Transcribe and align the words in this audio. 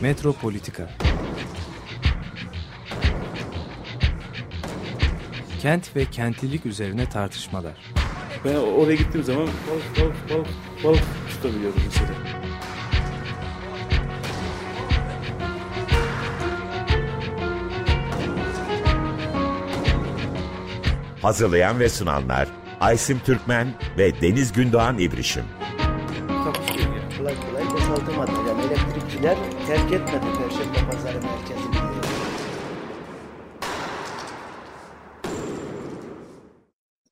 Metropolitika 0.00 0.90
Kent 5.62 5.96
ve 5.96 6.04
kentlilik 6.04 6.66
üzerine 6.66 7.08
tartışmalar. 7.08 7.72
Ben 8.44 8.54
oraya 8.54 8.94
gittiğim 8.94 9.26
zaman 9.26 9.42
balık 9.46 10.00
balık 10.00 10.30
balık 10.30 10.48
balık 10.84 11.02
tutabiliyordum 11.30 11.82
mesela. 11.84 12.10
Hazırlayan 21.22 21.80
ve 21.80 21.88
sunanlar 21.88 22.48
Aysim 22.80 23.18
Türkmen 23.18 23.68
ve 23.98 24.20
Deniz 24.20 24.52
Gündoğan 24.52 24.98
İbrişim. 24.98 25.44
yani. 26.80 27.18
Kolay 27.18 27.34
kolay 27.50 27.70
boşaltamadı. 27.74 28.39
Terk 29.70 29.92
etmedi 29.92 30.26
Perşembe 30.38 30.90
Pazarı 30.90 31.20
merkezini. 31.22 31.74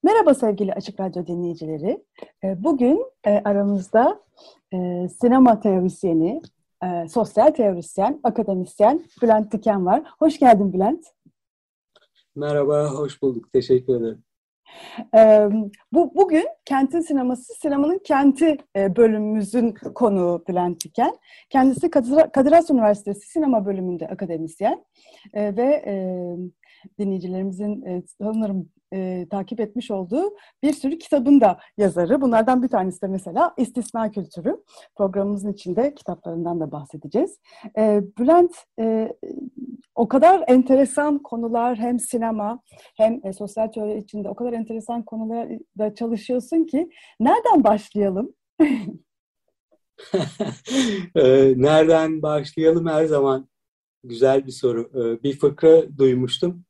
Merhaba 0.03 0.34
sevgili 0.34 0.73
Açık 0.73 1.01
Radyo 1.01 1.27
dinleyicileri. 1.27 2.05
Ee, 2.45 2.65
Bugün 2.65 3.05
e, 3.27 3.31
aramızda 3.45 4.21
e, 4.73 5.09
sinema 5.09 5.61
teorisyeni, 5.61 6.43
e, 6.84 7.09
sosyal 7.09 7.51
teorisyen, 7.51 8.21
akademisyen 8.23 9.05
Bülent 9.23 9.53
Diken 9.53 9.87
var. 9.87 10.03
Hoş 10.19 10.39
geldin 10.39 10.73
Bülent. 10.73 11.06
Merhaba, 12.37 12.91
hoş 12.91 13.23
bulduk. 13.23 13.53
Teşekkür 13.53 13.95
ederim. 13.95 14.25
Bu 15.93 16.15
Bugün 16.15 16.47
Kentin 16.65 17.01
Sineması, 17.01 17.55
Sinemanın 17.55 17.98
Kenti 18.05 18.56
bölümümüzün 18.77 19.75
konuğu 19.95 20.45
Bülent 20.48 20.84
Diken. 20.84 21.12
Kendisi 21.51 21.91
Kadir 21.91 22.53
Has 22.53 22.70
Üniversitesi 22.70 23.29
Sinema 23.29 23.67
Bölümünde 23.67 24.09
akademisyen 24.09 24.84
ve 25.34 25.84
dinleyicilerimizin 26.98 28.05
sanırım 28.19 28.69
e, 28.92 29.27
takip 29.31 29.61
etmiş 29.61 29.91
olduğu 29.91 30.36
bir 30.62 30.72
sürü 30.72 30.98
kitabın 30.98 31.41
da 31.41 31.58
yazarı. 31.78 32.20
Bunlardan 32.20 32.62
bir 32.62 32.69
tanesi 32.69 33.03
de 33.03 33.06
mesela 33.06 33.55
İstisna 33.56 34.11
Kültürü. 34.11 34.64
Programımızın 34.97 35.53
içinde 35.53 35.95
kitaplarından 35.95 36.61
da 36.61 36.72
bahsedeceğiz. 36.72 37.39
E, 37.78 38.03
Bülent, 38.19 38.56
e, 38.80 39.12
o 39.95 40.08
kadar 40.08 40.45
enteresan 40.47 41.19
konular 41.19 41.78
hem 41.78 41.98
sinema 41.98 42.61
hem 42.97 43.20
e, 43.25 43.33
sosyal 43.33 43.67
teori 43.67 43.98
içinde 43.98 44.28
o 44.28 44.34
kadar 44.34 44.53
enteresan 44.53 45.02
konularda 45.02 45.95
çalışıyorsun 45.95 46.64
ki 46.64 46.91
nereden 47.20 47.64
başlayalım? 47.64 48.34
Nereden 51.56 52.23
başlayalım 52.23 52.86
her 52.86 53.05
zaman 53.05 53.48
güzel 54.05 54.47
bir 54.47 54.52
soru. 54.52 54.91
Bir 55.23 55.39
fıkra 55.39 55.98
duymuştum. 55.98 56.64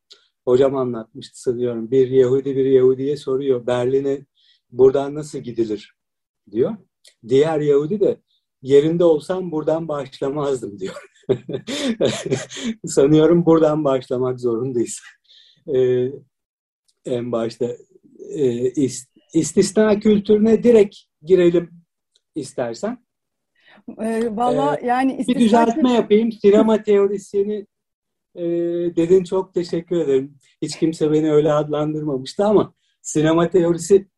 Hocam 0.48 0.76
anlatmıştı 0.76 1.40
sanıyorum. 1.40 1.90
Bir 1.90 2.08
Yahudi 2.08 2.56
bir 2.56 2.64
Yahudi'ye 2.64 3.16
soruyor. 3.16 3.66
Berlin'e 3.66 4.26
buradan 4.70 5.14
nasıl 5.14 5.38
gidilir 5.38 5.94
diyor. 6.50 6.76
Diğer 7.28 7.60
Yahudi 7.60 8.00
de 8.00 8.20
yerinde 8.62 9.04
olsam 9.04 9.52
buradan 9.52 9.88
başlamazdım 9.88 10.78
diyor. 10.78 10.94
Sanıyorum 12.86 13.46
buradan 13.46 13.84
başlamak 13.84 14.40
zorundayız. 14.40 15.00
Ee, 15.74 16.12
en 17.04 17.32
başta 17.32 17.64
e, 18.34 18.68
is- 18.70 19.08
istisna 19.34 20.00
kültürüne 20.00 20.62
direkt 20.62 20.96
girelim 21.22 21.70
istersen. 22.34 23.06
E, 24.00 24.36
Valla 24.36 24.78
yani 24.84 25.12
Bir 25.12 25.18
istisna 25.18 25.40
düzeltme 25.40 25.92
yapayım. 25.92 26.32
Sinema 26.32 26.82
teorisyeni 26.82 27.66
e, 28.34 28.42
dedin 28.96 29.24
çok 29.24 29.54
teşekkür 29.54 29.96
ederim. 29.96 30.34
Hiç 30.62 30.78
kimse 30.78 31.12
beni 31.12 31.32
öyle 31.32 31.52
adlandırmamıştı 31.52 32.44
ama 32.44 32.74
sinema 33.02 33.50
teorisi 33.50 34.08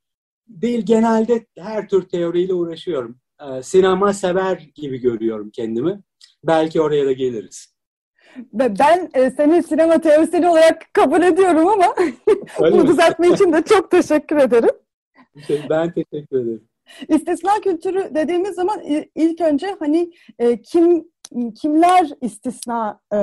değil 0.49 0.87
genelde 0.87 1.47
her 1.59 1.89
tür 1.89 2.03
teoriyle 2.03 2.55
uğraşıyorum. 2.55 3.19
E, 3.41 3.63
sinema 3.63 4.13
sever 4.13 4.69
gibi 4.75 4.99
görüyorum 4.99 5.51
kendimi. 5.51 6.01
Belki 6.45 6.81
oraya 6.81 7.07
da 7.07 7.13
geliriz. 7.13 7.75
Ben 8.53 9.11
e, 9.15 9.31
seni 9.31 9.63
sinema 9.63 10.01
teorisyeni 10.01 10.49
olarak 10.49 10.95
kabul 10.95 11.23
ediyorum 11.23 11.69
ama 11.69 11.95
Öyle 12.61 12.79
bu 12.79 12.83
mi? 12.83 12.89
düzeltme 12.89 13.29
için 13.29 13.53
de 13.53 13.63
çok 13.63 13.91
teşekkür 13.91 14.37
ederim. 14.37 14.75
Ben 15.71 15.93
teşekkür 15.93 16.41
ederim. 16.41 16.69
İstisna 17.09 17.61
kültürü 17.61 18.15
dediğimiz 18.15 18.55
zaman 18.55 18.81
ilk 19.15 19.41
önce 19.41 19.77
hani 19.79 20.13
e, 20.39 20.63
kim 20.63 21.05
kimler 21.55 22.09
istisna 22.21 23.01
e, 23.13 23.19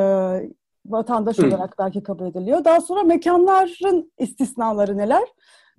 vatandaş 0.88 1.38
Hı. 1.38 1.48
olarak 1.48 1.76
belki 1.80 2.04
kabul 2.04 2.26
ediliyor. 2.26 2.66
Daha 2.66 2.82
sonra 2.82 3.04
mekanların 3.04 4.12
istisnaları 4.18 4.98
neler? 4.98 5.24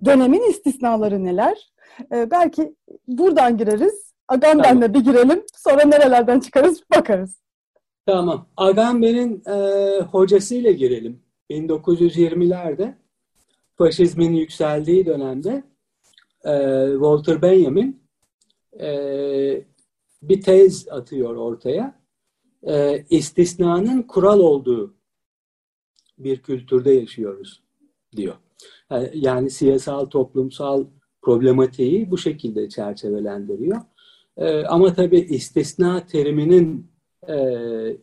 Dönemin 0.05 0.49
istisnaları 0.49 1.23
neler? 1.23 1.71
E, 2.13 2.31
belki 2.31 2.75
buradan 3.07 3.57
gireriz. 3.57 4.13
Agamben'le 4.27 4.93
bir 4.93 4.99
girelim. 4.99 5.43
Sonra 5.55 5.85
nerelerden 5.85 6.39
çıkarız 6.39 6.83
bakarız. 6.95 7.41
Tamam. 8.05 8.47
Agamben'in 8.57 9.43
e, 9.47 9.99
hocasıyla 10.01 10.71
girelim. 10.71 11.21
1920'lerde 11.51 12.93
faşizmin 13.77 14.33
yükseldiği 14.33 15.05
dönemde 15.05 15.63
e, 16.45 16.53
Walter 16.91 17.41
Benjamin 17.41 18.03
e, 18.79 18.89
bir 20.21 20.41
tez 20.41 20.87
atıyor 20.89 21.35
ortaya. 21.35 21.99
E, 22.63 23.05
istisnanın 23.09 24.01
kural 24.01 24.39
olduğu 24.39 24.98
bir 26.19 26.37
kültürde 26.37 26.91
yaşıyoruz 26.91 27.61
diyor. 28.15 28.35
Yani 29.13 29.49
siyasal, 29.49 30.05
toplumsal 30.05 30.85
problematiği 31.21 32.11
bu 32.11 32.17
şekilde 32.17 32.69
çerçevelendiriyor. 32.69 33.77
E, 34.37 34.63
ama 34.63 34.93
tabii 34.93 35.19
istisna 35.19 36.05
teriminin 36.05 36.91
e, 37.27 37.35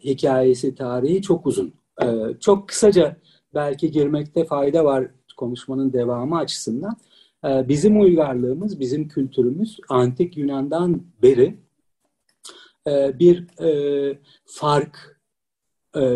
hikayesi, 0.04 0.74
tarihi 0.74 1.22
çok 1.22 1.46
uzun. 1.46 1.74
E, 2.02 2.06
çok 2.40 2.68
kısaca 2.68 3.16
belki 3.54 3.90
girmekte 3.90 4.44
fayda 4.44 4.84
var 4.84 5.10
konuşmanın 5.36 5.92
devamı 5.92 6.38
açısından. 6.38 6.96
E, 7.44 7.68
bizim 7.68 8.00
uygarlığımız, 8.00 8.80
bizim 8.80 9.08
kültürümüz 9.08 9.76
antik 9.88 10.36
Yunan'dan 10.36 11.02
beri 11.22 11.56
e, 12.86 13.18
bir 13.18 13.62
e, 13.64 14.18
fark 14.44 15.16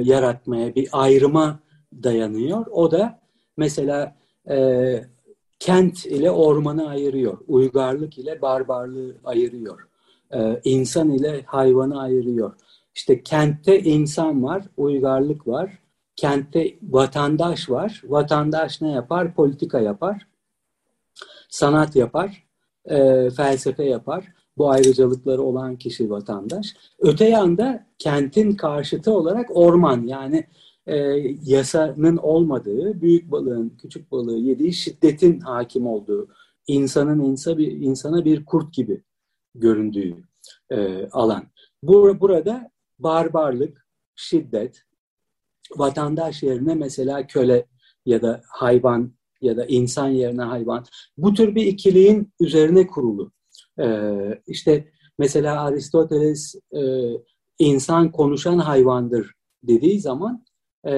yaratmaya, 0.03 0.75
bir 0.75 0.89
ayrıma 0.93 1.61
dayanıyor. 1.93 2.67
O 2.71 2.91
da 2.91 3.21
mesela 3.57 4.17
e, 4.51 5.05
kent 5.59 6.07
ile 6.07 6.31
ormanı 6.31 6.89
ayırıyor, 6.89 7.39
uygarlık 7.49 8.19
ile 8.19 8.43
barbarlığı 8.43 9.17
ayırıyor, 9.25 9.89
e, 10.35 10.61
insan 10.65 11.11
ile 11.11 11.43
hayvanı 11.47 12.01
ayırıyor. 12.01 12.55
İşte 12.95 13.23
kentte 13.23 13.81
insan 13.81 14.43
var, 14.43 14.63
uygarlık 14.77 15.49
var. 15.49 15.79
Kentte 16.17 16.75
vatandaş 16.83 17.71
var. 17.71 18.03
Vatandaş 18.05 18.81
ne 18.81 18.91
yapar? 18.93 19.35
Politika 19.35 19.81
yapar. 19.81 20.27
Sanat 21.49 21.97
yapar. 21.97 22.45
e, 22.85 23.31
felsefe 23.31 23.85
yapar. 23.85 24.25
Bu 24.59 24.71
ayrıcalıkları 24.71 25.43
olan 25.43 25.77
kişi 25.77 26.11
vatandaş. 26.11 26.77
Öte 26.99 27.29
yanda 27.29 27.87
kentin 27.99 28.53
karşıtı 28.53 29.13
olarak 29.13 29.57
orman 29.57 30.07
yani 30.07 30.47
e, 30.91 30.97
yasanın 31.45 32.17
olmadığı, 32.17 33.01
büyük 33.01 33.31
balığın 33.31 33.77
küçük 33.83 34.11
balığı 34.11 34.39
yediği 34.39 34.73
şiddetin 34.73 35.41
hakim 35.41 35.87
olduğu, 35.87 36.29
insanın 36.67 37.21
insa 37.21 37.59
bir, 37.59 37.73
insana 37.73 38.25
bir 38.25 38.45
kurt 38.45 38.75
gibi 38.75 39.03
göründüğü 39.55 40.17
e, 40.71 41.09
alan. 41.13 41.45
Bu, 41.83 42.21
burada 42.21 42.71
barbarlık, 42.99 43.87
şiddet, 44.15 44.85
vatandaş 45.77 46.43
yerine 46.43 46.75
mesela 46.75 47.27
köle 47.27 47.67
ya 48.07 48.23
da 48.23 48.43
hayvan 48.49 49.13
ya 49.41 49.57
da 49.57 49.67
insan 49.67 50.09
yerine 50.09 50.43
hayvan. 50.43 50.85
Bu 51.19 51.35
tür 51.35 51.55
bir 51.55 51.67
ikiliğin 51.67 52.33
üzerine 52.41 52.87
kurulu. 52.87 53.33
Ee, 53.81 54.43
işte 54.47 54.89
mesela 55.19 55.61
Aristoteles 55.61 56.55
e, 56.73 56.83
insan 57.59 58.13
konuşan 58.13 58.59
hayvandır 58.59 59.33
dediği 59.63 60.01
zaman 60.01 60.45
e, 60.87 60.93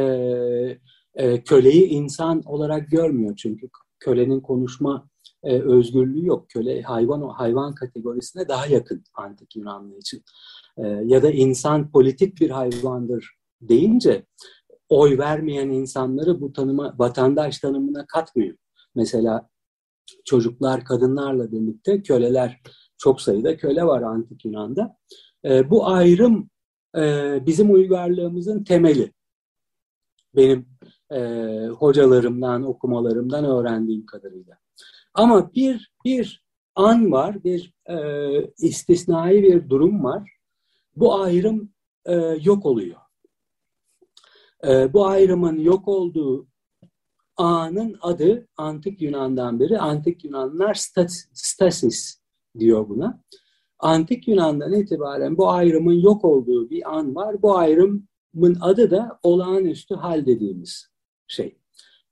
e, 1.15 1.45
köleyi 1.45 1.87
insan 1.87 2.43
olarak 2.45 2.91
görmüyor 2.91 3.37
çünkü 3.37 3.69
kölenin 4.01 4.41
konuşma 4.41 5.09
e, 5.45 5.61
özgürlüğü 5.61 6.27
yok. 6.27 6.49
Köle 6.49 6.83
hayvan 6.83 7.23
hayvan 7.23 7.75
kategorisine 7.75 8.49
daha 8.49 8.67
yakın 8.67 9.05
antik 9.15 9.57
Yunanlı 9.57 9.99
için. 9.99 10.23
E, 10.79 10.83
ya 10.87 11.23
da 11.23 11.31
insan 11.31 11.91
politik 11.91 12.41
bir 12.41 12.51
hayvandır 12.51 13.37
deyince 13.61 14.27
oy 14.89 15.19
vermeyen 15.19 15.69
insanları 15.69 16.41
bu 16.41 16.53
tanıma 16.53 16.95
vatandaş 16.99 17.59
tanımına 17.59 18.07
katmıyor. 18.07 18.57
Mesela 18.95 19.49
çocuklar 20.25 20.85
kadınlarla 20.85 21.53
birlikte 21.53 22.03
köleler 22.03 22.61
çok 22.99 23.21
sayıda 23.21 23.57
köle 23.57 23.85
var 23.85 24.03
antik 24.03 24.45
Yunan'da. 24.45 24.97
E, 25.45 25.71
bu 25.71 25.87
ayrım 25.87 26.51
e, 26.97 27.03
bizim 27.47 27.75
uygarlığımızın 27.75 28.65
temeli. 28.65 29.13
Benim 30.37 30.67
e, 31.11 31.19
hocalarımdan, 31.67 32.63
okumalarımdan 32.63 33.45
öğrendiğim 33.45 34.07
kadarıyla. 34.07 34.59
Ama 35.15 35.55
bir 35.55 35.93
bir 36.05 36.43
an 36.75 37.13
var, 37.13 37.45
bir 37.45 37.75
e, 37.87 37.97
istisnai 38.59 39.43
bir 39.43 39.69
durum 39.69 40.05
var. 40.05 40.33
Bu 40.97 41.15
ayrım 41.15 41.73
e, 42.05 42.15
yok 42.43 42.67
oluyor. 42.67 42.99
E, 44.67 44.93
bu 44.93 45.07
ayrımın 45.07 45.59
yok 45.59 45.89
olduğu 45.89 46.47
anın 47.37 47.97
adı 48.01 48.49
Antik 48.57 49.03
Yunan'dan 49.03 49.61
beri 49.61 49.79
Antik 49.79 50.25
Yunanlar 50.25 50.75
stasis 51.33 52.21
diyor 52.59 52.89
buna. 52.89 53.23
Antik 53.79 54.29
Yunan'dan 54.29 54.73
itibaren 54.73 55.39
bu 55.39 55.51
ayrımın 55.51 55.93
yok 55.93 56.25
olduğu 56.25 56.71
bir 56.71 56.97
an 56.97 57.15
var. 57.15 57.43
Bu 57.43 57.59
ayrımın 58.35 58.61
adı 58.61 58.91
da 58.91 59.19
olağanüstü 59.23 59.95
hal 59.95 60.27
dediğimiz 60.27 60.89
şey. 61.27 61.59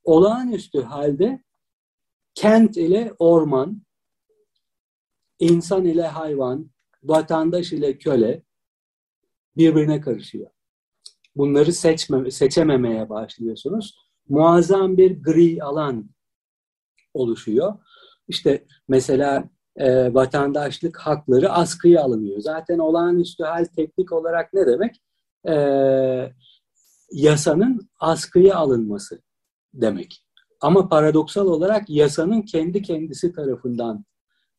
Olağanüstü 0.05 0.83
halde 0.83 1.45
kent 2.35 2.77
ile 2.77 3.15
orman, 3.19 3.83
insan 5.39 5.85
ile 5.85 6.07
hayvan, 6.07 6.71
vatandaş 7.03 7.73
ile 7.73 7.99
köle 7.99 8.43
birbirine 9.57 10.01
karışıyor. 10.01 10.51
Bunları 11.37 11.73
seçme, 11.73 12.31
seçememeye 12.31 13.09
başlıyorsunuz. 13.09 13.97
Muazzam 14.29 14.97
bir 14.97 15.23
gri 15.23 15.63
alan 15.63 16.11
oluşuyor. 17.15 17.75
İşte 18.29 18.67
mesela 18.89 19.51
e, 19.77 20.15
vatandaşlık 20.15 20.99
hakları 20.99 21.53
askıya 21.53 22.03
alınıyor. 22.03 22.41
Zaten 22.41 22.79
olağanüstü 22.79 23.45
hal 23.45 23.65
teknik 23.65 24.13
olarak 24.13 24.55
ne 24.55 24.67
demek? 24.67 25.01
E, 25.49 25.55
yasanın 27.13 27.89
askıya 27.99 28.57
alınması 28.57 29.23
demek. 29.75 30.27
Ama 30.61 30.89
paradoksal 30.89 31.47
olarak 31.47 31.91
yasanın 31.91 32.43
kendi 32.43 32.83
kendisi 32.83 33.33
tarafından 33.33 34.05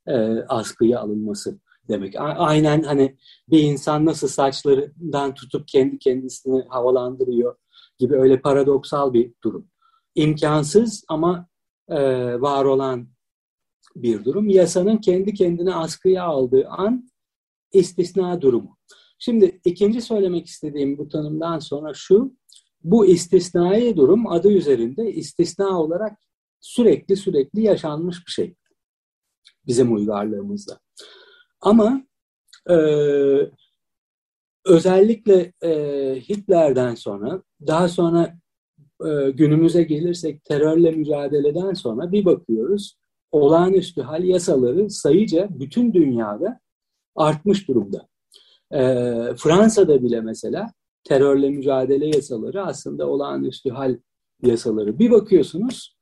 e, 0.07 0.13
askıya 0.48 1.00
alınması 1.00 1.60
demek. 1.89 2.16
Aynen 2.19 2.83
hani 2.83 3.18
bir 3.50 3.60
insan 3.60 4.06
nasıl 4.06 4.28
saçlarından 4.28 5.33
tutup 5.33 5.68
kendi 5.68 6.00
kendisini 6.00 6.63
havalandırıyor 6.69 7.56
gibi 8.00 8.16
öyle 8.16 8.42
paradoksal 8.42 9.13
bir 9.13 9.33
durum. 9.44 9.68
İmkansız 10.16 11.04
ama 11.10 11.48
e, 11.89 11.98
var 12.42 12.66
olan 12.66 13.07
bir 13.95 14.25
durum. 14.25 14.50
Yasanın 14.50 14.98
kendi 14.98 15.33
kendine 15.33 15.75
askıya 15.75 16.24
aldığı 16.24 16.68
an 16.68 17.12
istisna 17.74 18.42
durumu. 18.42 18.78
Şimdi 19.23 19.62
ikinci 19.65 20.01
söylemek 20.01 20.47
istediğim 20.47 20.97
bu 20.97 21.09
tanımdan 21.09 21.59
sonra 21.59 21.94
şu, 21.94 22.35
bu 22.83 23.06
istisnai 23.06 23.97
durum 23.97 24.27
adı 24.27 24.51
üzerinde 24.51 25.13
istisna 25.13 25.81
olarak 25.81 26.19
sürekli 26.59 27.15
sürekli 27.15 27.62
yaşanmış 27.62 28.27
bir 28.27 28.31
şey 28.31 28.56
bizim 29.68 29.95
uygarlığımızda. 29.95 30.79
Ama 31.59 32.03
e, 32.69 32.75
özellikle 34.65 35.53
e, 35.63 35.71
Hitler'den 36.29 36.95
sonra, 36.95 37.44
daha 37.68 37.88
sonra 37.88 38.38
e, 39.06 39.31
günümüze 39.31 39.83
gelirsek 39.83 40.44
terörle 40.44 40.91
mücadeleden 40.91 41.73
sonra 41.73 42.12
bir 42.12 42.25
bakıyoruz 42.25 42.97
olağanüstü 43.31 44.01
hal 44.01 44.23
yasaları 44.23 44.89
sayıca 44.89 45.47
bütün 45.51 45.94
dünyada 45.94 46.59
artmış 47.15 47.68
durumda. 47.68 48.11
E, 48.73 48.79
Fransa'da 49.38 50.03
bile 50.03 50.21
mesela 50.21 50.73
terörle 51.03 51.50
mücadele 51.50 52.07
yasaları 52.07 52.65
aslında 52.65 53.09
olağanüstü 53.09 53.69
hal 53.69 53.97
yasaları. 54.41 55.00
Bir 55.00 55.12
bakıyorsunuz 55.12 55.97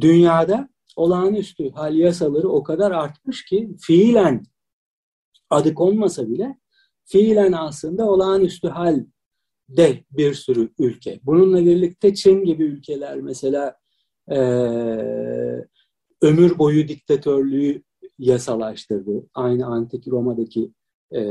dünyada 0.00 0.68
olağanüstü 0.96 1.70
hal 1.70 1.94
yasaları 1.94 2.48
o 2.48 2.62
kadar 2.62 2.90
artmış 2.90 3.44
ki 3.44 3.76
fiilen 3.80 4.42
adı 5.50 5.74
konmasa 5.74 6.28
bile 6.28 6.58
fiilen 7.04 7.52
aslında 7.52 8.10
olağanüstü 8.10 8.68
hal 8.68 9.04
de 9.68 10.04
bir 10.10 10.34
sürü 10.34 10.70
ülke. 10.78 11.20
Bununla 11.22 11.64
birlikte 11.64 12.14
Çin 12.14 12.44
gibi 12.44 12.64
ülkeler 12.64 13.20
mesela 13.20 13.76
e, 14.30 14.38
ömür 16.22 16.58
boyu 16.58 16.88
diktatörlüğü 16.88 17.82
yasalaştırdı. 18.18 19.26
Aynı 19.34 19.66
antik 19.66 20.08
Roma'daki 20.08 20.72
e, 21.12 21.22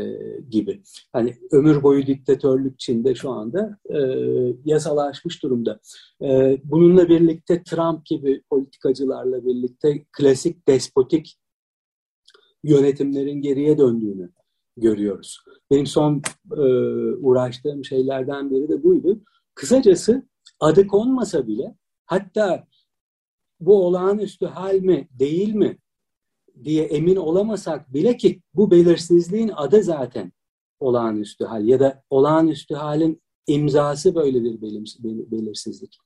gibi. 0.50 0.82
Hani 1.14 1.36
ömür 1.52 1.84
boyu 1.84 2.08
diktatörlük 2.08 2.80
Çin'de 2.80 3.16
şu 3.16 3.30
anda 3.30 3.78
e, 3.90 4.00
yasalaşmış 4.66 5.44
durumda. 5.44 5.80
E, 6.22 6.58
bununla 6.64 7.10
birlikte 7.10 7.64
Trump 7.64 8.06
gibi 8.06 8.44
politikacılarla 8.50 9.46
birlikte 9.46 10.06
klasik 10.12 10.68
despotik 10.68 11.40
yönetimlerin 12.64 13.42
geriye 13.42 13.78
döndüğünü 13.78 14.32
görüyoruz. 14.78 15.40
Benim 15.72 15.86
son 15.86 16.22
e, 16.52 16.62
uğraştığım 17.16 17.86
şeylerden 17.86 18.52
biri 18.52 18.70
de 18.70 18.84
buydu. 18.84 19.22
Kısacası 19.56 20.28
adı 20.60 20.88
konmasa 20.88 21.48
bile 21.48 21.76
hatta 22.06 22.68
bu 23.60 23.86
olağanüstü 23.86 24.46
hal 24.46 24.76
mi 24.76 25.08
değil 25.12 25.54
mi 25.54 25.78
diye 26.64 26.84
emin 26.84 27.16
olamasak 27.16 27.94
bile 27.94 28.18
ki 28.18 28.42
bu 28.54 28.72
belirsizliğin 28.72 29.52
adı 29.56 29.84
zaten 29.84 30.32
olağanüstü 30.80 31.46
hal 31.46 31.68
ya 31.68 31.80
da 31.80 32.04
olağanüstü 32.10 32.76
halin 32.76 33.22
imzası 33.48 34.16
böyle 34.16 34.44
bir 34.44 34.62
belirsizlik. 35.32 35.98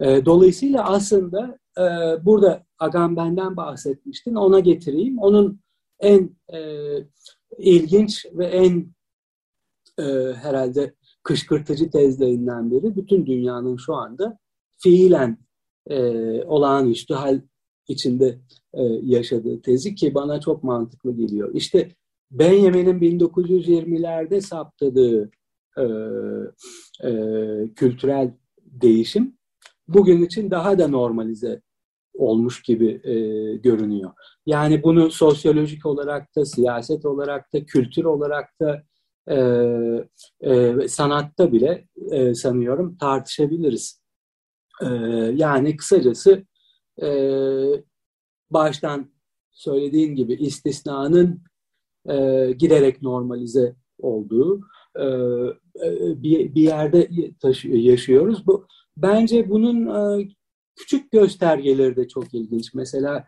E, 0.00 0.26
dolayısıyla 0.26 0.84
aslında 0.84 1.58
e, 1.78 1.84
burada 2.24 2.64
Agamben'den 2.78 3.56
bahsetmiştin 3.56 4.34
ona 4.34 4.60
getireyim. 4.60 5.18
Onun 5.18 5.60
en 6.00 6.36
e, 6.52 6.58
ilginç 7.58 8.26
ve 8.32 8.46
en 8.46 8.94
e, 9.98 10.32
herhalde 10.32 10.94
kışkırtıcı 11.22 11.90
tezlerinden 11.90 12.70
biri 12.70 12.96
bütün 12.96 13.26
dünyanın 13.26 13.76
şu 13.76 13.94
anda 13.94 14.38
fiilen 14.78 15.38
e, 15.86 15.98
olağanüstü 16.42 17.14
hal 17.14 17.40
içinde 17.88 18.38
e, 18.74 18.82
yaşadığı 19.02 19.62
tezi 19.62 19.94
ki 19.94 20.14
bana 20.14 20.40
çok 20.40 20.64
mantıklı 20.64 21.16
geliyor. 21.16 21.50
İşte 21.54 21.88
Benjamin'in 22.30 23.00
1920'lerde 23.00 24.40
saptadığı 24.40 25.30
e, 25.78 25.84
e, 27.08 27.10
kültürel 27.74 28.30
değişim 28.60 29.36
bugün 29.88 30.22
için 30.22 30.50
daha 30.50 30.78
da 30.78 30.88
normalize 30.88 31.60
olmuş 32.14 32.62
gibi 32.62 33.00
e, 33.04 33.14
görünüyor. 33.56 34.10
Yani 34.46 34.82
bunu 34.82 35.10
sosyolojik 35.10 35.86
olarak 35.86 36.36
da, 36.36 36.44
siyaset 36.44 37.04
olarak 37.04 37.52
da, 37.52 37.64
kültür 37.64 38.04
olarak 38.04 38.60
da, 38.60 38.82
e, 39.28 39.36
e, 40.40 40.88
sanatta 40.88 41.52
bile 41.52 41.88
e, 42.10 42.34
sanıyorum 42.34 42.96
tartışabiliriz. 42.96 44.02
E, 44.82 44.86
yani 45.34 45.76
kısacası 45.76 46.44
e, 47.02 47.08
baştan 48.50 49.10
söylediğin 49.50 50.14
gibi 50.14 50.34
istisnanın 50.34 51.42
e, 52.08 52.50
giderek 52.58 53.02
normalize 53.02 53.76
olduğu 53.98 54.60
e, 54.96 55.04
e 55.04 56.22
bir, 56.22 56.54
bir 56.54 56.62
yerde 56.62 57.08
taşı, 57.40 57.68
yaşıyoruz. 57.68 58.46
Bu 58.46 58.66
bence 58.96 59.50
bunun 59.50 59.86
e, 60.20 60.28
küçük 60.76 61.12
göstergeleri 61.12 61.96
de 61.96 62.08
çok 62.08 62.34
ilginç. 62.34 62.74
Mesela 62.74 63.24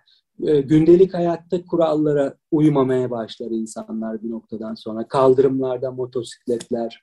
e, 0.46 0.61
gündelik 0.61 1.14
hayatta 1.14 1.64
kurallara 1.64 2.37
uymamaya 2.50 3.11
başlar 3.11 3.50
insanlar 3.50 4.23
bir 4.23 4.30
noktadan 4.30 4.75
sonra. 4.75 5.08
Kaldırımlarda 5.08 5.90
motosikletler, 5.90 7.02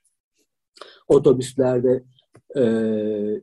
otobüslerde 1.07 2.03
e, 2.57 2.63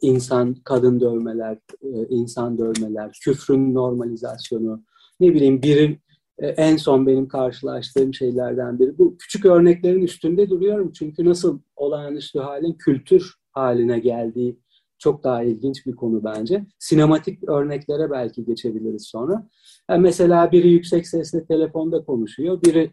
insan, 0.00 0.54
kadın 0.54 1.00
dövmeler, 1.00 1.58
e, 1.82 2.06
insan 2.08 2.58
dövmeler, 2.58 3.12
küfrün 3.24 3.74
normalizasyonu, 3.74 4.84
ne 5.20 5.34
bileyim 5.34 5.62
biri 5.62 5.98
e, 6.38 6.48
en 6.48 6.76
son 6.76 7.06
benim 7.06 7.28
karşılaştığım 7.28 8.14
şeylerden 8.14 8.78
biri. 8.78 8.98
Bu 8.98 9.16
küçük 9.18 9.44
örneklerin 9.44 10.02
üstünde 10.02 10.50
duruyorum 10.50 10.92
çünkü 10.92 11.24
nasıl 11.24 11.60
olağanüstü 11.76 12.38
halin 12.38 12.72
kültür 12.72 13.34
haline 13.52 13.98
geldiği 13.98 14.58
çok 14.98 15.24
daha 15.24 15.42
ilginç 15.42 15.86
bir 15.86 15.96
konu 15.96 16.24
bence. 16.24 16.66
Sinematik 16.78 17.48
örneklere 17.48 18.10
belki 18.10 18.44
geçebiliriz 18.44 19.06
sonra. 19.06 19.48
Yani 19.90 20.02
mesela 20.02 20.52
biri 20.52 20.70
yüksek 20.70 21.08
sesle 21.08 21.44
telefonda 21.44 22.04
konuşuyor, 22.04 22.62
biri 22.62 22.90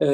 e, 0.00 0.06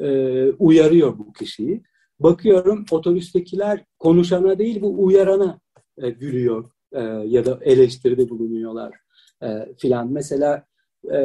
e, 0.00 0.50
uyarıyor 0.58 1.18
bu 1.18 1.32
kişiyi. 1.32 1.82
Bakıyorum 2.20 2.84
otobüstekiler 2.90 3.84
konuşana 3.98 4.58
değil 4.58 4.80
bu 4.82 5.04
uyarana 5.04 5.60
e, 5.98 6.10
gülüyor 6.10 6.70
e, 6.92 7.00
ya 7.04 7.46
da 7.46 7.58
eleştiride 7.62 8.28
bulunuyorlar 8.28 8.94
e, 9.42 9.74
filan. 9.78 10.12
Mesela 10.12 10.66
e, 11.14 11.18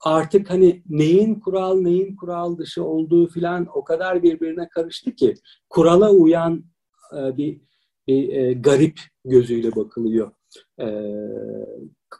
artık 0.00 0.50
hani 0.50 0.82
neyin 0.88 1.34
kural 1.34 1.80
neyin 1.80 2.16
kural 2.16 2.58
dışı 2.58 2.84
olduğu 2.84 3.28
filan 3.28 3.66
o 3.74 3.84
kadar 3.84 4.22
birbirine 4.22 4.68
karıştı 4.68 5.14
ki 5.14 5.34
kurala 5.70 6.10
uyan 6.10 6.64
e, 7.16 7.36
bir, 7.36 7.60
bir 8.06 8.28
e, 8.28 8.52
garip 8.52 9.00
gözüyle 9.24 9.76
bakılıyor. 9.76 10.30
E, 10.80 10.86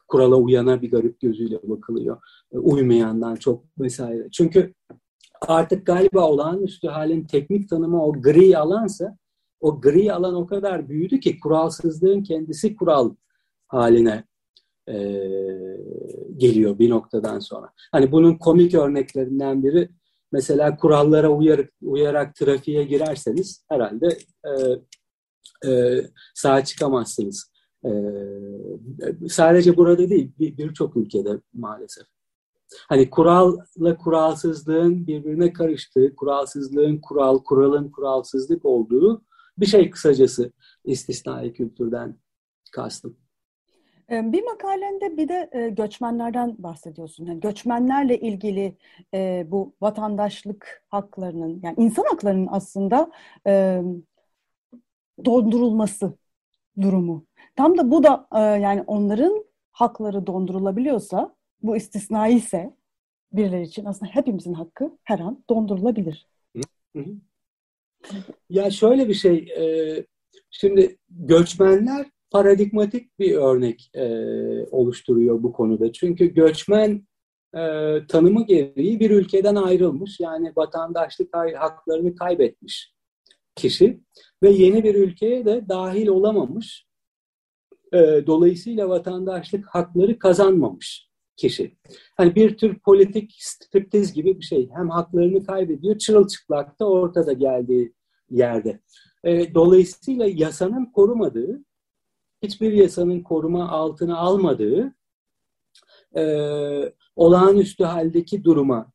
kurala 0.09 0.37
uyana 0.37 0.83
bir 0.83 0.91
garip 0.91 1.21
gözüyle 1.21 1.59
bakılıyor. 1.63 2.23
E, 2.53 2.59
uymayandan 2.59 3.35
çok 3.35 3.65
vesaire. 3.79 4.29
Çünkü 4.33 4.75
artık 5.41 5.87
galiba 5.87 6.29
olağanüstü 6.29 6.89
halin 6.89 7.25
teknik 7.25 7.69
tanımı 7.69 8.05
o 8.05 8.13
gri 8.13 8.59
alansa 8.59 9.19
o 9.61 9.81
gri 9.81 10.13
alan 10.13 10.35
o 10.35 10.47
kadar 10.47 10.89
büyüdü 10.89 11.21
ki 11.21 11.41
kuralsızlığın 11.41 12.23
kendisi 12.23 12.77
kural 12.77 13.15
haline 13.67 14.25
e, 14.89 14.95
geliyor 16.37 16.79
bir 16.79 16.91
noktadan 16.91 17.39
sonra. 17.39 17.73
Hani 17.93 18.13
bunun 18.13 18.35
komik 18.35 18.75
örneklerinden 18.75 19.63
biri 19.63 19.89
mesela 20.33 20.77
kurallara 20.77 21.29
uyarak, 21.29 21.73
uyarak 21.83 22.35
trafiğe 22.35 22.85
girerseniz 22.85 23.65
herhalde 23.69 24.09
e, 24.45 24.51
e, 25.71 26.03
sağa 26.35 26.65
çıkamazsınız. 26.65 27.53
E, 27.85 27.91
sadece 29.29 29.77
burada 29.77 30.11
değil 30.11 30.33
birçok 30.39 30.97
bir 30.97 31.01
ülkede 31.01 31.41
maalesef. 31.55 32.16
Hani 32.89 33.11
kuralla 33.11 33.97
kuralsızlığın 33.99 35.07
birbirine 35.07 35.53
karıştığı, 35.53 36.17
kuralsızlığın 36.17 36.99
kural, 36.99 37.39
kuralın 37.39 37.91
kuralsızlık 37.91 38.65
olduğu 38.65 39.23
bir 39.59 39.67
şey 39.67 39.91
kısacası 39.91 40.53
istisnai 40.85 41.53
kültürden 41.53 42.17
kastım. 42.73 43.17
Ee, 44.11 44.33
bir 44.33 44.45
makalende 44.45 45.17
bir 45.17 45.29
de 45.29 45.51
e, 45.53 45.69
göçmenlerden 45.69 46.57
bahsediyorsun. 46.59 47.27
Yani 47.27 47.41
göçmenlerle 47.41 48.21
ilgili 48.21 48.77
e, 49.15 49.47
bu 49.51 49.75
vatandaşlık 49.81 50.83
haklarının, 50.89 51.61
yani 51.63 51.75
insan 51.79 52.05
haklarının 52.05 52.49
aslında 52.51 53.11
e, 53.47 53.83
dondurulması 55.25 56.13
durumu. 56.81 57.27
Tam 57.57 57.79
da 57.79 57.91
bu 57.91 58.03
da 58.03 58.27
yani 58.59 58.85
onların 58.87 59.45
hakları 59.73 60.27
dondurulabiliyorsa, 60.27 61.36
bu 61.63 61.77
istisnai 61.77 62.35
ise 62.35 62.77
birileri 63.33 63.63
için 63.63 63.85
aslında 63.85 64.13
hepimizin 64.13 64.53
hakkı 64.53 64.99
her 65.05 65.19
an 65.19 65.45
dondurulabilir. 65.51 66.27
Ya 68.51 68.71
şöyle 68.71 69.09
bir 69.09 69.15
şey, 69.15 69.49
şimdi 70.51 70.97
göçmenler 71.09 72.07
paradigmatik 72.31 73.19
bir 73.19 73.35
örnek 73.35 73.91
e, 73.95 74.07
oluşturuyor 74.71 75.43
bu 75.43 75.53
konuda. 75.53 75.93
Çünkü 75.93 76.27
göçmen 76.35 77.07
e, 77.55 77.61
tanımı 78.09 78.47
gereği 78.47 79.01
bir 79.01 79.11
ülkeden 79.11 79.55
ayrılmış 79.55 80.21
yani 80.21 80.53
vatandaşlık 80.57 81.35
haklarını 81.35 82.17
kaybetmiş 82.17 82.95
kişi 83.55 84.01
ve 84.43 84.51
yeni 84.51 84.85
bir 84.85 84.95
ülkeye 84.95 85.45
de 85.45 85.69
dahil 85.69 86.07
olamamış. 86.07 86.87
E, 87.93 87.99
dolayısıyla 88.27 88.89
vatandaşlık 88.89 89.67
hakları 89.67 90.19
kazanmamış 90.19 91.06
kişi. 91.37 91.77
Hani 92.17 92.35
bir 92.35 92.57
tür 92.57 92.79
politik 92.79 93.35
striptiz 93.39 94.13
gibi 94.13 94.39
bir 94.39 94.45
şey. 94.45 94.71
Hem 94.75 94.91
haklarını 94.91 95.47
kaybediyor, 95.47 95.99
çırılçıplak 95.99 96.81
da 96.81 96.91
ortada 96.91 97.33
geldiği 97.33 97.95
yerde. 98.31 98.81
E, 99.25 99.55
dolayısıyla 99.55 100.27
yasanın 100.27 100.87
korumadığı 100.87 101.65
hiçbir 102.43 102.73
yasanın 102.73 103.21
koruma 103.21 103.69
altına 103.69 104.17
almadığı 104.17 104.95
e, 106.17 106.23
olağanüstü 107.17 107.85
haldeki 107.85 108.45
duruma 108.45 108.93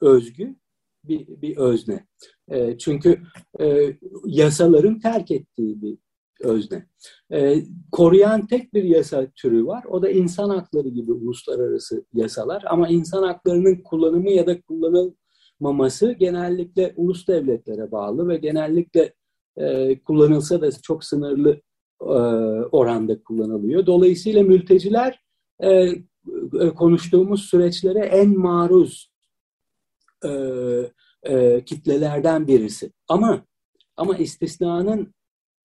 özgü 0.00 0.56
bir, 1.04 1.26
bir 1.28 1.56
özne. 1.56 2.06
E, 2.48 2.78
çünkü 2.78 3.22
e, 3.60 3.96
yasaların 4.24 5.00
terk 5.00 5.30
ettiği 5.30 5.82
bir 5.82 5.98
özne. 6.40 6.86
E, 7.32 7.62
koruyan 7.92 8.46
tek 8.46 8.74
bir 8.74 8.84
yasa 8.84 9.26
türü 9.26 9.66
var. 9.66 9.84
O 9.84 10.02
da 10.02 10.10
insan 10.10 10.50
hakları 10.50 10.88
gibi 10.88 11.12
uluslararası 11.12 12.04
yasalar. 12.14 12.64
Ama 12.66 12.88
insan 12.88 13.22
haklarının 13.22 13.82
kullanımı 13.82 14.30
ya 14.30 14.46
da 14.46 14.60
kullanılmaması 14.60 16.12
genellikle 16.12 16.94
ulus 16.96 17.28
devletlere 17.28 17.92
bağlı 17.92 18.28
ve 18.28 18.36
genellikle 18.36 19.14
e, 19.56 19.98
kullanılsa 19.98 20.60
da 20.60 20.70
çok 20.82 21.04
sınırlı 21.04 21.60
e, 22.00 22.14
oranda 22.72 23.22
kullanılıyor. 23.22 23.86
Dolayısıyla 23.86 24.42
mülteciler 24.42 25.20
e, 25.60 25.70
e, 26.60 26.70
konuştuğumuz 26.76 27.42
süreçlere 27.42 27.98
en 27.98 28.38
maruz 28.38 29.16
kitlelerden 31.66 32.46
birisi. 32.46 32.92
Ama 33.08 33.44
ama 33.96 34.16
istisnanın 34.16 35.14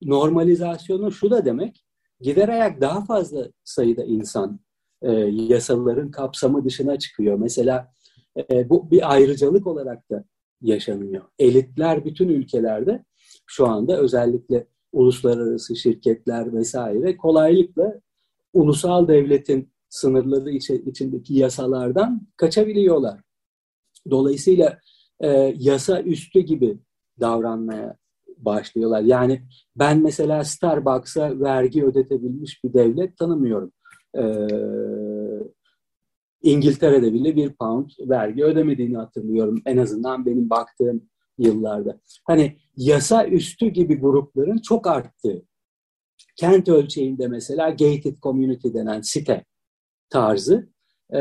normalizasyonu 0.01 1.12
şu 1.12 1.31
da 1.31 1.46
demek, 1.46 1.86
gider 2.22 2.50
ayak 2.50 2.81
daha 2.81 3.05
fazla 3.05 3.48
sayıda 3.63 4.03
insan 4.03 4.60
yasaların 5.31 6.12
kapsamı 6.12 6.65
dışına 6.65 7.00
çıkıyor. 7.00 7.38
Mesela 7.38 7.93
bu 8.65 8.91
bir 8.91 9.13
ayrıcalık 9.13 9.67
olarak 9.67 10.10
da 10.12 10.24
yaşanıyor. 10.62 11.24
Elitler 11.39 12.05
bütün 12.05 12.29
ülkelerde 12.29 13.05
şu 13.46 13.67
anda 13.67 13.98
özellikle 13.98 14.67
uluslararası 14.91 15.75
şirketler 15.75 16.53
vesaire 16.53 17.17
kolaylıkla 17.17 18.01
ulusal 18.53 19.08
devletin 19.08 19.74
sınırları 19.89 20.51
içindeki 20.51 21.34
yasalardan 21.34 22.27
kaçabiliyorlar. 22.38 23.22
Dolayısıyla 24.10 24.79
e, 25.20 25.27
yasa 25.58 26.01
üstü 26.01 26.39
gibi 26.39 26.77
davranmaya 27.20 27.98
başlıyorlar. 28.45 29.01
Yani 29.01 29.41
ben 29.75 30.01
mesela 30.01 30.43
Starbucks'a 30.43 31.39
vergi 31.39 31.86
ödetebilmiş 31.86 32.63
bir 32.63 32.74
devlet 32.74 33.17
tanımıyorum. 33.17 33.71
Ee, 34.17 34.48
İngiltere'de 36.41 37.13
bile 37.13 37.36
bir 37.36 37.53
pound 37.53 37.89
vergi 38.00 38.43
ödemediğini 38.43 38.98
hatırlıyorum. 38.98 39.62
En 39.65 39.77
azından 39.77 40.25
benim 40.25 40.50
baktığım 40.50 41.01
yıllarda. 41.38 42.00
Hani 42.27 42.57
yasa 42.77 43.27
üstü 43.27 43.67
gibi 43.67 43.95
grupların 43.95 44.57
çok 44.57 44.88
arttığı. 44.88 45.41
Kent 46.36 46.69
ölçeğinde 46.69 47.27
mesela 47.27 47.69
gated 47.69 48.17
community 48.21 48.67
denen 48.74 49.01
site 49.01 49.45
tarzı 50.10 50.69
e, 51.13 51.19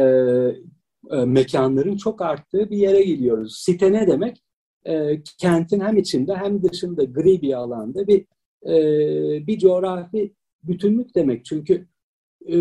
e, 1.10 1.24
mekanların 1.24 1.96
çok 1.96 2.22
arttığı 2.22 2.70
bir 2.70 2.76
yere 2.76 3.02
gidiyoruz. 3.02 3.58
Site 3.58 3.92
ne 3.92 4.06
demek? 4.06 4.42
E, 4.86 5.22
kentin 5.38 5.80
hem 5.80 5.96
içinde 5.96 6.36
hem 6.36 6.62
dışında 6.62 7.04
gri 7.04 7.42
bir 7.42 7.52
alanda 7.52 8.06
bir 8.06 8.26
e, 8.66 9.46
bir 9.46 9.58
coğrafi 9.58 10.34
bütünlük 10.62 11.14
demek. 11.14 11.44
Çünkü 11.44 11.86
e, 12.46 12.56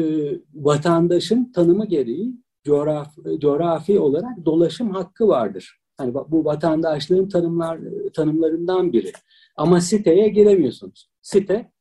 vatandaşın 0.53 1.51
tanımı 1.51 1.85
gereği 1.85 2.33
coğrafi, 2.63 3.21
coğrafi 3.39 3.99
olarak 3.99 4.45
dolaşım 4.45 4.89
hakkı 4.89 5.27
vardır. 5.27 5.79
Hani 5.97 6.13
bu 6.13 6.45
vatandaşlığın 6.45 7.29
tanımlar 7.29 7.79
tanımlarından 8.13 8.93
biri. 8.93 9.11
Ama 9.55 9.81
siteye 9.81 10.29
giremiyorsunuz. 10.29 11.09
Site 11.21 11.71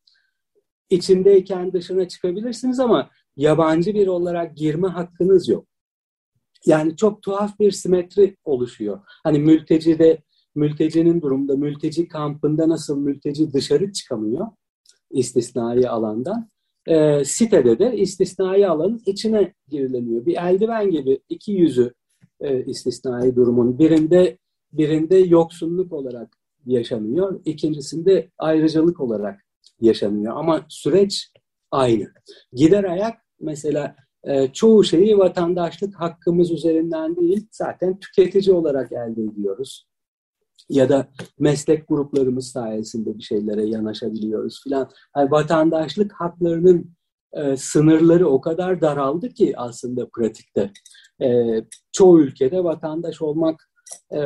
içindeyken 0.91 1.73
dışına 1.73 2.09
çıkabilirsiniz 2.09 2.81
ama 2.81 3.11
yabancı 3.37 3.95
bir 3.95 4.07
olarak 4.07 4.57
girme 4.57 4.89
hakkınız 4.89 5.49
yok. 5.49 5.67
Yani 6.67 6.97
çok 6.97 7.23
tuhaf 7.23 7.59
bir 7.59 7.71
simetri 7.71 8.37
oluşuyor. 8.45 9.01
Hani 9.25 9.39
mültecide, 9.39 10.23
mültecinin 10.59 11.23
durumda, 11.23 11.57
mülteci 11.57 12.09
kampında 12.09 12.69
nasıl 12.69 12.99
mülteci 12.99 13.53
dışarı 13.53 13.93
çıkamıyor 13.93 14.47
istisnai 15.11 15.89
alandan. 15.89 16.49
E, 16.87 17.25
sitede 17.25 17.79
de 17.79 17.97
istisnai 17.97 18.69
alanın 18.69 19.03
içine 19.07 19.55
girileniyor. 19.69 20.27
Bir 20.27 20.37
eldiven 20.37 20.91
gibi 20.91 21.21
iki 21.29 21.53
yüzü 21.53 21.95
e, 22.41 22.65
istisnai 22.65 23.37
durumun. 23.37 23.79
Birinde 23.79 24.39
birinde 24.73 25.17
yoksulluk 25.17 25.93
olarak 25.93 26.29
yaşanıyor, 26.67 27.41
ikincisinde 27.45 28.31
ayrıcalık 28.39 29.01
olarak 29.01 29.41
yaşanıyor. 29.81 30.37
Ama 30.37 30.67
süreç 30.69 31.33
aynı. 31.71 32.07
Gider 32.53 32.85
ayak 32.85 33.19
mesela 33.41 33.97
e, 34.25 34.53
çoğu 34.53 34.85
şeyi 34.85 35.19
vatandaşlık 35.19 36.01
hakkımız 36.01 36.51
üzerinden 36.51 37.17
değil, 37.17 37.47
zaten 37.53 37.99
tüketici 37.99 38.57
olarak 38.57 38.93
elde 38.93 39.23
ediyoruz. 39.23 39.88
Ya 40.69 40.89
da 40.89 41.09
meslek 41.39 41.89
gruplarımız 41.89 42.49
sayesinde 42.49 43.19
bir 43.19 43.23
şeylere 43.23 43.67
yanaşabiliyoruz 43.67 44.63
filan. 44.65 44.91
Yani 45.17 45.31
vatandaşlık 45.31 46.13
haklarının 46.13 46.91
e, 47.33 47.57
sınırları 47.57 48.29
o 48.29 48.41
kadar 48.41 48.81
daraldı 48.81 49.29
ki 49.29 49.55
aslında 49.57 50.09
pratikte. 50.09 50.73
E, 51.23 51.61
çoğu 51.93 52.21
ülkede 52.21 52.65
vatandaş 52.65 53.23
olmak 53.23 53.71
e, 54.13 54.19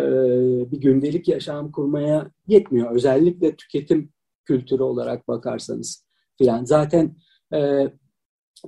bir 0.73 0.81
gündelik 0.81 1.29
yaşam 1.29 1.73
kurmaya 1.73 2.31
yetmiyor. 2.47 2.95
Özellikle 2.95 3.57
tüketim 3.57 4.13
kültürü 4.45 4.83
olarak 4.83 5.29
bakarsanız 5.29 6.05
filan. 6.39 6.65
Zaten 6.65 7.17
e, 7.55 7.89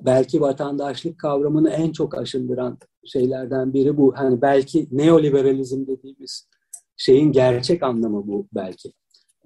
belki 0.00 0.40
vatandaşlık 0.40 1.18
kavramını 1.18 1.70
en 1.70 1.92
çok 1.92 2.18
aşındıran 2.18 2.78
şeylerden 3.04 3.72
biri 3.74 3.96
bu. 3.96 4.12
Hani 4.16 4.42
belki 4.42 4.88
neoliberalizm 4.92 5.86
dediğimiz 5.86 6.48
şeyin 6.96 7.32
gerçek 7.32 7.82
anlamı 7.82 8.26
bu 8.26 8.46
belki. 8.54 8.92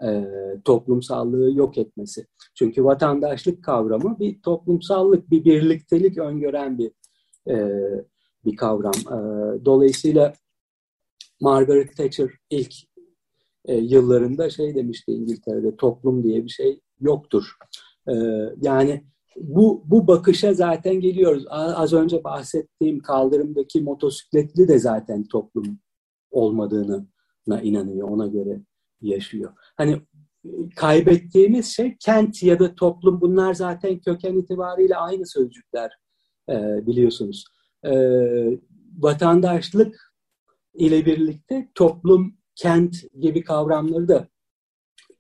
E, 0.03 0.25
toplumsallığı 0.65 1.53
yok 1.53 1.79
etmesi. 1.79 2.27
Çünkü 2.55 2.85
vatandaşlık 2.85 3.65
kavramı 3.65 4.19
bir 4.19 4.43
toplumsallık, 4.43 5.31
bir 5.31 5.45
birliktelik 5.45 6.19
öngören 6.19 6.79
bir 6.79 6.93
e, 7.51 7.81
bir 8.45 8.57
kavram. 8.57 8.93
E, 9.07 9.19
dolayısıyla 9.65 10.35
Margaret 11.41 11.97
Thatcher 11.97 12.31
ilk 12.51 12.75
e, 13.65 13.77
yıllarında 13.77 14.51
şey 14.51 14.75
demişti 14.75 15.13
İngiltere'de 15.13 15.77
toplum 15.77 16.25
diye 16.25 16.45
bir 16.45 16.51
şey 16.51 16.81
yoktur. 17.01 17.45
E, 18.09 18.15
yani 18.61 19.05
bu, 19.37 19.83
bu 19.85 20.07
bakışa 20.07 20.55
zaten 20.55 21.01
geliyoruz. 21.01 21.45
Az 21.51 21.93
önce 21.93 22.25
bahsettiğim 22.25 23.01
kaldırımdaki 23.01 23.81
motosikletli 23.81 24.69
de 24.69 24.79
zaten 24.79 25.25
toplum 25.25 25.79
olmadığına 26.31 27.07
inanıyor. 27.57 28.09
Ona 28.09 28.27
göre 28.27 28.61
yaşıyor. 29.01 29.53
Hani 29.77 30.01
kaybettiğimiz 30.77 31.67
şey 31.67 31.97
kent 32.01 32.43
ya 32.43 32.59
da 32.59 32.75
toplum 32.75 33.21
bunlar 33.21 33.55
zaten 33.55 33.99
köken 33.99 34.37
itibariyle 34.37 34.97
aynı 34.97 35.27
sözcükler 35.27 35.99
e, 36.51 36.87
biliyorsunuz. 36.87 37.45
E, 37.85 37.93
vatandaşlık 38.99 40.15
ile 40.75 41.07
birlikte 41.07 41.69
toplum, 41.75 42.37
kent 42.55 42.97
gibi 43.21 43.45
kavramları 43.45 44.09
da 44.09 44.29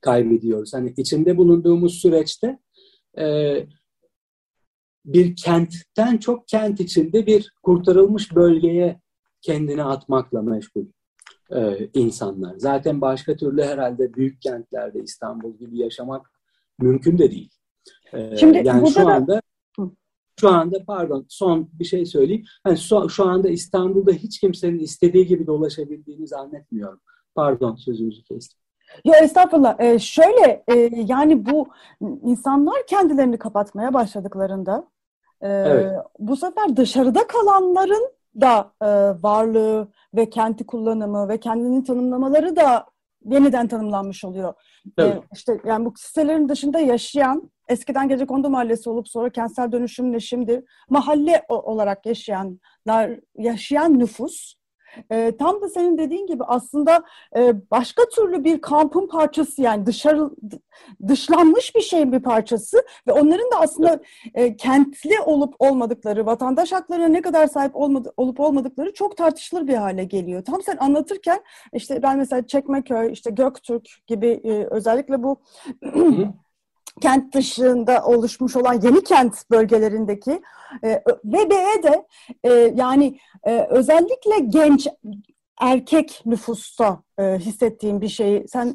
kaybediyoruz. 0.00 0.75
Hani 0.75 0.94
içinde 0.97 1.37
bulunduğumuz 1.37 1.94
süreçte 1.94 2.58
e, 3.18 3.56
bir 5.04 5.37
kentten 5.37 6.16
çok 6.18 6.49
kent 6.49 6.80
içinde 6.80 7.26
bir 7.26 7.52
kurtarılmış 7.62 8.35
bölgeye 8.35 9.00
kendini 9.42 9.85
atmakla 9.85 10.42
meşgul 10.42 10.87
e, 11.54 11.88
insanlar. 11.94 12.54
Zaten 12.56 13.00
başka 13.00 13.36
türlü 13.36 13.62
herhalde 13.62 14.14
büyük 14.14 14.42
kentlerde 14.42 15.02
İstanbul 15.02 15.58
gibi 15.58 15.78
yaşamak 15.78 16.30
mümkün 16.78 17.18
de 17.18 17.30
değil. 17.30 17.50
E, 18.12 18.36
Şimdi 18.36 18.62
yani 18.64 18.90
şu 18.90 19.08
anda 19.08 19.40
şu 20.40 20.48
anda 20.48 20.84
pardon 20.86 21.26
son 21.28 21.68
bir 21.72 21.84
şey 21.84 22.06
söyleyeyim. 22.06 22.44
Yani 22.66 22.78
şu, 22.78 23.08
şu 23.08 23.24
anda 23.24 23.48
İstanbul'da 23.48 24.12
hiç 24.12 24.40
kimsenin 24.40 24.78
istediği 24.78 25.26
gibi 25.26 25.46
dolaşabildiğini 25.46 26.26
zannetmiyorum. 26.26 27.00
Pardon 27.34 27.76
sözünüzü 27.76 28.22
kestim. 28.22 28.58
Ya 29.04 29.18
estağfurullah. 29.18 29.80
Ee, 29.80 29.98
şöyle 29.98 30.64
e, 30.68 30.90
yani 30.94 31.46
bu 31.46 31.68
insanlar 32.22 32.86
kendilerini 32.86 33.38
kapatmaya 33.38 33.94
başladıklarında 33.94 34.88
e, 35.40 35.48
evet. 35.48 35.92
bu 36.18 36.36
sefer 36.36 36.76
dışarıda 36.76 37.26
kalanların 37.26 38.17
da 38.40 38.73
e, 38.82 38.87
varlığı 39.23 39.88
ve 40.14 40.30
kenti 40.30 40.66
kullanımı 40.66 41.28
ve 41.28 41.40
kendini 41.40 41.85
tanımlamaları 41.85 42.56
da 42.56 42.87
yeniden 43.25 43.68
tanımlanmış 43.68 44.25
oluyor. 44.25 44.54
Evet. 44.99 45.16
E, 45.16 45.23
işte 45.35 45.61
yani 45.64 45.85
bu 45.85 45.92
sitelerin 45.97 46.49
dışında 46.49 46.78
yaşayan 46.78 47.50
eskiden 47.68 48.08
gece 48.08 48.26
kondu 48.26 48.50
mahallesi 48.50 48.90
olup 48.90 49.08
sonra 49.08 49.30
kentsel 49.30 49.73
dönüşümle 49.73 50.20
şimdi 50.20 50.64
mahalle 50.90 51.44
olarak 51.49 52.06
yaşayanlar 52.06 53.20
yaşayan 53.37 53.99
nüfus 53.99 54.54
e, 55.10 55.36
tam 55.36 55.60
da 55.60 55.68
senin 55.68 55.98
dediğin 55.98 56.26
gibi 56.26 56.44
aslında 56.44 57.02
e, 57.36 57.70
başka 57.70 58.02
türlü 58.04 58.44
bir 58.44 58.60
kampın 58.60 59.06
parçası 59.06 59.62
yani 59.62 59.86
dışarı 59.86 60.30
dışlanmış 61.08 61.74
bir 61.74 61.80
şeyin 61.80 62.12
bir 62.12 62.20
parçası 62.20 62.84
ve 63.06 63.12
onların 63.12 63.50
da 63.52 63.60
aslında 63.60 64.00
e, 64.34 64.56
kentli 64.56 65.20
olup 65.20 65.54
olmadıkları, 65.58 66.26
vatandaş 66.26 66.72
haklarına 66.72 67.08
ne 67.08 67.22
kadar 67.22 67.46
sahip 67.46 67.76
olmadı, 67.76 68.12
olup 68.16 68.40
olmadıkları 68.40 68.94
çok 68.94 69.16
tartışılır 69.16 69.66
bir 69.66 69.74
hale 69.74 70.04
geliyor. 70.04 70.44
Tam 70.44 70.62
sen 70.62 70.76
anlatırken 70.76 71.40
işte 71.72 72.02
ben 72.02 72.18
mesela 72.18 72.46
Çekmeköy, 72.46 73.12
işte 73.12 73.30
Göktürk 73.30 73.88
gibi 74.06 74.40
e, 74.44 74.66
özellikle 74.70 75.22
bu 75.22 75.37
kent 76.98 77.34
dışında 77.34 78.04
oluşmuş 78.04 78.56
olan 78.56 78.80
yeni 78.82 79.04
kent 79.04 79.50
bölgelerindeki 79.50 80.42
e, 80.84 81.02
VBE 81.24 81.82
de 81.82 82.06
e, 82.44 82.52
yani 82.74 83.18
e, 83.44 83.66
özellikle 83.70 84.38
genç 84.38 84.88
erkek 85.61 86.22
nüfusta 86.26 87.02
e, 87.18 87.22
hissettiğim 87.22 88.00
bir 88.00 88.08
şeyi. 88.08 88.48
Sen 88.48 88.74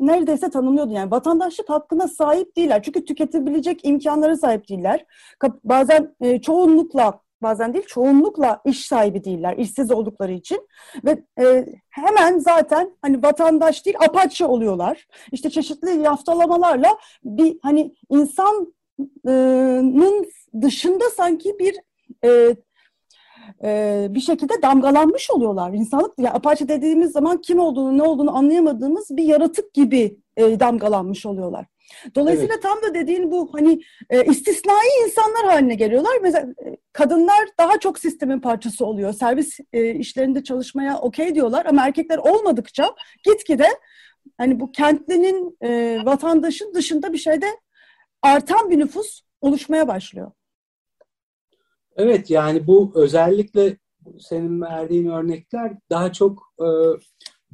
neredeyse 0.00 0.50
tanımlıyordun 0.50 0.92
yani. 0.92 1.10
Vatandaşlık 1.10 1.70
hakkına 1.70 2.08
sahip 2.08 2.56
değiller. 2.56 2.82
Çünkü 2.82 3.04
tüketebilecek 3.04 3.80
imkanlara 3.84 4.36
sahip 4.36 4.68
değiller. 4.68 5.04
Bazen 5.64 6.14
e, 6.20 6.40
çoğunlukla 6.40 7.23
bazen 7.44 7.74
değil 7.74 7.84
çoğunlukla 7.86 8.60
iş 8.64 8.86
sahibi 8.86 9.24
değiller 9.24 9.56
işsiz 9.56 9.90
oldukları 9.90 10.32
için 10.32 10.68
ve 11.04 11.24
e, 11.40 11.66
hemen 11.90 12.38
zaten 12.38 12.90
hani 13.02 13.22
vatandaş 13.22 13.86
değil 13.86 13.96
apaçı 14.00 14.48
oluyorlar. 14.48 15.06
İşte 15.32 15.50
çeşitli 15.50 16.00
yaftalamalarla 16.00 16.98
bir 17.24 17.58
hani 17.62 17.94
insanın 18.10 18.74
dışında 20.60 21.04
sanki 21.10 21.58
bir 21.58 21.76
e, 22.24 22.56
e, 23.64 24.06
bir 24.10 24.20
şekilde 24.20 24.62
damgalanmış 24.62 25.30
oluyorlar. 25.30 25.72
İnsanlık, 25.72 26.12
yani 26.18 26.30
Apache 26.30 26.68
dediğimiz 26.68 27.12
zaman 27.12 27.40
kim 27.40 27.58
olduğunu, 27.58 27.98
ne 27.98 28.02
olduğunu 28.02 28.36
anlayamadığımız 28.36 29.16
bir 29.16 29.24
yaratık 29.24 29.74
gibi 29.74 30.16
e, 30.36 30.60
damgalanmış 30.60 31.26
oluyorlar. 31.26 31.66
Dolayısıyla 32.14 32.54
evet. 32.54 32.62
tam 32.62 32.82
da 32.82 32.94
dediğin 32.94 33.30
bu 33.30 33.54
hani 33.54 33.80
e, 34.10 34.24
istisnai 34.24 35.04
insanlar 35.06 35.44
haline 35.44 35.74
geliyorlar. 35.74 36.12
Mesela 36.22 36.46
e, 36.66 36.76
kadınlar 36.92 37.48
daha 37.58 37.78
çok 37.78 37.98
sistemin 37.98 38.40
parçası 38.40 38.86
oluyor. 38.86 39.12
Servis 39.12 39.60
e, 39.72 39.94
işlerinde 39.94 40.44
çalışmaya 40.44 40.98
okey 40.98 41.34
diyorlar 41.34 41.66
ama 41.66 41.86
erkekler 41.86 42.18
olmadıkça 42.18 42.94
gitgide 43.24 43.68
hani 44.38 44.60
bu 44.60 44.72
kentlinin 44.72 45.56
e, 45.62 46.00
vatandaşın 46.04 46.74
dışında 46.74 47.12
bir 47.12 47.18
şeyde 47.18 47.46
artan 48.22 48.70
bir 48.70 48.78
nüfus 48.78 49.22
oluşmaya 49.40 49.88
başlıyor. 49.88 50.32
Evet 51.96 52.30
yani 52.30 52.66
bu 52.66 52.92
özellikle 52.94 53.76
senin 54.18 54.60
verdiğin 54.60 55.06
örnekler 55.06 55.72
daha 55.90 56.12
çok 56.12 56.54
e, 56.60 56.66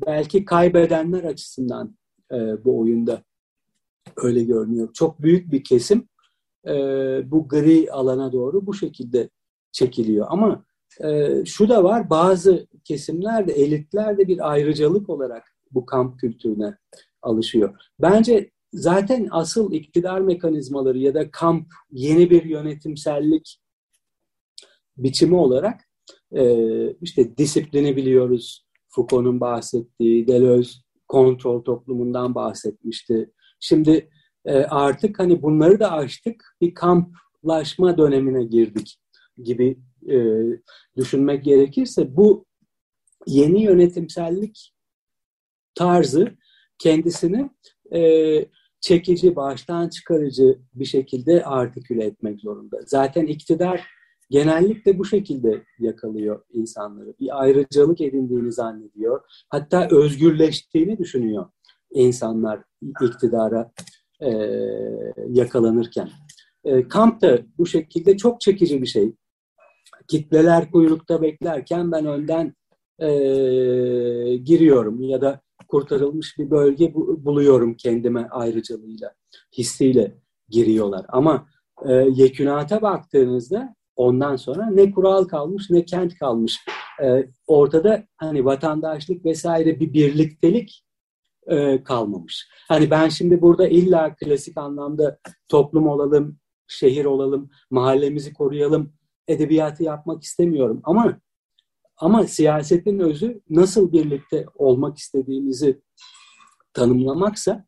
belki 0.07 0.45
kaybedenler 0.45 1.25
açısından 1.25 1.97
e, 2.33 2.65
bu 2.65 2.81
oyunda 2.81 3.23
öyle 4.17 4.43
görünüyor. 4.43 4.93
Çok 4.93 5.23
büyük 5.23 5.53
bir 5.53 5.65
kesim 5.65 6.09
e, 6.67 6.73
bu 7.31 7.49
gri 7.49 7.93
alana 7.93 8.33
doğru 8.33 8.67
bu 8.67 8.75
şekilde 8.75 9.31
çekiliyor. 9.73 10.27
Ama 10.31 10.65
e, 11.05 11.29
şu 11.45 11.69
da 11.69 11.85
var 11.85 12.11
bazı 12.11 12.67
kesimlerde 12.85 13.53
elitler 13.53 14.19
de 14.19 14.29
bir 14.29 14.51
ayrıcalık 14.51 15.11
olarak 15.11 15.57
bu 15.71 15.87
kamp 15.87 16.21
kültürüne 16.21 16.77
alışıyor. 17.23 17.75
Bence 17.99 18.51
zaten 18.73 19.29
asıl 19.31 19.73
iktidar 19.73 20.21
mekanizmaları 20.21 20.99
ya 20.99 21.15
da 21.15 21.31
kamp 21.31 21.67
yeni 21.91 22.31
bir 22.31 22.45
yönetimsellik 22.45 23.61
biçimi 24.97 25.37
olarak 25.37 25.81
e, 26.33 26.45
işte 26.93 27.37
disiplini 27.37 27.97
biliyoruz. 27.97 28.67
Foucault'un 28.89 29.41
bahsettiği, 29.41 30.29
Deleuze 30.29 30.73
kontrol 31.09 31.63
toplumundan 31.63 32.35
bahsetmişti. 32.35 33.31
Şimdi 33.61 34.11
e, 34.45 34.55
artık 34.55 35.19
hani 35.19 35.43
bunları 35.43 35.81
da 35.81 35.93
aştık, 35.93 36.57
bir 36.61 36.75
kamplaşma 36.75 37.99
dönemine 37.99 38.45
girdik 38.45 38.99
gibi 39.43 39.79
e, 40.09 40.17
düşünmek 40.97 41.45
gerekirse 41.45 42.17
bu 42.17 42.47
yeni 43.27 43.63
yönetimsellik 43.63 44.73
tarzı 45.75 46.37
kendisini 46.79 47.51
e, 47.95 48.01
çekici, 48.81 49.37
baştan 49.37 49.89
çıkarıcı 49.89 50.59
bir 50.75 50.85
şekilde 50.85 51.45
artiküle 51.45 52.05
etmek 52.05 52.41
zorunda. 52.41 52.81
Zaten 52.87 53.27
iktidar 53.27 53.87
genellikle 54.31 54.99
bu 54.99 55.05
şekilde 55.05 55.63
yakalıyor 55.79 56.45
insanları. 56.53 57.15
Bir 57.21 57.43
ayrıcalık 57.43 58.01
edindiğini 58.01 58.53
zannediyor. 58.53 59.21
Hatta 59.49 59.89
özgürleştiğini 59.91 60.99
düşünüyor 60.99 61.47
insanlar 61.91 62.63
iktidara 63.03 63.73
e, 64.21 64.31
yakalanırken. 65.29 66.09
E, 66.65 66.89
kamp 66.89 67.23
da 67.23 67.39
bu 67.59 67.67
şekilde 67.67 68.17
çok 68.17 68.41
çekici 68.41 68.83
bir 68.83 68.87
şey. 68.87 69.13
Kitleler 70.09 70.71
kuyrukta 70.71 71.23
beklerken 71.23 71.93
ben 71.93 72.07
önden 72.07 72.55
e, 72.99 73.09
giriyorum 74.37 75.03
ya 75.03 75.21
da 75.21 75.41
kurtarılmış 75.69 76.39
bir 76.39 76.51
bölge 76.51 76.95
buluyorum 76.95 77.75
kendime 77.75 78.29
ayrıcalığıyla, 78.31 79.15
hissiyle 79.59 80.15
giriyorlar. 80.49 81.07
Ama 81.09 81.47
e, 81.89 81.93
yekünata 81.93 82.83
baktığınızda 82.83 83.75
ondan 83.97 84.37
sonra 84.37 84.71
ne 84.71 84.91
kural 84.91 85.25
kalmış 85.25 85.71
ne 85.71 85.85
kent 85.85 86.19
kalmış. 86.19 86.61
E, 87.03 87.29
ortada 87.47 88.05
hani 88.17 88.45
vatandaşlık 88.45 89.25
vesaire 89.25 89.81
bir 89.81 89.93
birliktelik 89.93 90.85
e, 91.47 91.83
kalmamış. 91.83 92.49
Hani 92.69 92.91
ben 92.91 93.09
şimdi 93.09 93.43
burada 93.43 93.69
illa 93.69 94.15
klasik 94.15 94.59
anlamda 94.59 95.19
toplum 95.49 95.89
olalım, 95.89 96.39
şehir 96.69 97.05
olalım, 97.05 97.51
mahallemizi 97.71 98.33
koruyalım 98.33 98.93
edebiyatı 99.29 99.83
yapmak 99.83 100.23
istemiyorum. 100.23 100.81
Ama 100.85 101.21
Ama 101.97 102.27
siyasetin 102.27 102.99
özü 102.99 103.41
nasıl 103.51 103.93
birlikte 103.93 104.47
olmak 104.55 104.99
istediğimizi 104.99 105.81
tanımlamaksa 106.73 107.67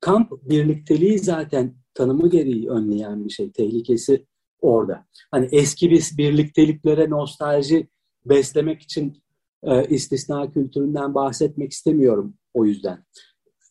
kamp 0.00 0.32
birlikteliği 0.42 1.18
zaten 1.18 1.76
tanımı 1.94 2.30
gereği 2.30 2.68
önleyen 2.68 3.24
bir 3.24 3.30
şey. 3.30 3.52
Tehlikesi 3.52 4.26
orada. 4.60 5.06
Hani 5.30 5.48
eski 5.52 5.90
bir 5.90 6.10
birlikteliklere 6.18 7.10
nostalji 7.10 7.88
beslemek 8.24 8.82
için 8.82 9.22
e, 9.66 9.84
istisna 9.88 10.52
kültüründen 10.52 11.14
bahsetmek 11.14 11.72
istemiyorum 11.72 12.34
o 12.54 12.64
yüzden. 12.64 13.04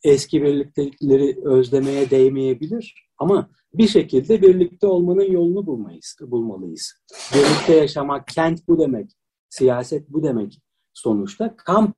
Eski 0.03 0.43
birliktelikleri 0.43 1.37
özlemeye 1.45 2.09
değmeyebilir 2.09 3.09
ama 3.17 3.49
bir 3.73 3.87
şekilde 3.87 4.41
birlikte 4.41 4.87
olmanın 4.87 5.31
yolunu 5.31 5.65
bulmayız, 5.65 6.17
bulmalıyız. 6.21 6.93
Birlikte 7.35 7.73
yaşamak, 7.73 8.27
kent 8.27 8.67
bu 8.67 8.79
demek, 8.79 9.11
siyaset 9.49 10.09
bu 10.09 10.23
demek 10.23 10.61
sonuçta. 10.93 11.55
Kamp, 11.57 11.95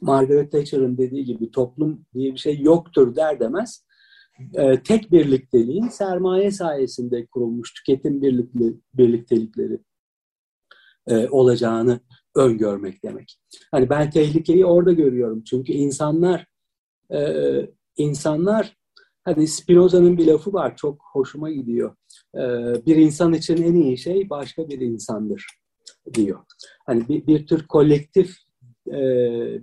Margaret 0.00 0.52
Thatcher'ın 0.52 0.98
dediği 0.98 1.24
gibi 1.24 1.50
toplum 1.50 2.06
diye 2.14 2.32
bir 2.32 2.38
şey 2.38 2.60
yoktur 2.60 3.16
der 3.16 3.40
demez. 3.40 3.86
E, 4.54 4.82
tek 4.82 5.12
birlikteliğin 5.12 5.88
sermaye 5.88 6.50
sayesinde 6.50 7.26
kurulmuş 7.26 7.74
tüketim 7.74 8.22
birlikli, 8.22 8.80
birliktelikleri 8.94 9.80
e, 11.06 11.28
olacağını 11.28 12.00
öngörmek 12.34 13.04
demek. 13.04 13.38
Hani 13.70 13.90
ben 13.90 14.10
tehlikeyi 14.10 14.66
orada 14.66 14.92
görüyorum. 14.92 15.44
Çünkü 15.44 15.72
insanlar 15.72 16.46
e, 17.12 17.40
insanlar 17.96 18.76
hani 19.24 19.46
Spinoza'nın 19.46 20.18
bir 20.18 20.26
lafı 20.26 20.52
var 20.52 20.76
çok 20.76 21.02
hoşuma 21.12 21.50
gidiyor. 21.50 21.96
E, 22.34 22.40
bir 22.86 22.96
insan 22.96 23.32
için 23.32 23.62
en 23.62 23.74
iyi 23.74 23.98
şey 23.98 24.30
başka 24.30 24.68
bir 24.68 24.80
insandır 24.80 25.46
diyor. 26.14 26.38
Hani 26.86 27.08
bir, 27.08 27.26
bir 27.26 27.46
tür 27.46 27.66
kolektif 27.66 28.36
e, 28.88 29.00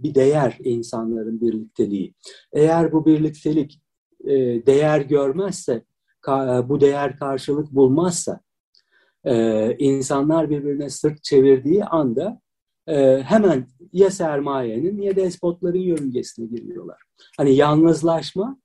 bir 0.03 0.15
değer 0.15 0.57
insanların 0.63 1.41
birlikteliği. 1.41 2.13
Eğer 2.53 2.91
bu 2.91 3.05
birliktelik 3.05 3.81
e, 4.23 4.35
değer 4.65 5.01
görmezse, 5.01 5.83
ka, 6.21 6.65
bu 6.69 6.81
değer 6.81 7.17
karşılık 7.17 7.71
bulmazsa, 7.71 8.39
e, 9.23 9.75
insanlar 9.77 10.49
birbirine 10.49 10.89
sırt 10.89 11.23
çevirdiği 11.23 11.85
anda 11.85 12.41
e, 12.89 13.23
hemen 13.23 13.67
ya 13.93 14.11
sermayenin 14.11 15.01
ya 15.01 15.15
despotların 15.15 15.79
yörüngesine 15.79 16.45
giriyorlar. 16.45 17.01
Hani 17.37 17.55
yalnızlaşma 17.55 18.57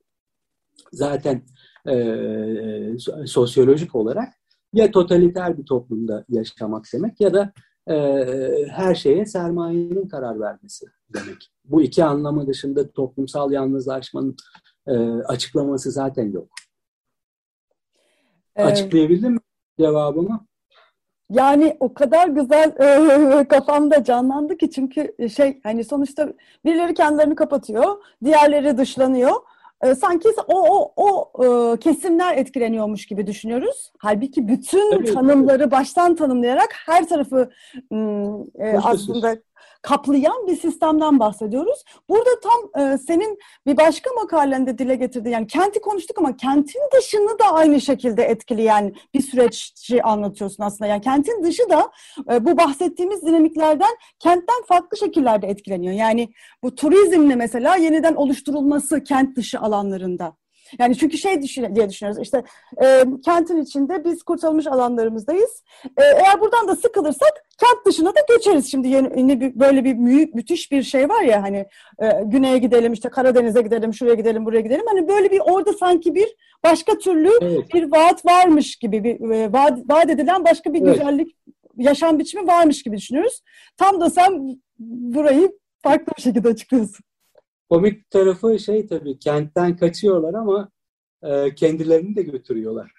zaten 0.92 1.42
e, 1.88 1.94
sosyolojik 3.26 3.94
olarak 3.94 4.28
ya 4.72 4.90
totaliter 4.90 5.58
bir 5.58 5.64
toplumda 5.64 6.24
yaşamak 6.28 6.84
demek 6.92 7.20
ya 7.20 7.34
da 7.34 7.52
e, 7.88 7.96
her 8.70 8.94
şeye 8.94 9.26
sermayenin 9.26 10.08
karar 10.08 10.40
vermesi 10.40 10.87
demek. 11.14 11.50
Bu 11.64 11.82
iki 11.82 12.04
anlamı 12.04 12.46
dışında 12.46 12.90
toplumsal 12.90 13.52
yalnızlaşmanın 13.52 14.37
e, 14.87 14.92
açıklaması 15.08 15.90
zaten 15.90 16.32
yok. 16.32 16.48
Evet. 18.56 18.72
Açıklayabildim 18.72 19.32
mi 19.32 19.40
cevabımı? 19.80 20.46
Yani 21.30 21.76
o 21.80 21.94
kadar 21.94 22.28
güzel 22.28 22.72
e, 22.80 23.44
kafamda 23.48 24.04
canlandı 24.04 24.56
ki 24.56 24.70
çünkü 24.70 25.14
şey 25.34 25.60
hani 25.62 25.84
sonuçta 25.84 26.28
birileri 26.64 26.94
kendilerini 26.94 27.34
kapatıyor, 27.34 27.96
diğerleri 28.24 28.78
dışlanıyor. 28.78 29.32
E, 29.82 29.94
sanki 29.94 30.28
o 30.48 30.66
o 30.66 30.92
o 30.96 31.30
e, 31.44 31.76
kesimler 31.76 32.37
etkileniyormuş 32.37 33.06
gibi 33.06 33.26
düşünüyoruz. 33.26 33.92
Halbuki 33.98 34.48
bütün 34.48 34.90
tabii, 34.90 35.14
tanımları 35.14 35.58
tabii. 35.58 35.70
baştan 35.70 36.14
tanımlayarak 36.14 36.68
her 36.87 37.08
tarafı 37.08 37.50
e, 38.58 38.78
aslında 38.82 39.37
kaplayan 39.84 40.46
bir 40.46 40.56
sistemden 40.56 41.18
bahsediyoruz. 41.18 41.84
Burada 42.08 42.30
tam 42.42 42.82
e, 42.82 42.98
senin 42.98 43.38
bir 43.66 43.76
başka 43.76 44.10
makalende 44.12 44.78
dile 44.78 44.94
getirdiğin 44.94 45.34
yani 45.34 45.46
kenti 45.46 45.80
konuştuk 45.80 46.18
ama 46.18 46.36
kentin 46.36 46.80
dışını 46.98 47.38
da 47.38 47.44
aynı 47.52 47.80
şekilde 47.80 48.22
etkileyen 48.24 48.94
bir 49.14 49.22
süreci 49.22 50.02
anlatıyorsun 50.02 50.64
aslında. 50.64 50.86
Yani 50.86 51.00
kentin 51.00 51.44
dışı 51.44 51.62
da 51.70 51.90
e, 52.32 52.44
bu 52.44 52.56
bahsettiğimiz 52.56 53.22
dinamiklerden 53.22 53.96
kentten 54.18 54.62
farklı 54.68 54.98
şekillerde 54.98 55.46
etkileniyor. 55.46 55.94
Yani 55.94 56.28
bu 56.62 56.74
turizmle 56.74 57.34
mesela 57.34 57.76
yeniden 57.76 58.14
oluşturulması 58.14 59.04
kent 59.04 59.36
dışı 59.36 59.60
alanlarında. 59.60 60.36
Yani 60.78 60.96
çünkü 60.96 61.18
şey 61.18 61.42
düşün, 61.42 61.74
diye 61.74 61.88
düşünüyoruz 61.88 62.22
işte 62.22 62.44
e, 62.82 63.04
kentin 63.24 63.62
içinde 63.62 64.04
biz 64.04 64.22
kurtarılmış 64.22 64.66
alanlarımızdayız. 64.66 65.64
E, 65.84 66.02
eğer 66.02 66.40
buradan 66.40 66.68
da 66.68 66.76
sıkılırsak 66.76 67.44
kent 67.60 67.87
dışına 67.87 68.08
da 68.08 68.20
göçeriz. 68.28 68.70
Şimdi 68.70 68.88
yeni, 68.88 69.18
yeni 69.18 69.40
bir, 69.40 69.60
böyle 69.60 69.84
bir 69.84 69.98
büyük 69.98 70.34
müthiş 70.34 70.72
bir 70.72 70.82
şey 70.82 71.08
var 71.08 71.22
ya 71.22 71.42
hani 71.42 71.66
e, 71.98 72.22
güneye 72.24 72.58
gidelim 72.58 72.92
işte 72.92 73.08
Karadeniz'e 73.08 73.62
gidelim 73.62 73.94
şuraya 73.94 74.14
gidelim 74.14 74.46
buraya 74.46 74.60
gidelim. 74.60 74.87
Hani 74.87 75.08
böyle 75.08 75.30
bir 75.30 75.40
orada 75.40 75.72
sanki 75.72 76.14
bir 76.14 76.37
başka 76.64 76.98
türlü 76.98 77.30
evet. 77.42 77.74
bir 77.74 77.92
vaat 77.92 78.26
varmış 78.26 78.76
gibi 78.76 79.04
bir 79.04 79.30
e, 79.30 79.52
vaat, 79.52 79.78
vaat 79.90 80.10
edilen 80.10 80.44
başka 80.44 80.72
bir 80.72 80.82
evet. 80.82 80.94
güzellik 80.94 81.37
yaşam 81.76 82.18
biçimi 82.18 82.46
varmış 82.46 82.82
gibi 82.82 82.96
düşünüyoruz. 82.96 83.42
Tam 83.76 84.00
da 84.00 84.10
sen 84.10 84.60
burayı 84.78 85.52
farklı 85.82 86.12
bir 86.16 86.22
şekilde 86.22 86.48
açıklıyorsun. 86.48 87.04
Komik 87.70 88.11
tarafı 88.11 88.59
şey 88.59 88.87
tabii 88.87 89.18
kentten 89.18 89.77
kaçıyorlar 89.77 90.35
ama 90.35 90.68
e, 91.22 91.55
kendilerini 91.55 92.16
de 92.16 92.22
götürüyorlar. 92.22 92.92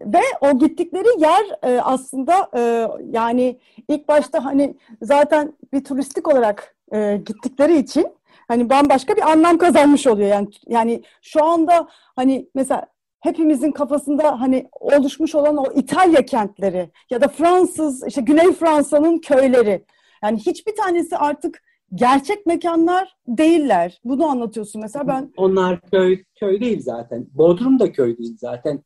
Ve 0.00 0.20
o 0.40 0.58
gittikleri 0.58 1.22
yer 1.22 1.44
e, 1.62 1.80
aslında 1.80 2.50
e, 2.56 2.88
yani 3.10 3.60
ilk 3.88 4.08
başta 4.08 4.44
hani 4.44 4.76
zaten 5.02 5.52
bir 5.72 5.84
turistik 5.84 6.28
olarak 6.28 6.76
e, 6.94 7.16
gittikleri 7.26 7.78
için 7.78 8.08
hani 8.48 8.70
bambaşka 8.70 9.16
bir 9.16 9.30
anlam 9.30 9.58
kazanmış 9.58 10.06
oluyor 10.06 10.28
yani 10.28 10.48
yani 10.68 11.02
şu 11.22 11.44
anda 11.44 11.88
hani 12.16 12.48
mesela 12.54 12.86
hepimizin 13.20 13.72
kafasında 13.72 14.40
hani 14.40 14.68
oluşmuş 14.80 15.34
olan 15.34 15.56
o 15.56 15.72
İtalya 15.74 16.24
kentleri 16.24 16.90
ya 17.10 17.20
da 17.20 17.28
Fransız 17.28 18.06
işte 18.06 18.20
Güney 18.20 18.52
Fransa'nın 18.52 19.18
köyleri 19.18 19.84
yani 20.22 20.38
hiçbir 20.38 20.76
tanesi 20.76 21.16
artık 21.16 21.62
gerçek 21.94 22.46
mekanlar 22.46 23.16
değiller. 23.28 24.00
Bunu 24.04 24.26
anlatıyorsun 24.26 24.82
mesela 24.82 25.08
ben. 25.08 25.32
Onlar 25.36 25.80
köy 25.80 26.24
köy 26.40 26.60
değil 26.60 26.82
zaten. 26.82 27.26
Bodrum 27.32 27.78
da 27.78 27.92
köy 27.92 28.18
değil 28.18 28.36
zaten. 28.38 28.84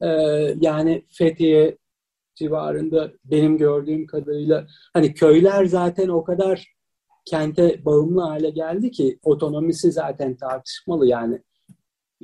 Ee, 0.00 0.06
yani 0.60 1.06
Fethiye 1.08 1.78
civarında 2.34 3.12
benim 3.24 3.58
gördüğüm 3.58 4.06
kadarıyla 4.06 4.66
hani 4.94 5.14
köyler 5.14 5.64
zaten 5.64 6.08
o 6.08 6.24
kadar 6.24 6.76
kente 7.24 7.84
bağımlı 7.84 8.20
hale 8.20 8.50
geldi 8.50 8.90
ki 8.90 9.18
otonomisi 9.22 9.92
zaten 9.92 10.36
tartışmalı 10.36 11.06
yani. 11.06 11.42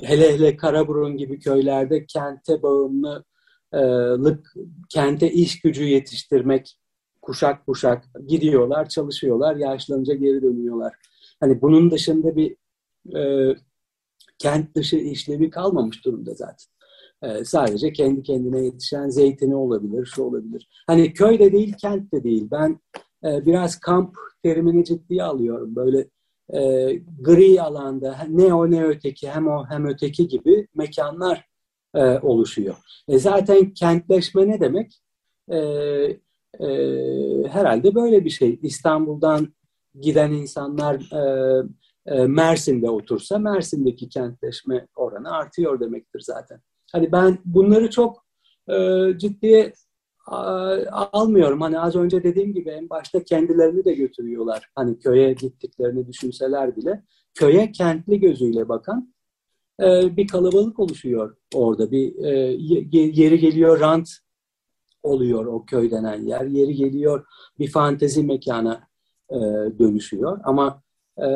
Hele 0.00 0.32
hele 0.32 0.56
Karaburun 0.56 1.16
gibi 1.16 1.38
köylerde 1.38 2.06
kente 2.06 2.62
bağımlılık, 2.62 4.54
kente 4.88 5.30
iş 5.30 5.60
gücü 5.60 5.84
yetiştirmek 5.84 6.78
kuşak 7.22 7.66
kuşak 7.66 8.04
gidiyorlar, 8.28 8.88
çalışıyorlar, 8.88 9.56
yaşlanınca 9.56 10.14
geri 10.14 10.42
dönüyorlar. 10.42 10.94
Hani 11.40 11.62
bunun 11.62 11.90
dışında 11.90 12.36
bir 12.36 12.56
e, 13.16 13.54
kent 14.38 14.74
dışı 14.74 14.96
işlevi 14.96 15.50
kalmamış 15.50 16.04
durumda 16.04 16.34
zaten. 16.34 16.72
E, 17.22 17.44
sadece 17.44 17.92
kendi 17.92 18.22
kendine 18.22 18.64
yetişen 18.64 19.08
zeytini 19.08 19.56
olabilir, 19.56 20.06
şu 20.06 20.22
olabilir. 20.22 20.68
Hani 20.86 21.12
köyde 21.12 21.52
değil, 21.52 21.74
kent 21.80 22.12
de 22.12 22.24
değil. 22.24 22.48
Ben 22.50 22.80
e, 23.24 23.46
biraz 23.46 23.80
kamp 23.80 24.16
terimini 24.42 24.84
ciddiye 24.84 25.22
alıyorum. 25.22 25.76
Böyle 25.76 26.08
e, 26.54 26.92
gri 27.20 27.62
alanda 27.62 28.18
ne 28.28 28.54
o 28.54 28.70
ne 28.70 28.84
öteki, 28.84 29.30
hem 29.30 29.48
o 29.48 29.64
hem 29.68 29.86
öteki 29.86 30.28
gibi 30.28 30.68
mekanlar 30.74 31.48
e, 31.94 32.18
oluşuyor. 32.18 32.76
E, 33.08 33.18
zaten 33.18 33.70
kentleşme 33.74 34.48
ne 34.48 34.60
demek? 34.60 35.02
E, 35.52 35.58
e, 36.60 36.68
herhalde 37.48 37.94
böyle 37.94 38.24
bir 38.24 38.30
şey. 38.30 38.58
İstanbul'dan 38.62 39.48
giden 40.00 40.32
insanlar 40.32 40.94
e, 40.94 41.62
e, 42.06 42.26
Mersin'de 42.26 42.90
otursa 42.90 43.38
Mersin'deki 43.38 44.08
kentleşme 44.08 44.86
oranı 44.96 45.30
artıyor 45.30 45.80
demektir 45.80 46.20
zaten. 46.20 46.60
Hani 46.92 47.12
ben 47.12 47.38
bunları 47.44 47.90
çok 47.90 48.26
e, 48.68 49.08
ciddiye 49.18 49.72
almıyorum. 50.26 51.60
Hani 51.60 51.80
az 51.80 51.96
önce 51.96 52.22
dediğim 52.22 52.54
gibi 52.54 52.70
en 52.70 52.90
başta 52.90 53.24
kendilerini 53.24 53.84
de 53.84 53.94
götürüyorlar. 53.94 54.70
Hani 54.74 54.98
köye 54.98 55.32
gittiklerini 55.32 56.06
düşünseler 56.06 56.76
bile 56.76 57.02
köye 57.34 57.72
kentli 57.72 58.20
gözüyle 58.20 58.68
bakan 58.68 59.14
e, 59.80 60.16
bir 60.16 60.28
kalabalık 60.28 60.78
oluşuyor 60.78 61.36
orada. 61.54 61.90
Bir 61.90 62.24
e, 62.24 62.56
yeri 62.92 63.38
geliyor 63.38 63.80
rant 63.80 64.10
oluyor 65.02 65.46
o 65.46 65.64
köy 65.64 65.90
denen 65.90 66.22
yer. 66.22 66.44
Yeri 66.44 66.74
geliyor 66.74 67.26
bir 67.58 67.70
fantezi 67.70 68.22
mekana 68.22 68.88
e, 69.30 69.36
dönüşüyor. 69.78 70.40
Ama 70.44 70.82
e, 71.18 71.28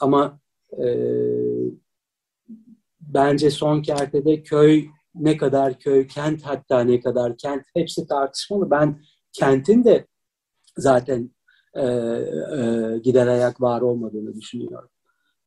ama 0.00 0.40
e, 0.72 0.86
bence 3.00 3.50
son 3.50 3.82
kertede 3.82 4.42
köy 4.42 4.86
ne 5.14 5.36
kadar 5.36 5.78
köy, 5.78 6.06
kent 6.06 6.42
hatta 6.42 6.80
ne 6.80 7.00
kadar 7.00 7.36
kent 7.36 7.62
hepsi 7.74 8.06
tartışmalı. 8.06 8.70
Ben 8.70 9.02
kentin 9.32 9.84
de 9.84 10.06
zaten 10.76 11.30
e, 11.74 11.82
e, 11.82 12.98
gider 13.02 13.26
ayak 13.26 13.60
var 13.60 13.80
olmadığını 13.80 14.34
düşünüyorum. 14.34 14.88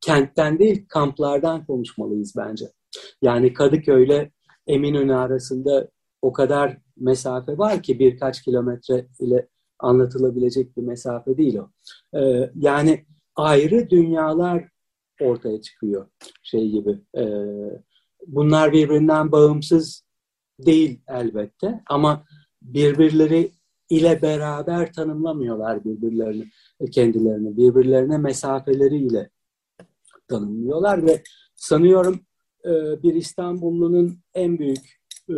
Kentten 0.00 0.58
değil 0.58 0.86
kamplardan 0.88 1.66
konuşmalıyız 1.66 2.34
bence. 2.36 2.66
Yani 3.22 3.52
Kadıköy'le 3.52 4.30
Eminönü 4.66 5.14
arasında 5.14 5.88
o 6.22 6.32
kadar 6.32 6.78
mesafe 7.00 7.58
var 7.58 7.82
ki 7.82 7.98
birkaç 7.98 8.42
kilometre 8.42 9.06
ile 9.20 9.48
anlatılabilecek 9.78 10.76
bir 10.76 10.82
mesafe 10.82 11.36
değil 11.36 11.58
o. 11.58 11.70
Ee, 12.18 12.50
yani 12.54 13.06
ayrı 13.36 13.90
dünyalar 13.90 14.68
ortaya 15.20 15.60
çıkıyor 15.60 16.06
şey 16.42 16.70
gibi. 16.70 16.98
E, 17.16 17.24
bunlar 18.26 18.72
birbirinden 18.72 19.32
bağımsız 19.32 20.04
değil 20.58 21.00
elbette 21.08 21.82
ama 21.86 22.24
birbirleri 22.62 23.52
ile 23.90 24.22
beraber 24.22 24.92
tanımlamıyorlar 24.92 25.84
birbirlerini, 25.84 26.50
kendilerini. 26.90 27.56
Birbirlerine 27.56 28.18
mesafeleriyle 28.18 29.30
tanımlıyorlar 30.28 31.06
ve 31.06 31.22
sanıyorum 31.54 32.20
e, 32.64 33.02
bir 33.02 33.14
İstanbullunun 33.14 34.20
en 34.34 34.58
büyük 34.58 34.97
e, 35.28 35.36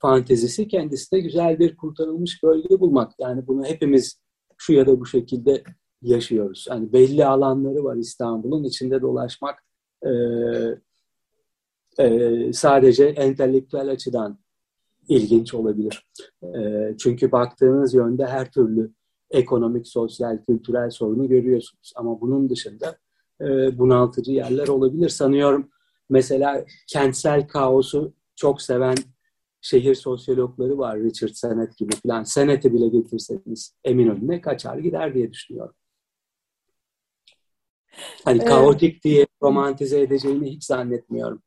fantezisi 0.00 0.68
kendisi 0.68 1.12
de 1.12 1.20
güzel 1.20 1.58
bir 1.58 1.76
kurtarılmış 1.76 2.42
bölge 2.42 2.80
bulmak. 2.80 3.12
Yani 3.18 3.46
bunu 3.46 3.64
hepimiz 3.64 4.20
şu 4.56 4.72
ya 4.72 4.86
da 4.86 5.00
bu 5.00 5.06
şekilde 5.06 5.62
yaşıyoruz. 6.02 6.66
Yani 6.70 6.92
belli 6.92 7.26
alanları 7.26 7.84
var 7.84 7.96
İstanbul'un 7.96 8.64
içinde 8.64 9.02
dolaşmak 9.02 9.64
e, 10.02 10.10
e, 11.98 12.52
sadece 12.52 13.04
entelektüel 13.04 13.90
açıdan 13.90 14.38
ilginç 15.08 15.54
olabilir. 15.54 16.10
E, 16.42 16.58
çünkü 16.98 17.32
baktığınız 17.32 17.94
yönde 17.94 18.26
her 18.26 18.50
türlü 18.50 18.92
ekonomik, 19.30 19.88
sosyal, 19.88 20.38
kültürel 20.38 20.90
sorunu 20.90 21.28
görüyorsunuz. 21.28 21.92
Ama 21.96 22.20
bunun 22.20 22.50
dışında 22.50 22.96
e, 23.40 23.78
bunaltıcı 23.78 24.32
yerler 24.32 24.68
olabilir. 24.68 25.08
Sanıyorum 25.08 25.70
mesela 26.08 26.64
kentsel 26.88 27.48
kaosu 27.48 28.12
çok 28.40 28.62
seven 28.62 28.96
şehir 29.60 29.94
sosyologları 29.94 30.78
var 30.78 30.98
Richard 30.98 31.32
Sennett 31.34 31.76
gibi 31.78 31.92
falan. 32.06 32.24
Sennett'i 32.24 32.72
bile 32.72 32.88
getirseniz 32.88 33.74
Eminönü'ne 33.84 34.40
kaçar 34.40 34.78
gider 34.78 35.14
diye 35.14 35.32
düşünüyorum. 35.32 35.74
Hani 38.24 38.44
kaotik 38.44 39.04
diye 39.04 39.26
romantize 39.42 40.00
edeceğini 40.00 40.50
hiç 40.50 40.64
zannetmiyorum. 40.64 41.42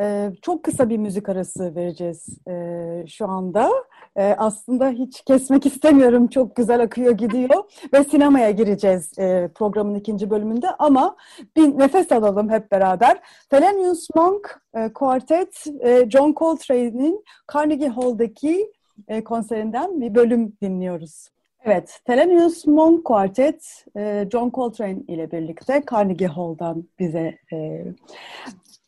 Ee, 0.00 0.32
çok 0.42 0.64
kısa 0.64 0.88
bir 0.88 0.98
müzik 0.98 1.28
arası 1.28 1.74
vereceğiz 1.74 2.38
e, 2.48 3.04
şu 3.08 3.28
anda. 3.28 3.70
E, 4.16 4.34
aslında 4.38 4.88
hiç 4.88 5.20
kesmek 5.20 5.66
istemiyorum. 5.66 6.26
Çok 6.26 6.56
güzel 6.56 6.82
akıyor 6.82 7.12
gidiyor. 7.12 7.64
Ve 7.92 8.04
sinemaya 8.04 8.50
gireceğiz 8.50 9.18
e, 9.18 9.48
programın 9.54 9.94
ikinci 9.94 10.30
bölümünde. 10.30 10.70
Ama 10.78 11.16
bir 11.56 11.78
nefes 11.78 12.12
alalım 12.12 12.50
hep 12.50 12.72
beraber. 12.72 13.20
Thelonious 13.50 14.08
Monk 14.14 14.60
e, 14.74 14.92
Quartet, 14.92 15.64
e, 15.80 16.10
John 16.10 16.34
Coltrane'in 16.34 17.24
Carnegie 17.54 17.88
Hall'daki 17.88 18.72
e, 19.08 19.24
konserinden 19.24 20.00
bir 20.00 20.14
bölüm 20.14 20.52
dinliyoruz. 20.62 21.28
Evet, 21.64 22.00
Thelonious 22.04 22.66
Monk 22.66 23.04
Quartet, 23.04 23.84
e, 23.96 24.28
John 24.32 24.50
Coltrane 24.50 24.98
ile 25.08 25.30
birlikte 25.30 25.82
Carnegie 25.92 26.26
Hall'dan 26.26 26.84
bize 26.98 27.38
e, 27.52 27.84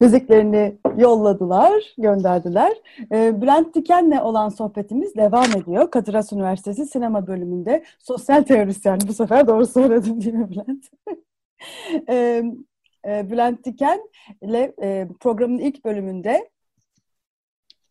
müziklerini 0.01 0.79
yolladılar, 0.97 1.95
gönderdiler. 1.99 2.73
E, 3.13 3.43
Bülent 3.43 3.75
Diken'le 3.75 4.21
olan 4.21 4.49
sohbetimiz 4.49 5.15
devam 5.17 5.51
ediyor. 5.57 5.91
Kadir 5.91 6.15
Has 6.15 6.33
Üniversitesi 6.33 6.87
sinema 6.87 7.27
bölümünde 7.27 7.85
sosyal 7.99 8.43
teorisyen. 8.43 8.99
Bu 9.09 9.13
sefer 9.13 9.47
doğru 9.47 9.67
söyledim 9.67 10.21
değil 10.21 10.35
mi 10.35 10.49
Bülent? 10.51 10.85
Bülent 13.31 13.65
Diken 13.65 14.01
ile 14.43 14.75
programın 15.21 15.59
ilk 15.59 15.85
bölümünde 15.85 16.51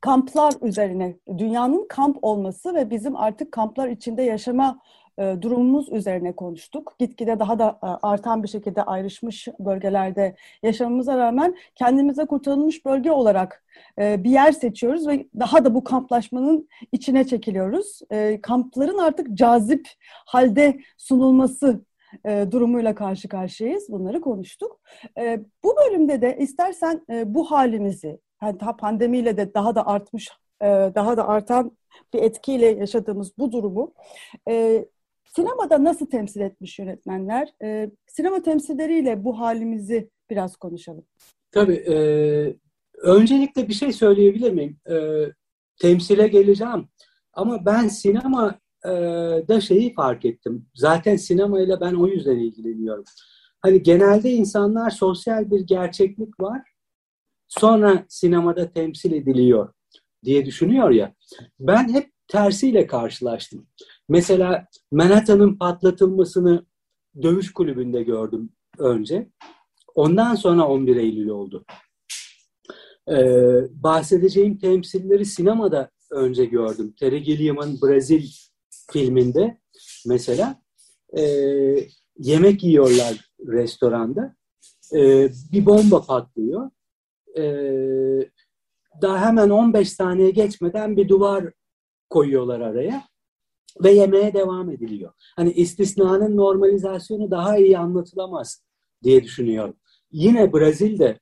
kamplar 0.02 0.54
üzerine, 0.62 1.18
dünyanın 1.38 1.88
kamp 1.90 2.18
olması 2.22 2.76
ve 2.76 2.90
bizim 2.90 3.16
artık 3.16 3.52
kamplar 3.52 3.88
içinde 3.88 4.22
yaşama 4.24 4.68
e, 4.70 5.07
durumumuz 5.18 5.92
üzerine 5.92 6.36
konuştuk. 6.36 6.96
Gitgide 7.00 7.40
daha 7.40 7.60
da 7.60 7.80
e, 7.84 7.86
artan 7.86 8.44
bir 8.44 8.48
şekilde 8.48 8.84
ayrışmış 8.84 9.48
bölgelerde 9.60 10.36
yaşamamıza 10.64 11.18
rağmen 11.18 11.56
kendimize 11.76 12.26
kurtarılmış 12.26 12.86
bölge 12.86 13.12
olarak 13.12 13.64
e, 14.00 14.24
bir 14.24 14.30
yer 14.30 14.52
seçiyoruz 14.52 15.08
ve 15.08 15.28
daha 15.40 15.66
da 15.66 15.76
bu 15.76 15.84
kamplaşmanın 15.84 16.70
içine 16.92 17.28
çekiliyoruz. 17.28 18.00
E, 18.12 18.42
kampların 18.42 18.98
artık 18.98 19.34
cazip 19.34 19.88
halde 20.26 20.80
sunulması 20.98 21.88
durumuyla 22.26 22.96
karşı 22.96 23.28
karşıyayız. 23.30 23.88
Bunları 23.90 24.22
konuştuk. 24.22 24.80
Bu 25.64 25.76
bölümde 25.76 26.22
de 26.22 26.38
istersen 26.40 27.02
bu 27.26 27.52
halimizi, 27.52 28.20
yani 28.44 28.60
daha 28.60 28.78
pandemiyle 28.78 29.38
de 29.38 29.54
daha 29.54 29.76
da 29.76 29.88
artmış, 29.88 30.30
daha 30.96 31.18
da 31.18 31.28
artan 31.28 31.78
bir 32.14 32.22
etkiyle 32.22 32.66
yaşadığımız 32.66 33.38
bu 33.38 33.52
durumu 33.52 33.94
sinemada 35.36 35.84
nasıl 35.84 36.06
temsil 36.06 36.42
etmiş 36.42 36.80
yönetmenler? 36.80 37.54
E, 37.64 37.90
sinema 38.08 38.42
temsilleriyle 38.42 39.24
bu 39.24 39.40
halimizi 39.40 40.10
biraz 40.30 40.56
konuşalım. 40.56 41.06
Tabii. 41.52 41.84
E, 41.90 41.98
öncelikle 42.98 43.68
bir 43.68 43.74
şey 43.74 43.94
söyleyebilir 43.94 44.52
miyim? 44.52 44.78
E, 44.90 44.96
temsile 45.82 46.28
geleceğim. 46.28 46.88
Ama 47.34 47.66
ben 47.66 47.88
sinema 47.88 48.60
da 49.48 49.62
şeyi 49.62 49.94
fark 49.94 50.26
ettim. 50.26 50.66
Zaten 50.76 51.16
sinemayla 51.16 51.82
ben 51.82 51.94
o 51.94 52.08
yüzden 52.08 52.38
ilgileniyorum. 52.38 53.04
Hani 53.62 53.84
genelde 53.84 54.32
insanlar 54.32 54.90
sosyal 54.90 55.52
bir 55.52 55.60
gerçeklik 55.60 56.40
var 56.40 56.62
sonra 57.48 58.06
sinemada 58.10 58.72
temsil 58.72 59.12
ediliyor 59.12 59.74
diye 60.24 60.46
düşünüyor 60.46 60.90
ya. 60.90 61.14
Ben 61.60 61.94
hep 61.94 62.12
tersiyle 62.28 62.88
karşılaştım. 62.88 63.68
Mesela 64.10 64.68
Manhattan'ın 64.92 65.58
patlatılmasını 65.58 66.66
dövüş 67.22 67.54
kulübünde 67.54 68.04
gördüm 68.04 68.50
önce. 68.78 69.30
Ondan 69.96 70.36
sonra 70.36 70.68
11 70.68 70.96
Eylül 70.96 71.28
oldu. 71.28 71.66
Ee, 73.10 73.84
bahsedeceğim 73.84 74.58
temsilleri 74.58 75.26
sinemada 75.26 75.90
önce 76.12 76.46
gördüm. 76.46 76.94
Terry 77.00 77.24
Gilliam'ın 77.24 77.80
Brazil 77.82 78.28
filminde 78.92 79.62
mesela 80.06 80.62
e, 81.18 81.24
yemek 82.18 82.64
yiyorlar 82.64 83.30
restoranda. 83.48 84.36
E, 84.96 85.30
bir 85.52 85.66
bomba 85.66 86.02
patlıyor 86.02 86.72
e, 87.38 87.44
daha 89.02 89.26
hemen 89.26 89.50
15 89.50 89.92
saniye 89.92 90.30
geçmeden 90.32 90.98
bir 90.98 91.10
duvar 91.10 91.54
koyuyorlar 92.10 92.60
araya 92.60 93.04
ve 93.84 93.92
yemeğe 93.92 94.34
devam 94.34 94.70
ediliyor. 94.70 95.14
Hani 95.36 95.52
istisnanın 95.52 96.38
normalizasyonu 96.38 97.32
daha 97.32 97.58
iyi 97.58 97.78
anlatılamaz 97.78 98.64
diye 99.04 99.24
düşünüyorum. 99.24 99.76
Yine 100.12 100.54
Brazil'de 100.54 101.20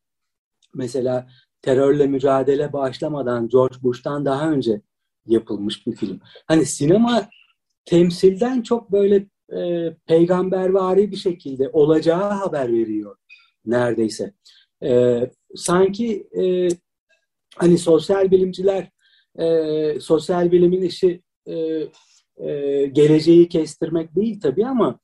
mesela 0.74 1.28
terörle 1.62 2.08
mücadele 2.08 2.74
başlamadan 2.74 3.50
George 3.50 3.76
Bush'tan 3.84 4.26
daha 4.26 4.52
önce 4.52 4.82
yapılmış 5.26 5.88
bir 5.88 5.96
film. 5.96 6.20
Hani 6.48 6.66
sinema 6.66 7.30
temsilden 7.86 8.62
çok 8.62 8.92
böyle 8.92 9.28
e, 9.58 9.94
peygambervari 10.08 11.12
bir 11.12 11.16
şekilde 11.18 11.70
olacağı 11.70 12.32
haber 12.32 12.74
veriyor 12.74 13.16
neredeyse. 13.66 14.34
E, 14.84 15.22
sanki 15.56 16.28
e, 16.38 16.68
hani 17.56 17.78
sosyal 17.78 18.32
bilimciler 18.32 18.92
e, 19.40 20.00
sosyal 20.00 20.52
bilimin 20.52 20.82
işi 20.82 21.22
e, 21.46 21.54
e, 22.38 22.86
geleceği 22.86 23.50
kestirmek 23.50 24.16
değil 24.16 24.40
tabii 24.42 24.66
ama 24.66 25.00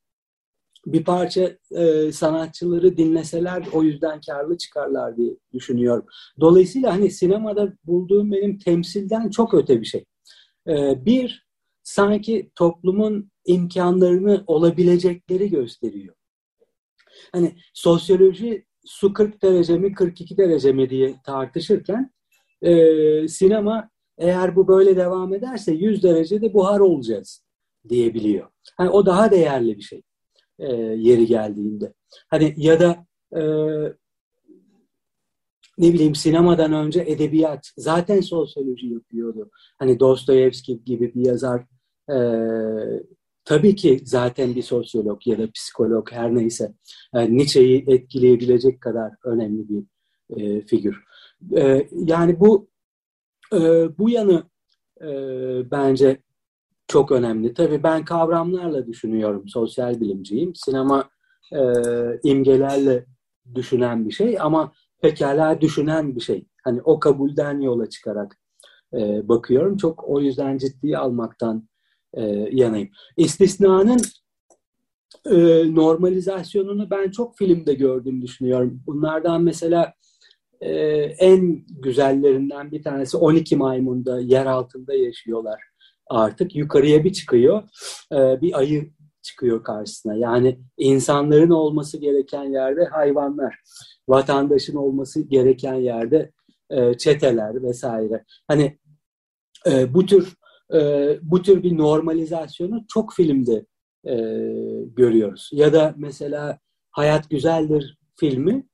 bir 0.86 1.04
parça 1.04 1.58
e, 1.72 2.12
sanatçıları 2.12 2.98
dinleseler 2.98 3.68
o 3.74 3.84
yüzden 3.84 4.22
karlı 4.22 4.58
çıkarlar 4.58 5.18
diye 5.18 5.36
düşünüyorum. 5.54 6.06
Dolayısıyla 6.40 6.94
hani 6.94 7.12
sinemada 7.12 7.74
bulduğum 7.84 8.32
benim 8.32 8.58
temsilden 8.58 9.30
çok 9.30 9.54
öte 9.54 9.82
bir 9.82 9.86
şey. 9.86 10.06
E, 10.68 11.06
bir, 11.06 11.48
sanki 11.84 12.52
toplumun 12.56 13.32
imkanlarını 13.46 14.44
olabilecekleri 14.48 15.50
gösteriyor. 15.50 16.16
Hani 17.32 17.56
sosyoloji 17.74 18.66
su 18.86 19.14
40 19.14 19.44
derece 19.44 19.78
mi 19.78 19.94
42 19.94 20.38
derece 20.38 20.72
mi 20.72 20.90
diye 20.90 21.16
tartışırken 21.26 22.12
e, 22.62 23.28
sinema 23.28 23.90
eğer 24.18 24.56
bu 24.56 24.68
böyle 24.68 24.96
devam 24.96 25.34
ederse 25.34 25.72
100 25.72 26.04
derecede 26.04 26.54
buhar 26.54 26.80
olacağız 26.80 27.44
diyebiliyor. 27.90 28.48
Hani 28.78 28.90
o 28.90 29.06
daha 29.06 29.32
değerli 29.32 29.78
bir 29.78 29.82
şey 29.82 30.02
e, 30.60 30.76
yeri 30.76 31.26
geldiğinde. 31.26 31.94
Hani 32.30 32.54
ya 32.58 32.80
da 32.80 33.06
e, 33.36 33.42
ne 35.78 35.94
bileyim 35.94 36.16
sinemadan 36.16 36.74
önce 36.74 37.02
edebiyat 37.08 37.72
zaten 37.78 38.22
sosyoloji 38.22 38.88
yapıyordu. 38.88 39.50
Hani 39.80 40.00
Dostoyevski 40.00 40.84
gibi 40.84 41.14
bir 41.16 41.26
yazar 41.26 41.66
e, 42.10 42.18
tabii 43.46 43.76
ki 43.76 44.02
zaten 44.04 44.56
bir 44.56 44.62
sosyolog 44.62 45.28
ya 45.28 45.38
da 45.38 45.52
psikolog 45.52 46.12
her 46.12 46.36
neyse 46.36 46.74
yani 47.16 47.38
Nietzsche'yi 47.38 47.86
etkileyebilecek 47.88 48.82
kadar 48.82 49.12
önemli 49.26 49.70
bir 49.70 49.84
e, 50.38 50.66
figür. 50.66 51.04
E, 51.56 51.88
yani 51.92 52.40
bu 52.40 52.71
e, 53.54 53.90
bu 53.98 54.10
yanı 54.10 54.44
e, 55.02 55.08
bence 55.72 56.22
çok 56.88 57.12
önemli. 57.12 57.54
Tabii 57.54 57.84
ben 57.84 58.06
kavramlarla 58.06 58.88
düşünüyorum, 58.88 59.48
sosyal 59.48 60.00
bilimciyim. 60.02 60.56
Sinema 60.56 61.10
e, 61.54 61.62
imgelerle 62.24 63.06
düşünen 63.56 64.06
bir 64.06 64.12
şey 64.12 64.38
ama 64.40 64.74
pekala 65.02 65.62
düşünen 65.62 66.16
bir 66.16 66.22
şey. 66.22 66.46
Hani 66.64 66.82
o 66.82 67.00
kabulden 67.00 67.60
yola 67.60 67.90
çıkarak 67.90 68.38
e, 68.94 69.28
bakıyorum. 69.30 69.78
Çok 69.78 70.10
o 70.10 70.22
yüzden 70.22 70.58
ciddiye 70.58 70.98
almaktan 70.98 71.70
e, 72.14 72.22
yanayım. 72.52 72.90
İstisnanın 73.18 74.00
e, 75.26 75.36
normalizasyonunu 75.76 76.90
ben 76.90 77.12
çok 77.12 77.38
filmde 77.38 77.74
gördüğümü 77.74 78.22
düşünüyorum. 78.22 78.84
Bunlardan 78.88 79.44
mesela 79.44 79.94
e, 80.62 80.72
en 81.20 81.66
güzellerinden 81.70 82.72
bir 82.72 82.84
tanesi 82.84 83.18
12 83.18 83.56
maymunda 83.56 84.20
yer 84.20 84.46
altında 84.46 84.94
yaşıyorlar 84.94 85.62
artık. 86.10 86.56
Yukarıya 86.56 87.04
bir 87.04 87.14
çıkıyor, 87.14 87.64
e, 88.12 88.42
bir 88.42 88.60
ayı 88.60 88.92
çıkıyor 89.22 89.64
karşısına. 89.64 90.16
Yani 90.16 90.60
insanların 90.78 91.50
olması 91.50 91.98
gereken 91.98 92.44
yerde 92.44 92.86
hayvanlar, 92.86 93.56
vatandaşın 94.08 94.76
olması 94.76 95.22
gereken 95.22 95.76
yerde 95.76 96.32
e, 96.70 96.94
çeteler 96.98 97.64
vesaire. 97.64 98.24
Hani 98.48 98.80
e, 99.68 99.94
bu 99.94 100.06
tür 100.06 100.34
e, 100.74 100.80
bu 101.22 101.42
tür 101.42 101.64
bir 101.64 101.78
normalizasyonu 101.78 102.86
çok 102.88 103.14
filmde 103.14 103.66
e, 104.06 104.16
görüyoruz. 104.86 105.50
Ya 105.54 105.74
da 105.74 105.94
mesela 105.98 106.60
Hayat 106.92 107.30
Güzeldir 107.30 107.98
filmi 108.16 108.68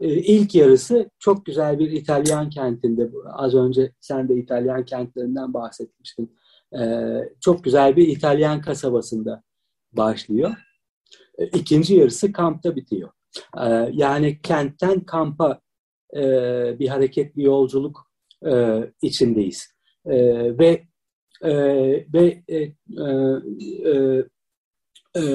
ilk 0.00 0.54
yarısı 0.54 1.10
çok 1.18 1.46
güzel 1.46 1.78
bir 1.78 1.90
İtalyan 1.90 2.50
kentinde. 2.50 3.10
Az 3.32 3.54
önce 3.54 3.92
sen 4.00 4.28
de 4.28 4.36
İtalyan 4.36 4.84
kentlerinden 4.84 5.54
bahsetmiştin. 5.54 6.36
E, 6.80 6.82
çok 7.40 7.64
güzel 7.64 7.96
bir 7.96 8.08
İtalyan 8.08 8.60
kasabasında 8.60 9.42
başlıyor. 9.92 10.54
E, 11.38 11.46
ikinci 11.46 11.94
yarısı 11.94 12.32
kampta 12.32 12.76
bitiyor. 12.76 13.10
Yani 13.92 14.40
kentten 14.42 15.00
kampa 15.00 15.60
e, 16.16 16.22
bir 16.78 16.88
hareket, 16.88 17.36
bir 17.36 17.42
yolculuk 17.42 18.10
e, 18.46 18.80
içindeyiz. 19.02 19.74
Ve 20.06 20.84
e, 21.42 21.52
ve 22.12 22.42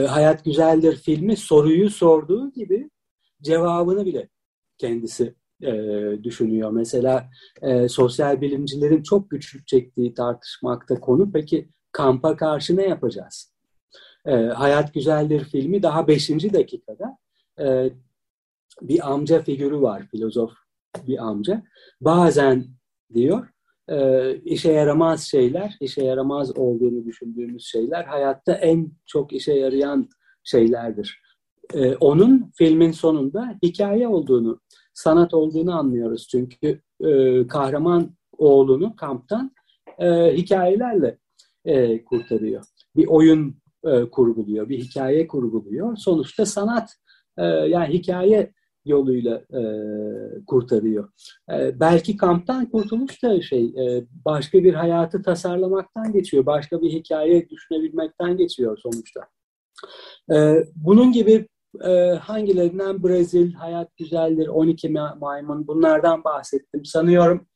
Hayat 0.08 0.46
Güzeldir 0.46 0.96
filmi 0.96 1.38
soruyu 1.38 1.90
sorduğu 1.90 2.52
gibi 2.52 2.90
cevabını 3.42 4.06
bile 4.06 4.30
kendisi 4.80 5.36
e, 5.62 5.74
düşünüyor. 6.24 6.72
Mesela 6.72 7.30
e, 7.62 7.90
sosyal 7.90 8.42
bilimcilerin 8.42 9.04
çok 9.04 9.30
güçlük 9.30 9.68
çektiği 9.68 10.14
tartışmakta 10.14 11.00
konu 11.00 11.32
peki 11.32 11.70
kampa 11.92 12.38
karşı 12.38 12.78
ne 12.78 12.88
yapacağız? 12.88 13.54
E, 14.26 14.32
Hayat 14.34 14.94
Güzeldir 14.94 15.44
filmi 15.44 15.84
daha 15.84 16.08
beşinci 16.08 16.54
dakikada 16.54 17.18
e, 17.60 17.90
bir 18.82 19.12
amca 19.12 19.42
figürü 19.42 19.82
var, 19.82 20.08
filozof 20.12 20.52
bir 21.08 21.18
amca. 21.18 21.64
Bazen 22.02 22.66
diyor 23.14 23.48
e, 23.90 24.36
işe 24.36 24.72
yaramaz 24.72 25.24
şeyler, 25.24 25.78
işe 25.82 26.04
yaramaz 26.04 26.58
olduğunu 26.58 27.06
düşündüğümüz 27.06 27.66
şeyler 27.66 28.04
hayatta 28.04 28.54
en 28.54 28.92
çok 29.06 29.34
işe 29.34 29.54
yarayan 29.54 30.10
şeylerdir. 30.44 31.22
E, 31.74 31.96
onun 31.96 32.52
filmin 32.56 32.92
sonunda 32.92 33.58
hikaye 33.64 34.08
olduğunu, 34.08 34.60
sanat 34.94 35.34
olduğunu 35.34 35.80
anlıyoruz. 35.80 36.28
Çünkü 36.28 36.82
e, 37.04 37.48
kahraman 37.48 38.16
oğlunu 38.38 38.96
kamptan 38.96 39.52
e, 40.00 40.34
hikayelerle 40.38 41.18
e, 41.66 42.04
kurtarıyor. 42.04 42.64
Bir 42.96 43.08
oyun 43.08 43.56
e, 43.84 44.10
kurguluyor, 44.10 44.70
bir 44.70 44.80
hikaye 44.80 45.28
kurguluyor. 45.28 45.98
Sonuçta 45.98 46.46
sanat, 46.46 46.96
e, 47.38 47.44
yani 47.46 47.94
hikaye 47.94 48.54
yoluyla 48.86 49.36
e, 49.36 49.62
kurtarıyor. 50.48 51.10
E, 51.52 51.80
belki 51.80 52.18
kamptan 52.18 52.70
kurtuluş 52.70 53.24
da 53.24 53.42
şey 53.42 53.66
e, 53.66 54.06
başka 54.26 54.64
bir 54.64 54.74
hayatı 54.74 55.22
tasarlamaktan 55.22 56.12
geçiyor. 56.12 56.46
Başka 56.46 56.82
bir 56.82 56.90
hikaye 56.90 57.50
düşünebilmekten 57.50 58.38
geçiyor 58.38 58.78
sonuçta. 58.84 59.22
E, 60.34 60.64
bunun 60.76 61.12
gibi 61.12 61.48
e, 61.84 61.90
hangilerinden 62.22 63.04
Brezil, 63.04 63.54
Hayat 63.54 63.98
Güzeldir, 63.98 64.48
12 64.48 64.90
Maymun 65.20 65.68
bunlardan 65.68 66.24
bahsettim. 66.24 66.86
Sanıyorum 66.86 67.48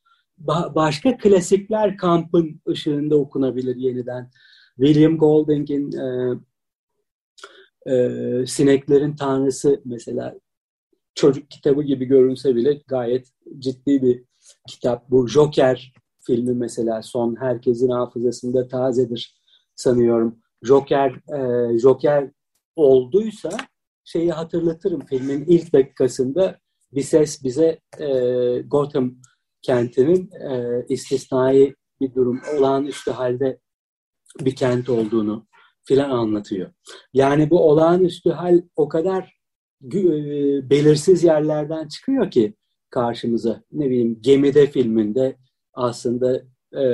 ba- 0.45 0.75
başka 0.75 1.17
klasikler 1.17 1.97
kampın 1.97 2.61
ışığında 2.69 3.15
okunabilir 3.15 3.75
yeniden. 3.75 4.31
William 4.77 5.17
Golding'in 5.17 5.91
e, 5.91 6.35
e, 7.91 8.45
Sineklerin 8.45 9.15
Tanrısı 9.15 9.81
mesela 9.85 10.35
çocuk 11.15 11.51
kitabı 11.51 11.83
gibi 11.83 12.05
görünse 12.05 12.55
bile 12.55 12.81
gayet 12.87 13.27
ciddi 13.59 14.01
bir 14.01 14.23
kitap. 14.67 15.09
Bu 15.09 15.27
Joker 15.27 15.93
filmi 16.25 16.53
mesela 16.53 17.01
son 17.01 17.35
herkesin 17.39 17.89
hafızasında 17.89 18.67
tazedir 18.67 19.35
sanıyorum. 19.75 20.39
Joker 20.63 21.11
e, 21.11 21.79
Joker 21.79 22.31
olduysa 22.75 23.49
şeyi 24.03 24.31
hatırlatırım 24.31 25.05
filmin 25.05 25.45
ilk 25.45 25.73
dakikasında 25.73 26.59
bir 26.91 27.01
ses 27.01 27.43
bize 27.43 27.79
e, 27.99 28.07
Gotham 28.59 29.15
kentinin 29.61 30.31
e, 30.31 30.85
istisnai 30.89 31.75
bir 32.01 32.15
durum, 32.15 32.41
olağanüstü 32.57 33.11
halde 33.11 33.59
bir 34.39 34.55
kent 34.55 34.89
olduğunu 34.89 35.47
filan 35.83 36.09
anlatıyor. 36.09 36.71
Yani 37.13 37.49
bu 37.49 37.69
olağanüstü 37.69 38.29
hal 38.29 38.61
o 38.75 38.87
kadar 38.87 39.39
e, 39.83 39.99
belirsiz 40.69 41.23
yerlerden 41.23 41.87
çıkıyor 41.87 42.31
ki 42.31 42.53
karşımıza. 42.89 43.63
Ne 43.71 43.89
bileyim 43.89 44.21
gemide 44.21 44.67
filminde 44.67 45.37
aslında 45.73 46.41
e, 46.73 46.85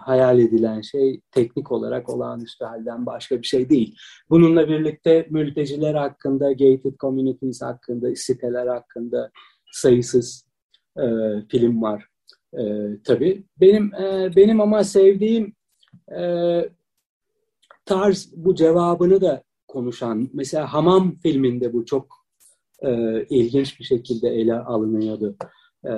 hayal 0.00 0.38
edilen 0.38 0.80
şey 0.80 1.20
teknik 1.30 1.72
olarak 1.72 2.08
olağanüstü 2.08 2.64
halden 2.64 3.06
başka 3.06 3.42
bir 3.42 3.46
şey 3.46 3.70
değil. 3.70 3.96
Bununla 4.30 4.68
birlikte 4.68 5.26
mülteciler 5.30 5.94
hakkında, 5.94 6.52
gated 6.52 6.96
communities 7.00 7.62
hakkında, 7.62 8.14
siteler 8.14 8.66
hakkında 8.66 9.30
sayısız 9.72 10.46
e, 10.98 11.04
film 11.48 11.82
var. 11.82 12.06
E, 12.58 12.62
tabii 13.04 13.44
benim 13.60 13.94
e, 13.94 14.36
benim 14.36 14.60
ama 14.60 14.84
sevdiğim 14.84 15.52
e, 16.18 16.24
tarz 17.84 18.32
bu 18.36 18.54
cevabını 18.54 19.20
da 19.20 19.42
konuşan. 19.68 20.30
Mesela 20.32 20.72
Hamam 20.72 21.16
filminde 21.22 21.72
bu 21.72 21.84
çok 21.84 22.06
e, 22.82 23.22
ilginç 23.24 23.80
bir 23.80 23.84
şekilde 23.84 24.28
ele 24.28 24.54
alınıyordu. 24.54 25.36
E, 25.84 25.92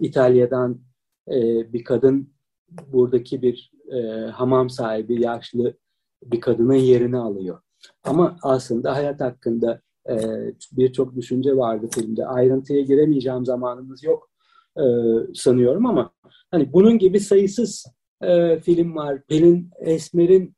İtalya'dan 0.00 0.80
e, 1.28 1.72
bir 1.72 1.84
kadın 1.84 2.32
buradaki 2.92 3.42
bir 3.42 3.72
e, 3.92 4.26
hamam 4.30 4.70
sahibi 4.70 5.22
yaşlı 5.22 5.76
bir 6.22 6.40
kadının 6.40 6.74
yerini 6.74 7.16
alıyor. 7.16 7.60
Ama 8.04 8.36
aslında 8.42 8.94
hayat 8.94 9.20
hakkında 9.20 9.80
e, 10.10 10.16
birçok 10.72 11.16
düşünce 11.16 11.56
vardı 11.56 11.88
filmde. 11.94 12.26
Ayrıntıya 12.26 12.80
giremeyeceğim 12.80 13.46
zamanımız 13.46 14.02
yok 14.04 14.30
e, 14.76 14.84
sanıyorum 15.34 15.86
ama 15.86 16.12
hani 16.50 16.72
bunun 16.72 16.98
gibi 16.98 17.20
sayısız 17.20 17.86
e, 18.22 18.60
film 18.60 18.96
var. 18.96 19.22
Pelin 19.28 19.70
Esmer'in 19.80 20.54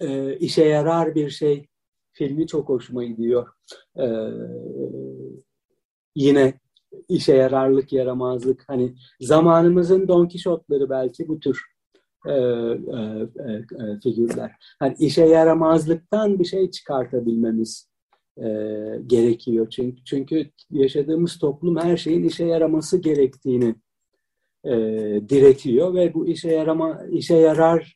e, 0.00 0.36
işe 0.36 0.64
yarar 0.64 1.14
bir 1.14 1.30
şey 1.30 1.66
filmi 2.12 2.46
çok 2.46 2.68
hoşuma 2.68 3.04
gidiyor. 3.04 3.48
E, 3.96 4.06
yine 6.14 6.60
işe 7.14 7.34
yararlık, 7.34 7.92
yaramazlık. 7.92 8.64
Hani 8.68 8.94
zamanımızın 9.20 10.08
Don 10.08 10.26
Kişotları 10.26 10.90
belki 10.90 11.28
bu 11.28 11.40
tür 11.40 11.60
e, 12.26 12.32
e, 12.32 12.36
e, 12.36 13.52
e, 13.52 14.00
figürler. 14.02 14.52
Hani 14.78 14.94
işe 14.98 15.24
yaramazlıktan 15.24 16.38
bir 16.38 16.44
şey 16.44 16.70
çıkartabilmemiz 16.70 17.92
e, 18.36 18.46
gerekiyor. 19.06 19.70
Çünkü, 19.70 20.04
çünkü 20.04 20.50
yaşadığımız 20.70 21.38
toplum 21.38 21.76
her 21.76 21.96
şeyin 21.96 22.24
işe 22.24 22.44
yaraması 22.44 22.98
gerektiğini 22.98 23.74
e, 24.64 24.72
diretiyor 25.28 25.94
ve 25.94 26.14
bu 26.14 26.26
işe 26.26 26.50
yarama 26.50 27.02
işe 27.10 27.36
yararlık 27.36 27.94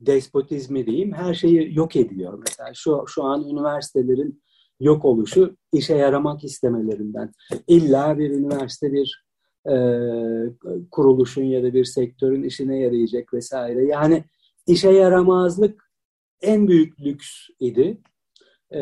despotizmi 0.00 0.86
diyeyim 0.86 1.12
her 1.12 1.34
şeyi 1.34 1.76
yok 1.76 1.96
ediyor. 1.96 2.38
Mesela 2.46 2.74
şu 2.74 3.04
şu 3.06 3.24
an 3.24 3.48
üniversitelerin 3.48 4.42
yok 4.80 5.04
oluşu 5.04 5.56
işe 5.72 5.94
yaramak 5.94 6.44
istemelerinden. 6.44 7.32
İlla 7.66 8.18
bir 8.18 8.30
üniversite 8.30 8.92
bir 8.92 9.24
e, 9.66 9.74
kuruluşun 10.90 11.44
ya 11.44 11.62
da 11.62 11.74
bir 11.74 11.84
sektörün 11.84 12.42
işine 12.42 12.78
yarayacak 12.78 13.34
vesaire. 13.34 13.84
Yani 13.84 14.24
işe 14.66 14.90
yaramazlık 14.90 15.84
en 16.42 16.68
büyük 16.68 17.00
lüks 17.00 17.26
idi. 17.60 17.98
E, 18.74 18.80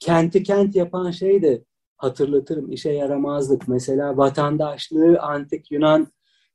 kenti 0.00 0.42
kent 0.42 0.76
yapan 0.76 1.10
şey 1.10 1.42
de 1.42 1.64
hatırlatırım 1.96 2.72
işe 2.72 2.92
yaramazlık. 2.92 3.68
Mesela 3.68 4.16
vatandaşlığı 4.16 5.18
antik 5.20 5.72
Yunan 5.72 6.06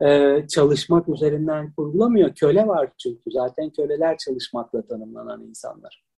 e, 0.02 0.40
çalışmak 0.48 1.10
üzerinden 1.10 1.74
kurgulamıyor. 1.74 2.36
Köle 2.36 2.68
var 2.68 2.92
çünkü 2.98 3.32
zaten 3.32 3.70
köleler 3.70 4.18
çalışmakla 4.18 4.88
tanımlanan 4.88 5.44
insanlar. 5.44 6.09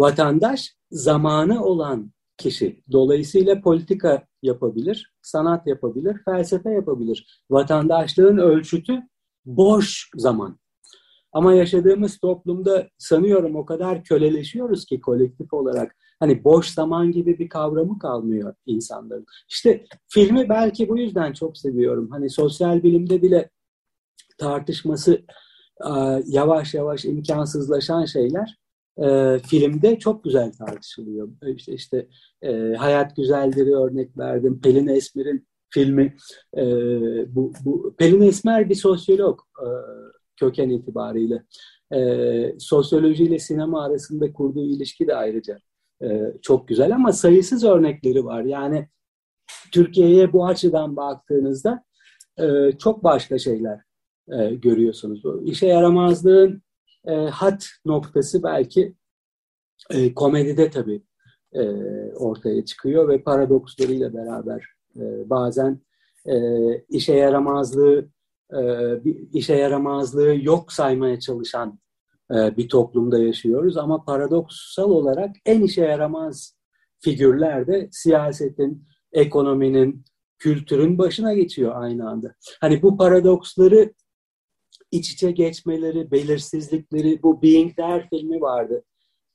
Vatandaş 0.00 0.74
zamanı 0.90 1.64
olan 1.64 2.12
kişi. 2.38 2.82
Dolayısıyla 2.92 3.60
politika 3.60 4.26
yapabilir, 4.42 5.14
sanat 5.22 5.66
yapabilir, 5.66 6.16
felsefe 6.24 6.70
yapabilir. 6.70 7.44
Vatandaşlığın 7.50 8.38
ölçütü 8.38 9.02
boş 9.44 10.10
zaman. 10.16 10.58
Ama 11.32 11.54
yaşadığımız 11.54 12.18
toplumda 12.18 12.88
sanıyorum 12.98 13.56
o 13.56 13.64
kadar 13.64 14.04
köleleşiyoruz 14.04 14.84
ki 14.84 15.00
kolektif 15.00 15.52
olarak. 15.52 15.96
Hani 16.20 16.44
boş 16.44 16.68
zaman 16.68 17.12
gibi 17.12 17.38
bir 17.38 17.48
kavramı 17.48 17.98
kalmıyor 17.98 18.54
insanların. 18.66 19.26
İşte 19.48 19.84
filmi 20.08 20.48
belki 20.48 20.88
bu 20.88 20.98
yüzden 20.98 21.32
çok 21.32 21.58
seviyorum. 21.58 22.10
Hani 22.10 22.30
sosyal 22.30 22.82
bilimde 22.82 23.22
bile 23.22 23.50
tartışması 24.38 25.22
yavaş 26.26 26.74
yavaş 26.74 27.04
imkansızlaşan 27.04 28.04
şeyler 28.04 28.60
e, 29.00 29.38
filmde 29.38 29.98
çok 29.98 30.24
güzel 30.24 30.52
tartışılıyor. 30.52 31.28
İşte, 31.46 31.72
işte 31.72 32.08
e, 32.42 32.74
Hayat 32.74 33.16
Güzeldir'i 33.16 33.76
örnek 33.76 34.18
verdim. 34.18 34.60
Pelin 34.60 34.86
Esmer'in 34.86 35.48
filmi. 35.70 36.16
E, 36.56 36.64
bu, 37.34 37.52
bu 37.64 37.94
Pelin 37.98 38.22
Esmer 38.22 38.68
bir 38.68 38.74
sosyolog 38.74 39.40
e, 39.60 39.66
köken 40.36 40.70
itibariyle. 40.70 41.44
E, 41.94 42.54
sosyoloji 42.58 43.24
ile 43.24 43.38
sinema 43.38 43.84
arasında 43.84 44.32
kurduğu 44.32 44.66
ilişki 44.66 45.06
de 45.06 45.14
ayrıca 45.14 45.58
e, 46.02 46.34
çok 46.42 46.68
güzel 46.68 46.94
ama 46.94 47.12
sayısız 47.12 47.64
örnekleri 47.64 48.24
var. 48.24 48.42
Yani 48.42 48.88
Türkiye'ye 49.72 50.32
bu 50.32 50.46
açıdan 50.46 50.96
baktığınızda 50.96 51.84
e, 52.38 52.72
çok 52.78 53.04
başka 53.04 53.38
şeyler 53.38 53.80
e, 54.28 54.54
görüyorsunuz. 54.54 55.22
İşe 55.44 55.66
yaramazlığın 55.66 56.62
e, 57.06 57.12
hat 57.12 57.66
noktası 57.84 58.42
belki 58.42 58.94
e, 59.90 60.14
komedide 60.14 60.70
tabii 60.70 61.02
e, 61.52 61.62
ortaya 62.14 62.64
çıkıyor 62.64 63.08
ve 63.08 63.22
paradokslarıyla 63.22 64.14
beraber 64.14 64.66
e, 64.96 65.30
bazen 65.30 65.80
e, 66.26 66.34
işe 66.88 67.14
yaramazlığı 67.14 68.08
e, 68.52 68.60
işe 69.32 69.54
yaramazlığı 69.54 70.36
yok 70.42 70.72
saymaya 70.72 71.20
çalışan 71.20 71.78
e, 72.34 72.56
bir 72.56 72.68
toplumda 72.68 73.18
yaşıyoruz 73.18 73.76
ama 73.76 74.04
paradoksal 74.04 74.90
olarak 74.90 75.36
en 75.46 75.62
işe 75.62 75.82
yaramaz 75.82 76.56
figürler 76.98 77.66
de 77.66 77.88
siyasetin, 77.92 78.86
ekonominin, 79.12 80.04
kültürün 80.38 80.98
başına 80.98 81.34
geçiyor 81.34 81.82
aynı 81.82 82.10
anda. 82.10 82.34
Hani 82.60 82.82
bu 82.82 82.96
paradoksları 82.96 83.92
iç 84.90 85.12
içe 85.12 85.30
geçmeleri, 85.30 86.10
belirsizlikleri, 86.10 87.22
bu 87.22 87.42
Being 87.42 87.76
There 87.76 88.06
filmi 88.10 88.40
vardı. 88.40 88.84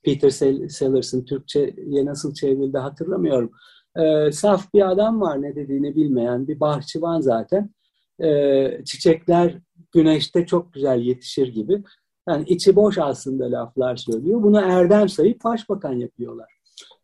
Peter 0.02 0.30
Sellers'ın 0.68 1.24
Türkçe'ye 1.24 2.04
nasıl 2.04 2.34
çevrildi 2.34 2.78
hatırlamıyorum. 2.78 3.50
Ee, 3.96 4.32
saf 4.32 4.74
bir 4.74 4.90
adam 4.90 5.20
var 5.20 5.42
ne 5.42 5.56
dediğini 5.56 5.96
bilmeyen 5.96 6.48
bir 6.48 6.60
bahçıvan 6.60 7.20
zaten. 7.20 7.70
Ee, 8.24 8.80
çiçekler 8.84 9.58
güneşte 9.92 10.46
çok 10.46 10.72
güzel 10.72 11.00
yetişir 11.00 11.48
gibi. 11.48 11.82
Yani 12.28 12.44
içi 12.48 12.76
boş 12.76 12.98
aslında 12.98 13.52
laflar 13.52 13.96
söylüyor. 13.96 14.42
Bunu 14.42 14.60
erdem 14.60 15.08
sayıp 15.08 15.44
başbakan 15.44 15.92
yapıyorlar 15.92 16.56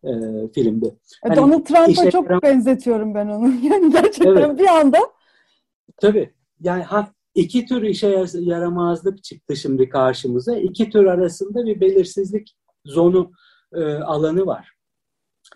e, 0.04 0.10
filmde. 0.54 0.86
E, 0.86 0.94
hani 1.22 1.36
Donald 1.36 1.64
Trump'a 1.64 2.10
çok 2.10 2.24
yaram- 2.24 2.42
benzetiyorum 2.42 3.14
ben 3.14 3.26
onu. 3.26 3.48
Yani 3.62 3.92
gerçekten 3.92 4.36
evet. 4.36 4.58
bir 4.58 4.66
anda. 4.66 4.98
Tabii. 5.96 6.30
Yani 6.60 6.82
ha, 6.82 7.08
iki 7.34 7.66
tür 7.66 7.82
işe 7.82 8.24
yaramazlık 8.34 9.24
çıktı 9.24 9.56
şimdi 9.56 9.88
karşımıza. 9.88 10.56
İki 10.56 10.90
tür 10.90 11.04
arasında 11.04 11.66
bir 11.66 11.80
belirsizlik 11.80 12.54
zonu 12.84 13.32
e, 13.74 13.84
alanı 13.84 14.46
var. 14.46 14.72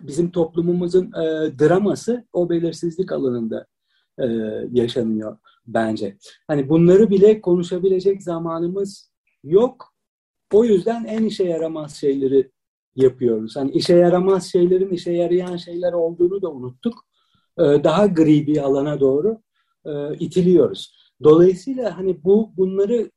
Bizim 0.01 0.31
toplumumuzun 0.31 1.05
e, 1.07 1.53
draması 1.59 2.25
o 2.33 2.51
belirsizlik 2.51 3.13
alanında 3.13 3.67
e, 4.19 4.27
yaşanıyor 4.73 5.39
bence. 5.67 6.17
Hani 6.49 6.69
bunları 6.69 7.11
bile 7.11 7.41
konuşabilecek 7.41 8.23
zamanımız 8.23 9.13
yok. 9.45 9.95
O 10.53 10.65
yüzden 10.65 11.05
en 11.05 11.25
işe 11.25 11.45
yaramaz 11.45 11.97
şeyleri 11.97 12.51
yapıyoruz. 12.97 13.57
Hani 13.57 13.71
işe 13.71 13.97
yaramaz 13.97 14.53
şeylerin 14.53 14.91
işe 14.91 15.13
yarayan 15.13 15.57
şeyler 15.57 15.93
olduğunu 15.93 16.43
da 16.43 16.51
unuttuk. 16.51 17.07
Ee, 17.59 17.63
daha 17.63 18.07
gri 18.07 18.47
bir 18.47 18.57
alana 18.57 19.01
doğru 19.01 19.43
e, 19.87 20.15
itiliyoruz. 20.15 21.06
Dolayısıyla 21.23 21.99
hani 21.99 22.25
bu 22.25 22.53
bunları 22.57 23.11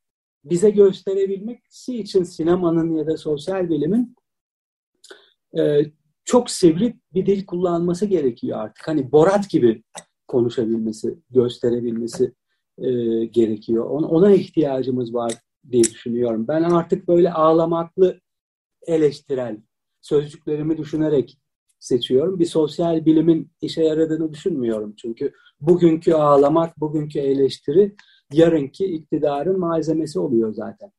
bize 0.43 0.70
gösterebilmek 0.70 1.64
için 1.88 2.24
sinemanın 2.24 2.95
ya 2.95 3.08
da 3.08 3.18
sosyal 3.18 3.70
bilimin 3.70 4.16
e, 5.58 5.82
çok 6.26 6.50
sivri 6.50 7.00
bir 7.14 7.26
dil 7.26 7.45
kullanması 7.45 8.06
gerekiyor 8.06 8.60
artık. 8.60 8.88
Hani 8.88 9.12
Borat 9.12 9.50
gibi 9.50 9.84
konuşabilmesi, 10.28 11.20
gösterebilmesi 11.30 12.34
e, 12.78 12.91
gerekiyor. 13.26 13.86
Ona, 13.86 14.08
ona 14.08 14.32
ihtiyacımız 14.32 15.14
var 15.14 15.34
diye 15.72 15.84
düşünüyorum. 15.84 16.47
Ben 16.47 16.64
artık 16.64 17.08
böyle 17.08 17.34
ağlamaklı 17.34 18.20
eleştirel 18.88 19.58
sözcüklerimi 20.02 20.78
düşünerek 20.78 21.38
seçiyorum. 21.80 22.40
Bir 22.40 22.46
sosyal 22.46 23.06
bilimin 23.06 23.52
işe 23.62 23.84
yaradığını 23.84 24.34
düşünmüyorum. 24.34 24.94
Çünkü 24.98 25.32
bugünkü 25.62 26.14
ağlamak, 26.14 26.80
bugünkü 26.80 27.20
eleştiri 27.20 27.96
yarınki 28.34 28.86
iktidarın 28.86 29.60
malzemesi 29.60 30.20
oluyor 30.20 30.54
zaten. 30.54 30.92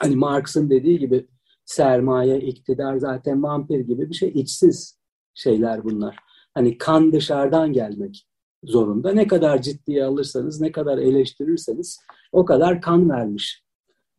Hani 0.00 0.16
Marx'ın 0.16 0.70
dediği 0.70 0.98
gibi 0.98 1.26
sermaye, 1.64 2.40
iktidar 2.40 2.96
zaten 2.96 3.42
vampir 3.42 3.80
gibi 3.80 4.10
bir 4.10 4.14
şey. 4.14 4.28
içsiz 4.28 4.98
şeyler 5.34 5.84
bunlar. 5.84 6.16
Hani 6.54 6.78
kan 6.78 7.12
dışarıdan 7.12 7.72
gelmek 7.72 8.26
zorunda. 8.64 9.12
Ne 9.12 9.26
kadar 9.26 9.62
ciddiye 9.62 10.04
alırsanız, 10.04 10.60
ne 10.60 10.72
kadar 10.72 10.98
eleştirirseniz 10.98 11.98
o 12.32 12.44
kadar 12.44 12.80
kan 12.80 13.10
vermiş 13.10 13.64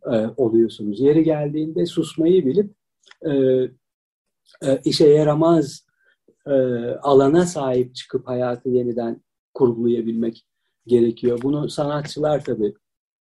e, 0.06 0.28
oluyorsunuz. 0.38 1.00
Yeri 1.00 1.24
geldiğinde 1.24 1.86
susmayı 1.86 2.46
bilip 2.46 2.72
e, 3.26 3.32
e, 4.64 4.80
işe 4.86 5.08
yaramaz 5.08 5.86
e, 6.48 6.52
alana 7.02 7.46
sahip 7.46 7.96
çıkıp 7.96 8.28
hayatı 8.28 8.70
yeniden 8.70 9.22
kurgulayabilmek 9.54 10.46
gerekiyor. 10.88 11.40
Bunu 11.44 11.70
sanatçılar 11.70 12.44
tabii 12.44 12.74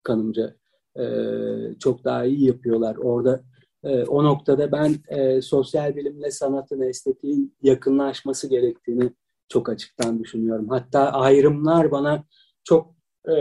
kanımca 0.03 0.55
e, 0.99 1.03
çok 1.79 2.03
daha 2.03 2.25
iyi 2.25 2.45
yapıyorlar. 2.45 2.95
Orada 2.95 3.43
e, 3.83 4.03
o 4.03 4.23
noktada 4.23 4.71
ben 4.71 4.95
e, 5.07 5.41
sosyal 5.41 5.95
bilimle 5.95 6.31
sanatın, 6.31 6.81
estetiğin 6.81 7.55
yakınlaşması 7.61 8.49
gerektiğini 8.49 9.11
çok 9.49 9.69
açıktan 9.69 10.23
düşünüyorum. 10.23 10.69
Hatta 10.69 11.11
ayrımlar 11.11 11.91
bana 11.91 12.23
çok 12.63 12.95
e, 13.27 13.33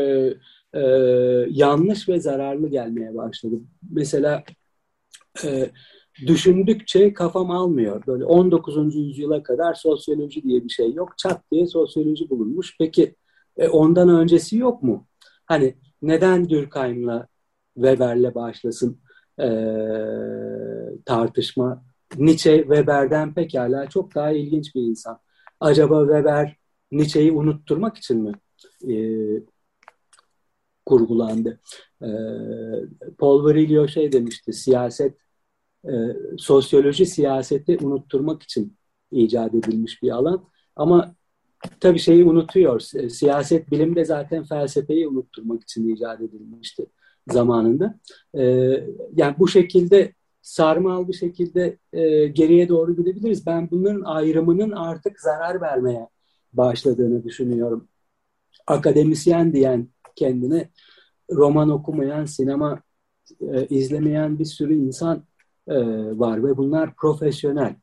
e, 0.74 0.80
yanlış 1.50 2.08
ve 2.08 2.20
zararlı 2.20 2.68
gelmeye 2.68 3.14
başladı. 3.14 3.54
Mesela 3.90 4.44
e, 5.44 5.70
düşündükçe 6.26 7.14
kafam 7.14 7.50
almıyor. 7.50 8.02
Böyle 8.06 8.24
19. 8.24 8.94
yüzyıla 8.94 9.42
kadar 9.42 9.74
sosyoloji 9.74 10.42
diye 10.42 10.64
bir 10.64 10.68
şey 10.68 10.92
yok. 10.92 11.18
Çat 11.18 11.42
diye 11.52 11.66
sosyoloji 11.66 12.30
bulunmuş. 12.30 12.76
Peki 12.78 13.14
e, 13.56 13.68
ondan 13.68 14.08
öncesi 14.08 14.56
yok 14.56 14.82
mu? 14.82 15.06
Hani 15.46 15.74
neden 16.02 16.48
Durkheim'la 16.48 17.26
Weber'le 17.74 18.34
başlasın 18.34 19.00
e, 19.40 19.48
tartışma? 21.04 21.84
Nietzsche 22.16 22.56
Weber'den 22.56 23.34
pekala 23.34 23.88
çok 23.88 24.14
daha 24.14 24.30
ilginç 24.30 24.74
bir 24.74 24.82
insan. 24.82 25.18
Acaba 25.60 26.00
Weber 26.00 26.56
Nietzsche'yi 26.92 27.32
unutturmak 27.32 27.96
için 27.96 28.22
mi 28.22 28.32
e, 28.92 28.94
kurgulandı? 30.86 31.60
E, 32.02 32.08
Paul 33.18 33.48
Virilio 33.48 33.88
şey 33.88 34.12
demişti, 34.12 34.52
siyaset 34.52 35.14
e, 35.86 35.94
sosyoloji 36.38 37.06
siyaseti 37.06 37.78
unutturmak 37.82 38.42
için 38.42 38.76
icat 39.10 39.54
edilmiş 39.54 40.02
bir 40.02 40.10
alan. 40.10 40.44
Ama 40.76 41.14
tabii 41.80 41.98
şeyi 41.98 42.24
unutuyor. 42.24 42.80
Siyaset 43.10 43.70
bilimde 43.70 44.04
zaten 44.04 44.44
felsefeyi 44.44 45.08
unutturmak 45.08 45.62
için 45.62 45.88
icat 45.88 46.20
edilmişti 46.20 46.86
zamanında. 47.28 48.00
E, 48.34 48.42
yani 49.14 49.34
bu 49.38 49.48
şekilde 49.48 50.12
sarmal 50.42 51.08
bir 51.08 51.12
şekilde 51.12 51.78
e, 51.92 52.26
geriye 52.26 52.68
doğru 52.68 52.96
gidebiliriz. 52.96 53.46
Ben 53.46 53.70
bunların 53.70 54.02
ayrımının 54.02 54.70
artık 54.70 55.20
zarar 55.20 55.60
vermeye 55.60 56.08
başladığını 56.52 57.24
düşünüyorum. 57.24 57.88
Akademisyen 58.66 59.52
diyen 59.52 59.88
kendine 60.16 60.70
roman 61.30 61.68
okumayan, 61.70 62.24
sinema 62.24 62.82
e, 63.40 63.66
izlemeyen 63.66 64.38
bir 64.38 64.44
sürü 64.44 64.74
insan 64.74 65.22
e, 65.68 65.76
var 66.18 66.44
ve 66.44 66.56
bunlar 66.56 66.94
profesyonel. 66.94 67.74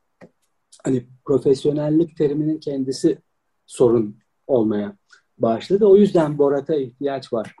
Hani 0.84 1.06
profesyonellik 1.24 2.16
teriminin 2.16 2.60
kendisi 2.60 3.18
sorun 3.66 4.16
olmaya 4.46 4.96
başladı. 5.38 5.86
O 5.86 5.96
yüzden 5.96 6.38
Borat'a 6.38 6.74
ihtiyaç 6.74 7.32
var 7.32 7.56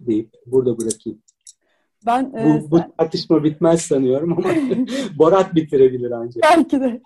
deyip 0.00 0.30
burada 0.46 0.78
bırakayım. 0.78 1.22
Ben, 2.06 2.32
bu, 2.32 2.38
e, 2.38 2.70
bu 2.70 2.80
tartışma 2.98 3.44
bitmez 3.44 3.82
sanıyorum 3.82 4.32
ama 4.32 4.48
Borat 5.18 5.54
bitirebilir 5.54 6.10
ancak. 6.10 6.42
Belki 6.42 6.80
de. 6.80 7.00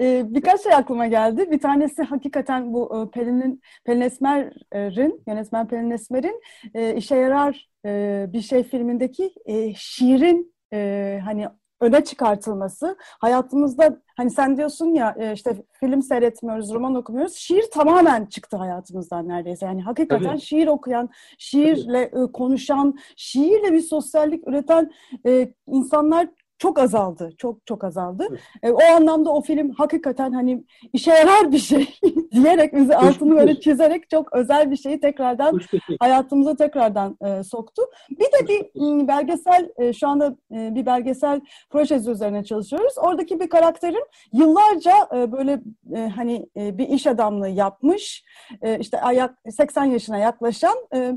E, 0.00 0.34
birkaç 0.34 0.62
şey 0.62 0.74
aklıma 0.74 1.06
geldi. 1.06 1.50
Bir 1.50 1.58
tanesi 1.58 2.02
hakikaten 2.02 2.72
bu 2.72 3.02
e, 3.02 3.10
Pelin'in 3.10 3.60
Pelin 3.84 4.00
Esmer'in, 4.00 5.22
yönetmen 5.28 5.68
Pelin 5.68 5.90
Esmer'in 5.90 6.40
e, 6.74 6.96
işe 6.96 7.16
yarar 7.16 7.68
e, 7.86 8.26
bir 8.32 8.40
şey 8.40 8.62
filmindeki 8.62 9.32
e, 9.46 9.74
şiirin 9.74 10.54
e, 10.72 11.20
hani 11.24 11.48
öne 11.80 12.04
çıkartılması. 12.04 12.96
Hayatımızda 13.00 14.00
hani 14.16 14.30
sen 14.30 14.56
diyorsun 14.56 14.94
ya 14.94 15.16
e, 15.18 15.32
işte 15.32 15.56
film 15.72 16.02
seyretmiyoruz, 16.02 16.74
roman 16.74 16.94
okumuyoruz. 16.94 17.34
Şiir 17.34 17.64
tamamen 17.72 18.26
çıktı 18.26 18.56
hayatımızdan 18.56 19.28
neredeyse. 19.28 19.66
Yani 19.66 19.82
hakikaten 19.82 20.28
Tabii. 20.28 20.40
şiir 20.40 20.66
okuyan, 20.66 21.08
şiirle 21.38 22.10
Tabii. 22.10 22.32
konuşan, 22.32 22.98
şiirle 23.16 23.72
bir 23.72 23.80
sosyallik 23.80 24.48
üreten 24.48 24.90
e, 25.26 25.52
insanlar 25.66 26.28
çok 26.58 26.78
azaldı. 26.78 27.32
Çok 27.38 27.66
çok 27.66 27.84
azaldı. 27.84 28.38
E, 28.62 28.70
o 28.70 28.82
anlamda 28.82 29.30
o 29.30 29.42
film 29.42 29.70
hakikaten 29.70 30.32
hani 30.32 30.64
işe 30.92 31.10
yarar 31.10 31.52
bir 31.52 31.58
şey 31.58 31.98
diyerek 32.32 32.74
bizi 32.74 32.96
altını 32.96 33.36
böyle 33.36 33.60
çizerek 33.60 34.10
çok 34.10 34.32
özel 34.32 34.70
bir 34.70 34.76
şeyi 34.76 35.00
tekrardan 35.00 35.60
hayatımıza 36.00 36.56
tekrardan 36.56 37.18
e, 37.24 37.42
soktu. 37.42 37.82
Bir 38.10 38.24
de 38.24 38.48
bir 38.48 39.08
belgesel 39.08 39.70
e, 39.78 39.92
şu 39.92 40.08
anda 40.08 40.36
e, 40.52 40.74
bir 40.74 40.86
belgesel 40.86 41.40
projesi 41.70 42.10
üzerine 42.10 42.44
çalışıyoruz. 42.44 42.94
Oradaki 42.98 43.40
bir 43.40 43.48
karakterin 43.48 44.04
yıllarca 44.32 44.92
e, 45.14 45.32
böyle 45.32 45.60
e, 45.94 46.08
hani 46.08 46.46
e, 46.56 46.78
bir 46.78 46.88
iş 46.88 47.06
adamlığı 47.06 47.48
yapmış. 47.48 48.24
E, 48.62 48.78
işte 48.78 49.00
ayak 49.00 49.38
80 49.50 49.84
yaşına 49.84 50.18
yaklaşan 50.18 50.76
e, 50.94 51.14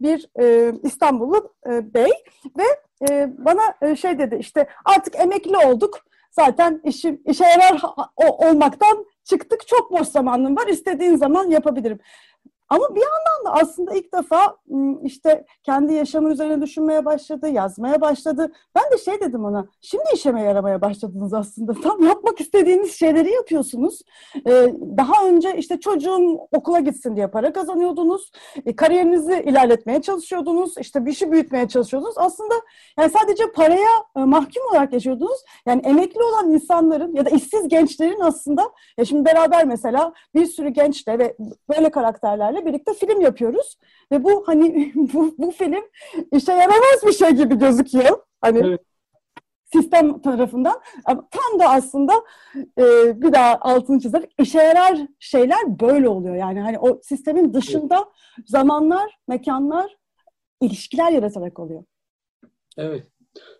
bir 0.00 0.28
e, 0.40 0.72
İstanbullu 0.82 1.54
e, 1.66 1.94
bey 1.94 2.10
ve 2.58 2.64
e, 3.10 3.28
bana 3.38 3.94
şey 3.96 4.18
dedi 4.18 4.36
işte 4.40 4.66
artık 4.84 5.20
emekli 5.20 5.56
olduk. 5.56 6.00
Zaten 6.30 6.80
işim 6.84 7.22
işe 7.24 7.44
yarar 7.44 7.82
olmaktan 8.16 9.06
çıktık. 9.24 9.68
Çok 9.68 9.92
boş 9.92 10.08
zamanım 10.08 10.56
var. 10.56 10.66
İstediğin 10.66 11.16
zaman 11.16 11.50
yapabilirim. 11.50 11.98
Ama 12.68 12.94
bir 12.94 13.00
yandan 13.00 13.44
da 13.44 13.62
aslında 13.62 13.94
ilk 13.94 14.14
defa 14.14 14.56
işte 15.02 15.44
kendi 15.62 15.92
yaşamı 15.92 16.30
üzerine 16.30 16.62
düşünmeye 16.62 17.04
başladı, 17.04 17.48
yazmaya 17.48 18.00
başladı. 18.00 18.52
Ben 18.74 18.92
de 18.92 18.98
şey 18.98 19.20
dedim 19.20 19.44
ona, 19.44 19.66
şimdi 19.80 20.04
işeme 20.14 20.42
yaramaya 20.42 20.80
başladınız 20.80 21.34
aslında. 21.34 21.74
Tam 21.82 22.02
yapmak 22.02 22.40
istediğiniz 22.40 22.92
şeyleri 22.92 23.30
yapıyorsunuz. 23.30 24.02
Daha 24.96 25.26
önce 25.26 25.56
işte 25.56 25.80
çocuğum 25.80 26.38
okula 26.52 26.80
gitsin 26.80 27.16
diye 27.16 27.26
para 27.26 27.52
kazanıyordunuz. 27.52 28.30
E, 28.66 28.76
kariyerinizi 28.76 29.44
ilerletmeye 29.46 30.02
çalışıyordunuz. 30.02 30.78
İşte 30.78 31.06
bir 31.06 31.12
şey 31.12 31.32
büyütmeye 31.32 31.68
çalışıyordunuz. 31.68 32.18
Aslında 32.18 32.54
yani 32.98 33.10
sadece 33.10 33.52
paraya 33.52 33.88
e, 34.16 34.20
mahkum 34.20 34.62
olarak 34.70 34.92
yaşıyordunuz. 34.92 35.44
Yani 35.66 35.82
emekli 35.84 36.22
olan 36.22 36.50
insanların 36.50 37.14
ya 37.14 37.26
da 37.26 37.30
işsiz 37.30 37.68
gençlerin 37.68 38.20
aslında, 38.20 38.70
ya 38.98 39.04
şimdi 39.04 39.24
beraber 39.24 39.64
mesela 39.64 40.12
bir 40.34 40.46
sürü 40.46 40.68
gençle 40.68 41.18
ve 41.18 41.36
böyle 41.68 41.90
karakterlerle 41.90 42.57
arkadaşlarla 42.58 42.66
birlikte 42.66 42.94
film 42.94 43.20
yapıyoruz. 43.20 43.78
Ve 44.12 44.24
bu 44.24 44.42
hani 44.46 44.92
bu, 45.14 45.34
bu 45.38 45.50
film 45.50 45.84
işe 46.32 46.52
yaramaz 46.52 47.06
bir 47.06 47.12
şey 47.12 47.30
gibi 47.30 47.58
gözüküyor. 47.58 48.18
Hani 48.40 48.58
evet. 48.58 48.80
sistem 49.72 50.22
tarafından. 50.22 50.80
Ama 51.04 51.28
tam 51.30 51.60
da 51.60 51.70
aslında 51.70 52.12
e, 52.56 52.84
bir 53.22 53.32
daha 53.32 53.58
altını 53.60 54.00
çizerek 54.00 54.34
işe 54.38 54.58
yarar 54.58 54.98
şeyler 55.18 55.80
böyle 55.80 56.08
oluyor. 56.08 56.36
Yani 56.36 56.60
hani 56.60 56.78
o 56.78 57.00
sistemin 57.02 57.54
dışında 57.54 58.04
zamanlar, 58.46 59.18
mekanlar, 59.28 59.96
ilişkiler 60.60 61.12
yaratarak 61.12 61.58
oluyor. 61.58 61.84
Evet. 62.76 63.06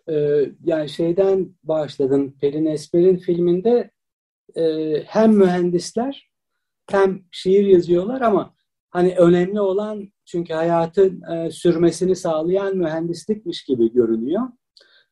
Ee, 0.09 0.45
yani 0.63 0.89
şeyden 0.89 1.55
başladın. 1.63 2.35
Pelin 2.41 2.65
Esmer'in 2.65 3.17
filminde 3.17 3.91
e, 4.55 4.63
hem 5.05 5.33
mühendisler 5.33 6.29
hem 6.91 7.21
şiir 7.31 7.65
yazıyorlar 7.65 8.21
ama 8.21 8.55
hani 8.89 9.15
önemli 9.15 9.61
olan 9.61 10.11
çünkü 10.25 10.53
hayatın 10.53 11.21
e, 11.31 11.51
sürmesini 11.51 12.15
sağlayan 12.15 12.77
mühendislikmiş 12.77 13.63
gibi 13.63 13.93
görünüyor. 13.93 14.41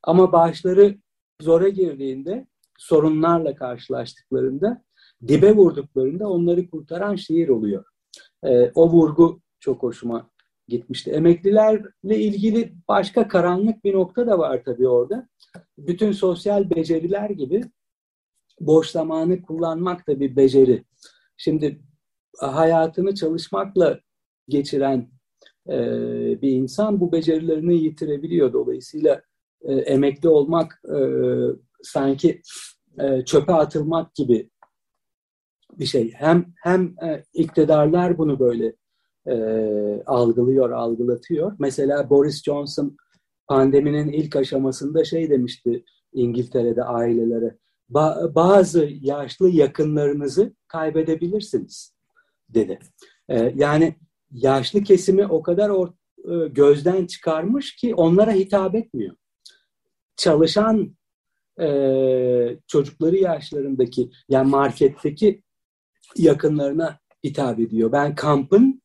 Ama 0.04 0.32
başları 0.32 0.98
zora 1.42 1.70
girdiğinde, 1.70 2.48
sorunlarla 2.78 3.56
karşılaştıklarında, 3.56 4.84
dibe 5.28 5.56
vurduklarında 5.56 6.30
onları 6.30 6.70
kurtaran 6.70 7.16
şiir 7.16 7.50
oluyor. 7.50 7.86
E, 8.44 8.72
o 8.76 8.90
vurgu 8.90 9.42
çok 9.60 9.84
hoşuma 9.84 10.30
gitmişti. 10.68 11.12
Emeklilerle 11.12 12.18
ilgili 12.18 12.74
başka 12.88 13.28
karanlık 13.28 13.84
bir 13.84 13.94
nokta 13.94 14.28
da 14.28 14.40
var 14.40 14.62
tabii 14.66 14.88
orada. 14.88 15.28
Bütün 15.78 16.12
sosyal 16.12 16.70
beceriler 16.70 17.30
gibi 17.30 17.64
boş 18.60 18.90
zamanı 18.90 19.42
kullanmak 19.42 20.08
da 20.08 20.20
bir 20.20 20.36
beceri. 20.36 20.84
Şimdi 21.38 21.82
hayatını 22.40 23.16
çalışmakla 23.16 24.00
geçiren 24.50 25.10
e, 25.70 25.78
bir 26.42 26.52
insan 26.52 27.00
bu 27.00 27.12
becerilerini 27.12 27.76
yitirebiliyor. 27.84 28.54
Dolayısıyla 28.54 29.22
e, 29.62 29.74
emekli 29.74 30.30
olmak 30.30 30.82
e, 30.86 31.00
sanki 31.84 32.42
e, 33.00 33.26
çöpe 33.26 33.54
atılmak 33.54 34.16
gibi 34.16 34.50
bir 35.80 35.86
şey. 35.86 36.12
Hem 36.14 36.46
hem 36.64 36.96
e, 37.04 37.24
iktidarlar 37.34 38.18
bunu 38.18 38.40
böyle 38.40 38.76
e, 39.28 39.36
algılıyor, 40.06 40.70
algılatıyor. 40.70 41.56
Mesela 41.60 42.10
Boris 42.10 42.44
Johnson 42.44 42.98
pandeminin 43.48 44.12
ilk 44.12 44.36
aşamasında 44.36 45.04
şey 45.04 45.30
demişti 45.30 45.84
İngiltere'de 46.14 46.84
ailelere. 46.84 47.58
Ba- 47.92 48.36
bazı 48.36 48.90
yaşlı 49.02 49.50
yakınlarınızı 49.50 50.54
kaybedebilirsiniz 50.68 51.97
dedi. 52.50 52.80
E, 53.30 53.54
yani 53.56 53.96
yaşlı 54.32 54.84
kesimi 54.84 55.28
o 55.28 55.42
kadar 55.42 55.70
or, 55.70 55.88
e, 56.18 56.48
gözden 56.48 57.06
çıkarmış 57.06 57.76
ki 57.76 57.96
onlara 57.96 58.32
hitap 58.32 58.76
etmiyor. 58.76 59.16
Çalışan 60.16 60.98
e, 61.62 61.68
çocukları 62.68 63.18
yaşlarındaki 63.18 64.12
yani 64.30 64.50
marketteki 64.50 65.44
yakınlarına 66.16 67.00
hitap 67.24 67.60
ediyor. 67.60 67.92
Ben 67.92 68.16
kampın 68.16 68.82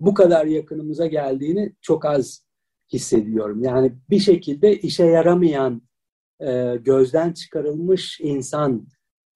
bu 0.00 0.14
kadar 0.14 0.46
yakınımıza 0.46 1.06
geldiğini 1.06 1.72
çok 1.80 2.04
az 2.04 2.44
hissediyorum. 2.92 3.62
Yani 3.62 3.92
bir 4.10 4.18
şekilde 4.18 4.76
işe 4.80 5.04
yaramayan, 5.04 5.82
e, 6.40 6.76
gözden 6.80 7.32
çıkarılmış 7.32 8.20
insan 8.20 8.86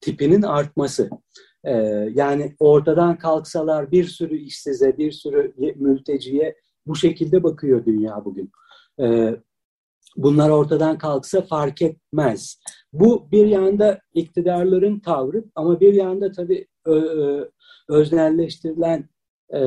tipinin 0.00 0.42
artması. 0.42 1.10
Ee, 1.64 1.72
yani 2.14 2.56
ortadan 2.58 3.18
kalksalar 3.18 3.90
bir 3.92 4.04
sürü 4.04 4.36
işsize, 4.36 4.98
bir 4.98 5.12
sürü 5.12 5.54
mülteciye 5.76 6.54
bu 6.86 6.96
şekilde 6.96 7.42
bakıyor 7.42 7.84
dünya 7.84 8.24
bugün. 8.24 8.50
Ee, 9.00 9.36
bunlar 10.16 10.50
ortadan 10.50 10.98
kalksa 10.98 11.42
fark 11.42 11.82
etmez. 11.82 12.60
Bu 12.92 13.30
bir 13.32 13.46
yanda 13.46 14.00
iktidarların 14.14 15.00
tavrı 15.00 15.44
ama 15.54 15.80
bir 15.80 15.94
yanda 15.94 16.32
tabii 16.32 16.66
öznelleştirilen 17.88 19.08
e, 19.50 19.58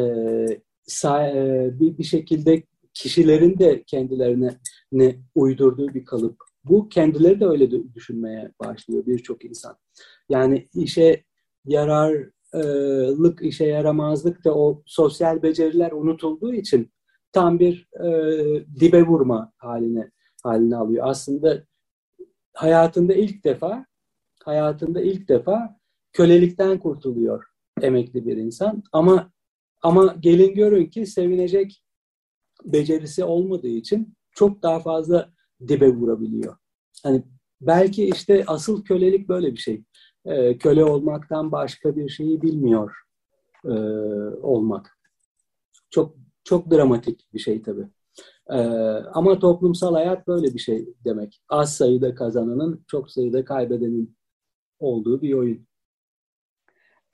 e, 1.06 1.72
bir 1.80 2.04
şekilde 2.04 2.64
kişilerin 2.94 3.60
de 3.60 3.84
kendilerine 3.84 4.58
ne 4.92 5.16
uydurduğu 5.36 5.94
bir 5.94 6.06
kalıp. 6.06 6.38
Bu 6.64 6.89
kendileri 6.89 7.39
de 7.39 7.46
öyle 7.46 7.94
düşünmeye 7.94 8.52
başlıyor 8.60 9.06
birçok 9.06 9.46
insan. 9.46 9.78
Yani 10.30 10.70
işe 10.74 11.24
yararlık, 11.66 13.41
işe 13.41 13.66
yaramazlık 13.66 14.45
da 14.45 14.55
o 14.55 14.84
sosyal 14.86 15.43
beceriler 15.43 15.91
unutulduğu 15.91 16.53
için 16.53 16.91
tam 17.32 17.59
bir 17.59 17.88
e, 18.03 18.09
dibe 18.80 19.03
vurma 19.03 19.53
haline 19.57 20.12
haline 20.43 20.76
alıyor. 20.76 21.05
Aslında 21.07 21.64
hayatında 22.53 23.14
ilk 23.14 23.43
defa 23.43 23.86
hayatında 24.43 25.01
ilk 25.01 25.30
defa 25.30 25.78
kölelikten 26.14 26.80
kurtuluyor 26.80 27.43
emekli 27.82 28.26
bir 28.26 28.38
insan 28.38 28.84
ama 28.91 29.32
ama 29.82 30.16
gelin 30.20 30.55
görün 30.55 30.86
ki 30.86 31.05
sevinecek 31.05 31.84
becerisi 32.66 33.24
olmadığı 33.24 33.68
için 33.68 34.16
çok 34.32 34.64
daha 34.64 34.80
fazla 34.80 35.34
dibe 35.68 35.89
vurabiliyor. 35.89 36.57
Hani 37.03 37.24
belki 37.62 38.05
işte 38.05 38.43
asıl 38.47 38.84
kölelik 38.84 39.30
böyle 39.30 39.51
bir 39.51 39.57
şey 39.57 39.84
e, 40.26 40.57
köle 40.57 40.86
olmaktan 40.86 41.51
başka 41.51 41.95
bir 41.95 42.09
şeyi 42.09 42.41
bilmiyor 42.41 42.95
e, 43.65 43.74
olmak. 44.41 44.97
Çok 45.89 46.15
çok 46.43 46.72
dramatik 46.72 47.34
bir 47.34 47.39
şey 47.39 47.61
tabii. 47.61 47.88
Ee, 48.49 48.55
ama 49.13 49.39
toplumsal 49.39 49.93
hayat 49.93 50.28
böyle 50.28 50.53
bir 50.53 50.59
şey 50.59 50.86
demek. 51.05 51.41
Az 51.49 51.74
sayıda 51.74 52.15
kazananın, 52.15 52.84
çok 52.88 53.11
sayıda 53.11 53.45
kaybedenin 53.45 54.15
olduğu 54.80 55.22
bir 55.22 55.34
oyun. 55.34 55.67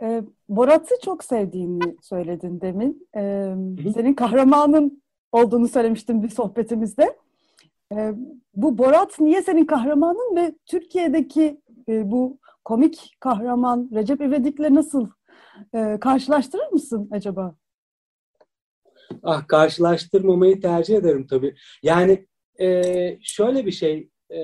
E, 0.01 0.24
Borat'ı 0.49 0.95
çok 1.03 1.24
sevdiğini 1.24 1.97
söyledin 2.01 2.62
demin. 2.62 3.08
E, 3.16 3.22
senin 3.93 4.14
kahramanın 4.14 5.03
olduğunu 5.32 5.68
söylemiştin 5.68 6.24
bir 6.24 6.30
sohbetimizde. 6.30 7.18
E, 7.93 8.14
bu 8.55 8.78
Borat 8.78 9.20
niye 9.20 9.41
senin 9.41 9.66
kahramanın 9.66 10.36
ve 10.36 10.55
Türkiye'deki 10.66 11.62
e, 11.89 12.12
bu 12.12 12.38
komik 12.68 13.18
kahraman 13.20 13.89
Recep 13.93 14.22
İvedik'le 14.22 14.70
nasıl 14.70 15.09
e, 15.76 15.97
karşılaştırır 16.01 16.72
mısın 16.72 17.09
acaba? 17.11 17.55
Ah 19.24 19.47
karşılaştırmamayı 19.47 20.61
tercih 20.61 20.95
ederim 20.95 21.28
tabii. 21.28 21.55
Yani 21.84 22.28
e, 22.61 22.82
şöyle 23.22 23.65
bir 23.65 23.72
şey, 23.72 24.09
e, 24.32 24.39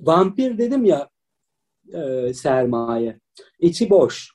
vampir 0.00 0.58
dedim 0.58 0.84
ya 0.84 1.08
e, 1.92 2.32
sermaye, 2.34 3.20
içi 3.58 3.90
boş. 3.90 4.30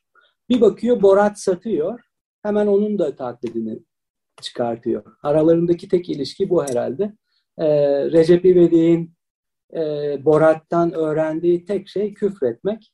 Bir 0.49 0.61
bakıyor 0.61 1.01
Borat 1.01 1.39
satıyor, 1.39 1.99
hemen 2.43 2.67
onun 2.67 2.99
da 2.99 3.15
taklidini 3.15 3.79
çıkartıyor. 4.41 5.03
Aralarındaki 5.23 5.87
tek 5.87 6.09
ilişki 6.09 6.49
bu 6.49 6.63
herhalde. 6.63 7.13
E, 7.57 7.67
Recep 8.11 8.45
İvedik'in 8.45 9.13
e, 9.73 9.81
Borat'tan 10.25 10.93
öğrendiği 10.93 11.65
tek 11.65 11.87
şey 11.87 12.13
küfretmek, 12.13 12.91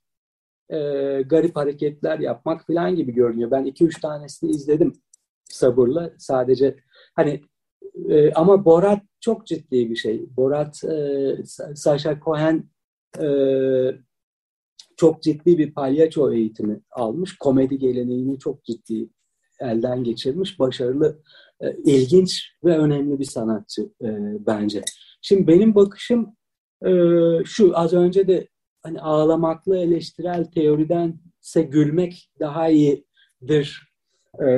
e, 0.70 0.78
garip 1.22 1.55
hareketler 1.55 2.20
yapmak 2.20 2.68
falan 2.68 2.95
gibi 2.95 3.13
görünüyor. 3.13 3.51
Ben 3.51 3.66
iki 3.66 3.86
üç 3.86 4.01
tanesini 4.01 4.51
izledim 4.51 4.93
sabırla. 5.45 6.11
Sadece 6.18 6.76
hani 7.16 7.41
e, 8.09 8.32
ama 8.34 8.66
Borat 8.66 9.01
çok 9.20 9.47
ciddi 9.47 9.89
bir 9.89 9.95
şey. 9.95 10.26
Borat, 10.38 10.84
e, 10.84 11.36
Sasha 11.76 12.20
Cohen 12.20 12.70
e, 13.20 13.28
çok 14.97 15.24
ciddi 15.24 15.57
bir 15.57 15.74
palyaço 15.74 16.34
eğitimi 16.34 16.82
almış. 16.91 17.38
Komedi 17.38 17.78
geleneğini 17.78 18.39
çok 18.39 18.63
ciddi 18.63 19.09
elden 19.59 20.03
geçirmiş. 20.03 20.59
Başarılı, 20.59 21.20
e, 21.59 21.76
ilginç 21.86 22.51
ve 22.63 22.78
önemli 22.78 23.20
bir 23.20 23.26
sanatçı 23.26 23.82
e, 23.82 24.09
bence. 24.47 24.82
Şimdi 25.22 25.47
benim 25.47 25.76
bakışım 25.76 26.36
e, 26.86 26.91
şu 27.45 27.78
az 27.78 27.93
önce 27.93 28.28
de 28.28 28.47
hani 28.86 29.02
ağlamaklı 29.02 29.78
eleştirel 29.78 30.46
teoridense 30.46 31.62
gülmek 31.62 32.32
daha 32.40 32.70
iyidir 32.70 33.94
e, 34.40 34.46
e, 34.46 34.50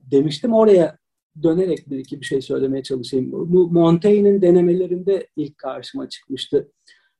demiştim. 0.00 0.52
Oraya 0.52 0.98
dönerek 1.42 1.90
bir 1.90 1.98
iki 1.98 2.20
bir 2.20 2.26
şey 2.26 2.42
söylemeye 2.42 2.82
çalışayım. 2.82 3.32
Bu 3.32 3.70
Montaigne'in 3.70 4.42
denemelerinde 4.42 5.26
ilk 5.36 5.58
karşıma 5.58 6.08
çıkmıştı. 6.08 6.72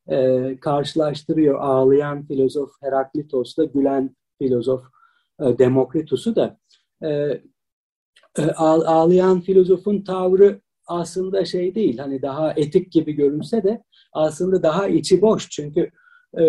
E, 0.08 0.56
karşılaştırıyor 0.60 1.60
ağlayan 1.60 2.26
filozof 2.26 2.70
Heraklitos'la 2.82 3.64
gülen 3.64 4.16
filozof 4.38 4.82
e, 5.40 5.58
Demokritus'u 5.58 6.36
da. 6.36 6.58
E, 7.04 7.40
ağlayan 8.56 9.40
filozofun 9.40 10.00
tavrı 10.00 10.60
aslında 10.86 11.44
şey 11.44 11.74
değil, 11.74 11.98
hani 11.98 12.22
daha 12.22 12.52
etik 12.52 12.92
gibi 12.92 13.12
görünse 13.12 13.62
de 13.62 13.82
aslında 14.12 14.62
daha 14.62 14.88
içi 14.88 15.22
boş. 15.22 15.50
Çünkü 15.50 15.90
e, 16.38 16.44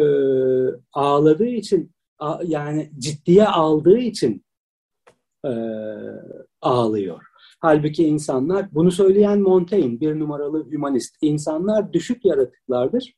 ağladığı 0.93 1.45
için 1.45 1.91
yani 2.43 2.91
ciddiye 2.97 3.47
aldığı 3.47 3.97
için 3.97 4.45
e, 5.45 5.51
ağlıyor. 6.62 7.24
Halbuki 7.60 8.03
insanlar, 8.07 8.74
bunu 8.74 8.91
söyleyen 8.91 9.39
Montaigne, 9.41 9.99
bir 9.99 10.20
numaralı 10.20 10.72
hümanist, 10.72 11.16
insanlar 11.22 11.93
düşük 11.93 12.26
yaratıklardır. 12.26 13.14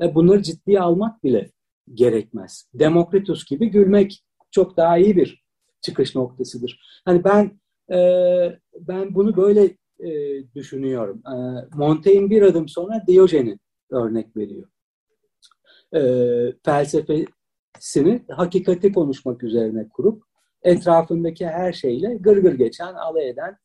E, 0.00 0.14
bunları 0.14 0.42
ciddiye 0.42 0.80
almak 0.80 1.24
bile 1.24 1.50
gerekmez. 1.94 2.68
Demokritus 2.74 3.44
gibi 3.44 3.70
gülmek 3.70 4.24
çok 4.50 4.76
daha 4.76 4.98
iyi 4.98 5.16
bir 5.16 5.44
çıkış 5.80 6.14
noktasıdır. 6.14 7.02
Hani 7.04 7.24
ben 7.24 7.60
e, 7.96 7.98
ben 8.80 9.14
bunu 9.14 9.36
böyle 9.36 9.64
e, 10.00 10.10
düşünüyorum. 10.54 11.22
E, 11.26 11.34
Montaigne 11.74 12.30
bir 12.30 12.42
adım 12.42 12.68
sonra 12.68 13.02
Diyojen'i 13.06 13.58
örnek 13.90 14.36
veriyor. 14.36 14.68
E, 15.94 16.00
felsefe 16.64 17.24
sini 17.78 18.24
hakikati 18.28 18.92
konuşmak 18.92 19.42
üzerine 19.42 19.88
kurup 19.88 20.22
etrafındaki 20.62 21.46
her 21.46 21.72
şeyle 21.72 22.14
gırgır 22.14 22.42
gır 22.42 22.58
geçen, 22.58 22.94
alay 22.94 23.28
eden 23.28 23.56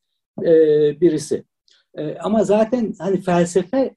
e, 0.44 0.52
birisi. 1.02 1.44
E, 1.98 2.16
ama 2.18 2.44
zaten 2.44 2.94
hani 3.00 3.22
felsefe 3.22 3.96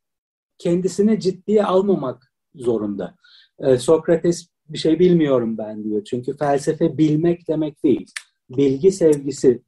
kendisini 0.58 1.20
ciddiye 1.20 1.64
almamak 1.64 2.32
zorunda. 2.54 3.14
E, 3.58 3.78
Sokrates 3.78 4.48
bir 4.68 4.78
şey 4.78 4.98
bilmiyorum 4.98 5.58
ben 5.58 5.84
diyor. 5.84 6.04
Çünkü 6.04 6.36
felsefe 6.36 6.98
bilmek 6.98 7.48
demek 7.48 7.84
değil. 7.84 8.12
Bilgi 8.50 8.92
sevgisi 8.92 9.62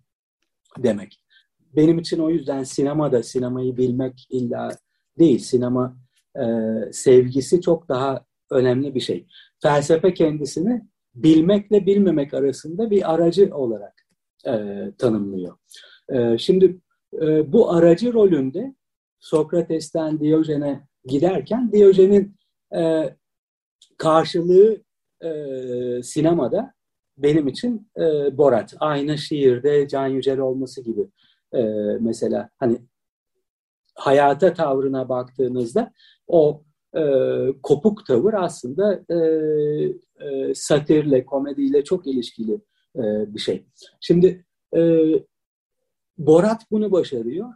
demek. 0.79 1.21
Benim 1.77 1.99
için 1.99 2.19
o 2.19 2.31
yüzden 2.31 2.65
sinemada 2.65 3.23
sinemayı 3.23 3.77
bilmek 3.77 4.27
illa 4.31 4.71
değil. 5.19 5.39
Sinema 5.39 5.97
e, 6.43 6.47
sevgisi 6.93 7.61
çok 7.61 7.89
daha 7.89 8.24
önemli 8.51 8.95
bir 8.95 9.01
şey 9.01 9.26
felsefe 9.62 10.14
kendisini 10.14 10.82
bilmekle 11.14 11.87
bilmemek 11.87 12.34
arasında 12.34 12.91
bir 12.91 13.14
aracı 13.14 13.57
olarak 13.57 14.07
e, 14.47 14.53
tanımlıyor. 14.99 15.57
E, 16.09 16.39
şimdi 16.39 16.80
e, 17.22 17.53
bu 17.53 17.70
aracı 17.70 18.12
rolünde 18.12 18.74
Sokrates'ten 19.18 20.20
Diyojen'e 20.20 20.80
giderken 21.05 21.72
Diyojen'in 21.72 22.37
e, 22.76 23.14
karşılığı 23.99 24.82
e, 25.24 25.30
sinemada 26.03 26.74
benim 27.18 27.49
için 27.49 27.91
e, 27.97 28.39
Borat. 28.39 28.74
Aynı 28.80 29.18
şiirde 29.18 29.89
Can 29.89 30.07
Yücel 30.07 30.39
olması 30.39 30.82
gibi 30.82 31.09
e, 31.55 31.62
mesela 32.01 32.51
hani 32.59 32.78
hayata 33.97 34.55
tavrına 34.55 35.09
baktığınızda 35.09 35.93
o 36.27 36.63
e, 36.97 37.03
kopuk 37.63 38.07
tavır 38.07 38.35
aslında 38.35 39.05
e, 39.11 39.17
e, 40.27 40.55
satirle, 40.55 41.27
komediyle 41.27 41.85
çok 41.85 42.07
ilişkili 42.07 42.55
e, 42.97 43.35
bir 43.35 43.39
şey. 43.39 43.67
Şimdi 44.01 44.45
e, 44.77 45.03
Borat 46.19 46.63
bunu 46.71 46.93
başarıyor 46.93 47.55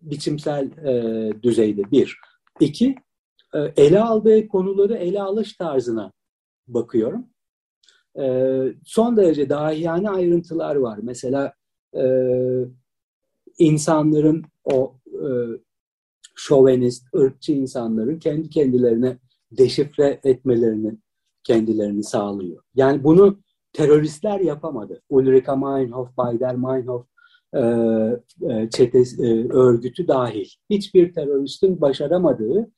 biçimsel 0.00 0.70
e, 0.86 1.42
düzeyde 1.42 1.90
bir. 1.90 2.18
İki, 2.60 2.94
e, 3.54 3.58
ele 3.76 4.00
aldığı 4.00 4.48
konuları 4.48 4.94
ele 4.94 5.22
alış 5.22 5.52
tarzına 5.52 6.12
bakıyorum. 6.68 7.26
E, 8.18 8.24
son 8.84 9.16
derece 9.16 9.48
dahiyane 9.48 10.10
ayrıntılar 10.10 10.76
var. 10.76 10.98
Mesela 11.02 11.52
e, 11.96 12.04
insanların 13.58 14.44
o 14.64 14.94
e, 15.06 15.28
şovenist, 16.36 17.14
ırkçı 17.14 17.52
insanların 17.52 18.18
kendi 18.18 18.50
kendilerine 18.50 19.18
deşifre 19.52 20.20
etmelerini 20.24 20.98
kendilerini 21.44 22.02
sağlıyor. 22.02 22.62
Yani 22.74 23.04
bunu 23.04 23.38
teröristler 23.72 24.40
yapamadı. 24.40 25.02
Ulrika 25.08 25.56
Meinhof, 25.56 26.16
Bayder 26.16 26.54
Meinhof 26.56 27.06
e, 27.54 27.60
e, 28.50 28.70
çetesi, 28.70 29.22
e, 29.22 29.48
örgütü 29.52 30.08
dahil. 30.08 30.48
Hiçbir 30.70 31.12
teröristin 31.12 31.80
başaramadığı 31.80 32.70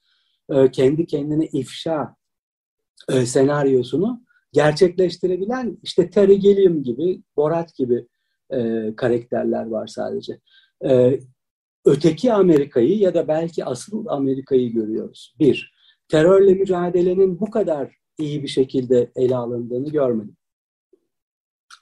e, 0.51 0.71
kendi 0.71 1.07
kendine 1.07 1.47
ifşa 1.47 2.17
e, 3.09 3.27
senaryosunu 3.27 4.23
gerçekleştirebilen 4.53 5.79
işte 5.83 6.11
Terry 6.11 6.39
Gilliam 6.39 6.83
gibi, 6.83 7.23
Borat 7.37 7.75
gibi 7.75 8.07
e, 8.51 8.93
karakterler 8.97 9.67
var 9.67 9.87
sadece. 9.87 10.41
E, 10.85 11.21
öteki 11.89 12.33
Amerika'yı 12.33 12.99
ya 12.99 13.15
da 13.15 13.29
belki 13.29 13.65
asıl 13.65 14.07
Amerika'yı 14.09 14.73
görüyoruz. 14.73 15.35
Bir, 15.39 15.73
terörle 16.09 16.55
mücadelenin 16.55 17.41
bu 17.41 17.51
kadar 17.51 17.97
iyi 18.19 18.43
bir 18.43 18.49
şekilde 18.49 19.11
ele 19.17 19.37
alındığını 19.37 19.89
görmedim 19.89 20.37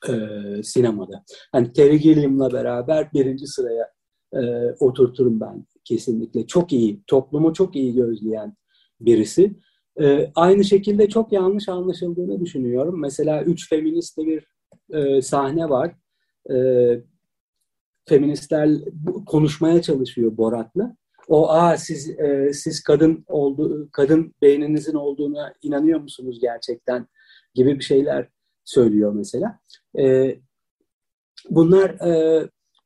ee, 0.09 0.63
sinemada. 0.63 1.25
Hani 1.53 1.73
Terry 1.73 1.99
Gilliam'la 1.99 2.53
beraber 2.53 3.13
birinci 3.13 3.47
sıraya 3.47 3.93
e, 4.35 4.41
oturturum 4.81 5.41
ben 5.41 5.67
kesinlikle. 5.85 6.47
Çok 6.47 6.73
iyi, 6.73 7.03
toplumu 7.07 7.53
çok 7.53 7.77
iyi 7.77 7.95
gözleyen 7.95 8.57
birisi. 9.01 9.57
E, 10.01 10.31
aynı 10.35 10.65
şekilde 10.65 11.09
çok 11.09 11.33
yanlış 11.33 11.69
anlaşıldığını 11.69 12.41
düşünüyorum. 12.41 13.01
Mesela 13.01 13.43
üç 13.43 13.69
feministte 13.69 14.23
bir 14.27 14.47
e, 14.91 15.23
sahne 15.23 15.69
var. 15.69 15.97
E, 16.51 16.57
feministler 18.09 18.71
konuşmaya 19.27 19.83
çalışıyor 19.83 20.37
Borat'la. 20.37 20.97
O 21.29 21.51
aa 21.51 21.77
siz 21.77 22.11
e, 22.11 22.53
siz 22.53 22.83
kadın 22.83 23.25
oldu 23.29 23.89
kadın 23.93 24.35
beyninizin 24.43 24.95
olduğuna 24.95 25.53
inanıyor 25.63 26.01
musunuz 26.01 26.39
gerçekten 26.41 27.07
gibi 27.55 27.79
bir 27.79 27.85
şeyler 27.85 28.29
söylüyor 28.65 29.13
mesela. 29.13 29.59
E, 29.99 30.37
bunlar 31.51 31.91
e, 31.91 32.43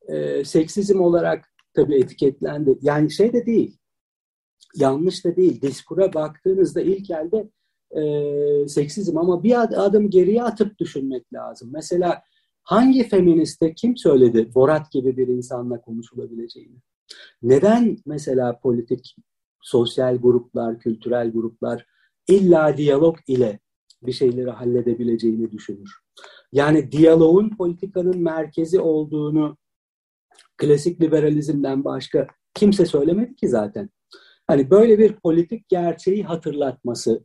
e, 0.08 0.44
seksizm 0.44 1.00
olarak 1.00 1.44
tabii 1.74 2.00
etiketlendi. 2.00 2.78
Yani 2.82 3.10
şey 3.10 3.32
de 3.32 3.46
değil, 3.46 3.78
yanlış 4.74 5.24
da 5.24 5.36
değil. 5.36 5.62
Diskura 5.62 6.14
baktığınızda 6.14 6.80
ilk 6.80 7.10
elde 7.10 7.50
e, 7.90 8.68
seksizm 8.68 9.18
ama 9.18 9.42
bir 9.42 9.84
adım 9.84 10.10
geriye 10.10 10.42
atıp 10.42 10.78
düşünmek 10.78 11.32
lazım. 11.32 11.70
Mesela 11.72 12.22
hangi 12.70 13.08
feministe 13.08 13.74
kim 13.74 13.96
söyledi 13.96 14.54
Borat 14.54 14.92
gibi 14.92 15.16
bir 15.16 15.28
insanla 15.28 15.80
konuşulabileceğini? 15.80 16.76
Neden 17.42 17.96
mesela 18.06 18.60
politik, 18.60 19.16
sosyal 19.62 20.16
gruplar, 20.16 20.78
kültürel 20.78 21.32
gruplar 21.32 21.86
illa 22.28 22.76
diyalog 22.76 23.18
ile 23.26 23.58
bir 24.02 24.12
şeyleri 24.12 24.50
halledebileceğini 24.50 25.52
düşünür? 25.52 25.90
Yani 26.52 26.92
diyaloğun 26.92 27.56
politikanın 27.56 28.18
merkezi 28.18 28.80
olduğunu 28.80 29.56
klasik 30.56 31.02
liberalizmden 31.02 31.84
başka 31.84 32.26
kimse 32.54 32.86
söylemedi 32.86 33.36
ki 33.36 33.48
zaten. 33.48 33.90
Hani 34.46 34.70
böyle 34.70 34.98
bir 34.98 35.12
politik 35.12 35.68
gerçeği 35.68 36.24
hatırlatması 36.24 37.24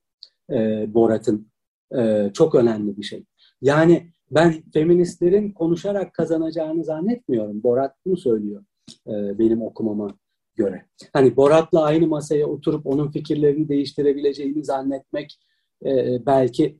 e, 0.51 0.85
Borat'ın 0.93 1.51
e, 1.97 2.31
çok 2.33 2.55
önemli 2.55 2.97
bir 2.97 3.03
şey. 3.03 3.25
Yani 3.61 4.14
ben 4.31 4.63
feministlerin 4.73 5.51
konuşarak 5.51 6.13
kazanacağını 6.13 6.83
zannetmiyorum. 6.83 7.63
Borat 7.63 7.95
bunu 8.05 8.17
söylüyor 8.17 8.63
e, 9.07 9.39
benim 9.39 9.61
okumama 9.61 10.17
göre. 10.55 10.85
Hani 11.13 11.35
Borat'la 11.35 11.83
aynı 11.83 12.07
masaya 12.07 12.47
oturup 12.47 12.87
onun 12.87 13.11
fikirlerini 13.11 13.69
değiştirebileceğini 13.69 14.65
zannetmek 14.65 15.39
e, 15.85 16.19
belki 16.25 16.79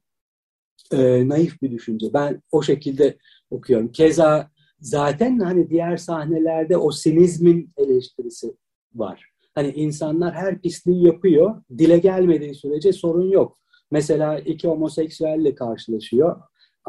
e, 0.92 1.28
naif 1.28 1.62
bir 1.62 1.72
düşünce. 1.72 2.14
Ben 2.14 2.42
o 2.52 2.62
şekilde 2.62 3.18
okuyorum. 3.52 3.92
Keza 3.92 4.52
zaten 4.80 5.40
hani 5.40 5.70
diğer 5.70 5.98
sahnelerde 5.98 6.78
o 6.78 6.92
sinizmin 6.92 7.72
eleştirisi 7.78 8.56
var. 8.96 9.30
Hani 9.56 9.72
insanlar 9.72 10.34
her 10.34 10.62
pisliği 10.62 11.06
yapıyor. 11.06 11.64
Dile 11.78 11.98
gelmediği 11.98 12.56
sürece 12.56 12.94
sorun 12.94 13.30
yok. 13.30 13.58
Mesela 13.92 14.40
iki 14.40 14.68
homoseksüelle 14.68 15.56
karşılaşıyor. 15.56 16.42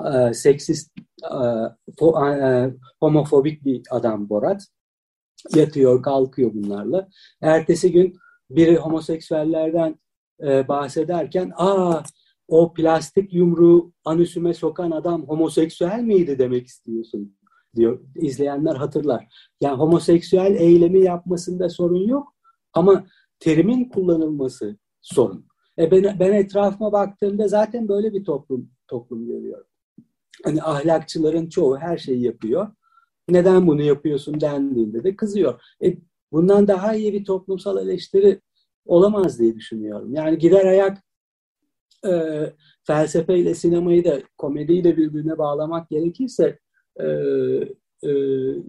Ee, 0.05 0.34
seksist, 0.34 0.90
e, 1.24 1.38
fo, 1.99 2.26
e, 2.26 2.74
homofobik 3.01 3.64
bir 3.64 3.82
adam 3.90 4.28
Borat. 4.28 4.66
Yatıyor, 5.55 6.03
kalkıyor 6.03 6.55
bunlarla. 6.55 7.09
Ertesi 7.40 7.92
gün 7.92 8.16
biri 8.51 8.76
homoseksüellerden 8.76 9.99
e, 10.42 10.68
bahsederken 10.68 11.53
aa 11.57 12.03
o 12.49 12.74
plastik 12.74 13.34
yumruğu 13.34 13.92
anüsüme 14.05 14.55
sokan 14.55 14.90
adam 14.90 15.28
homoseksüel 15.28 16.03
miydi 16.03 16.38
demek 16.38 16.66
istiyorsun 16.66 17.36
diyor. 17.76 18.01
İzleyenler 18.14 18.76
hatırlar. 18.76 19.26
Yani 19.61 19.78
homoseksüel 19.78 20.55
eylemi 20.55 21.01
yapmasında 21.01 21.68
sorun 21.68 22.09
yok 22.09 22.34
ama 22.72 23.07
terimin 23.40 23.88
kullanılması 23.88 24.76
sorun. 25.01 25.47
E 25.78 25.90
ben, 25.90 26.16
ben 26.20 26.32
etrafıma 26.32 26.92
baktığımda 26.92 27.49
zaten 27.49 27.88
böyle 27.88 28.12
bir 28.12 28.24
toplum 28.24 28.70
toplum 28.88 29.26
görüyorum. 29.26 29.66
Hani 30.45 30.62
ahlakçıların 30.62 31.49
çoğu 31.49 31.78
her 31.78 31.99
şeyi 31.99 32.22
yapıyor. 32.22 32.68
Neden 33.28 33.66
bunu 33.66 33.82
yapıyorsun 33.82 34.41
dendiğinde 34.41 35.05
de 35.05 35.16
kızıyor. 35.16 35.62
E, 35.84 35.97
bundan 36.32 36.68
daha 36.68 36.95
iyi 36.95 37.12
bir 37.12 37.24
toplumsal 37.24 37.87
eleştiri 37.87 38.41
olamaz 38.84 39.39
diye 39.39 39.55
düşünüyorum. 39.55 40.14
Yani 40.14 40.39
gider 40.39 40.64
ayak 40.64 40.99
e, 42.07 42.12
felsefeyle 42.87 43.55
sinemayı 43.55 44.05
da 44.05 44.22
komediyle 44.39 44.97
birbirine 44.97 45.39
bağlamak 45.39 45.91
gerekirse 45.91 46.59
e, 47.01 47.07
e, 48.03 48.11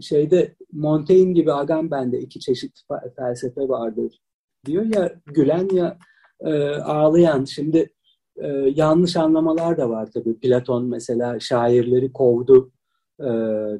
şeyde 0.01 0.55
Montaigne 0.72 1.34
gibi 1.34 1.53
Agamben'de 1.53 2.20
iki 2.20 2.39
çeşit 2.39 2.82
felsefe 3.15 3.61
vardır 3.61 4.20
diyor 4.65 4.86
ya 4.95 5.20
gülen 5.26 5.70
ya 5.74 5.97
e, 6.39 6.70
ağlayan. 6.70 7.43
Şimdi 7.45 7.93
e, 8.41 8.47
yanlış 8.75 9.15
anlamalar 9.15 9.77
da 9.77 9.89
var 9.89 10.09
tabii. 10.13 10.39
Platon 10.39 10.85
mesela 10.85 11.39
şairleri 11.39 12.13
kovdu 12.13 12.71
e, 13.19 13.25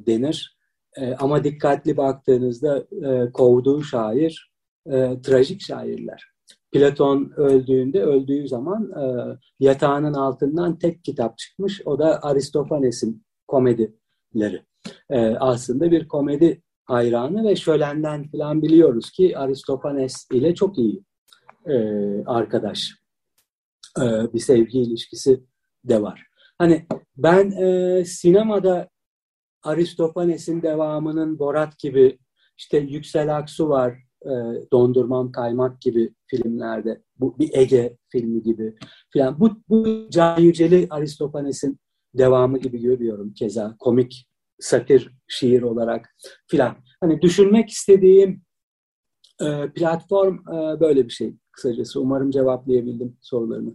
denir. 0.06 0.58
E, 0.96 1.14
ama 1.14 1.44
dikkatli 1.44 1.96
baktığınızda 1.96 2.84
e, 3.06 3.32
kovduğu 3.32 3.82
şair 3.82 4.52
e, 4.86 5.22
trajik 5.22 5.60
şairler. 5.60 6.24
Platon 6.72 7.32
öldüğünde, 7.36 8.02
öldüğü 8.02 8.48
zaman 8.48 8.90
e, 8.90 9.04
yatağının 9.60 10.14
altından 10.14 10.78
tek 10.78 11.04
kitap 11.04 11.38
çıkmış. 11.38 11.82
O 11.84 11.98
da 11.98 12.22
Aristofanes'in 12.22 13.24
komedileri. 13.46 14.62
E, 15.10 15.20
aslında 15.20 15.90
bir 15.90 16.08
komedi 16.08 16.62
hayranı 16.84 17.48
ve 17.48 17.56
şölenden 17.56 18.28
falan 18.30 18.62
biliyoruz 18.62 19.10
ki 19.10 19.38
Aristofanes 19.38 20.26
ile 20.32 20.54
çok 20.54 20.78
iyi 20.78 21.02
e, 21.66 21.74
arkadaş. 22.26 22.94
E, 24.02 24.32
bir 24.32 24.38
sevgi 24.38 24.78
ilişkisi 24.78 25.44
de 25.84 26.02
var. 26.02 26.26
Hani 26.58 26.86
ben 27.16 27.50
e, 27.50 28.04
sinemada 28.04 28.88
Aristofanes'in 29.62 30.62
devamının 30.62 31.38
Borat 31.38 31.78
gibi 31.78 32.18
işte 32.58 32.78
Yüksel 32.78 33.36
Aksu 33.36 33.68
var, 33.68 33.92
e, 34.22 34.30
Dondurmam 34.72 35.32
Kaymak 35.32 35.80
gibi 35.80 36.14
filmlerde, 36.26 37.02
bu 37.16 37.38
bir 37.38 37.50
Ege 37.52 37.96
filmi 38.08 38.42
gibi 38.42 38.74
filan. 39.10 39.40
Bu, 39.40 39.50
bu 39.68 40.08
Can 40.10 40.40
Yücel'i 40.40 40.86
Aristofanes'in 40.90 41.78
devamı 42.14 42.58
gibi 42.58 42.80
görüyorum 42.82 43.34
keza 43.34 43.76
komik 43.78 44.28
satir 44.60 45.12
şiir 45.28 45.62
olarak 45.62 46.16
filan. 46.46 46.76
Hani 47.00 47.22
düşünmek 47.22 47.70
istediğim 47.70 48.42
e, 49.40 49.72
platform 49.74 50.34
e, 50.34 50.80
böyle 50.80 51.04
bir 51.04 51.10
şey 51.10 51.34
kısacası. 51.52 52.00
Umarım 52.00 52.30
cevaplayabildim 52.30 53.16
sorularını. 53.20 53.74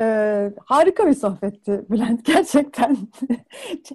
Ee, 0.00 0.50
harika 0.64 1.06
bir 1.06 1.14
sohbetti 1.14 1.84
Bülent 1.90 2.24
gerçekten. 2.24 2.96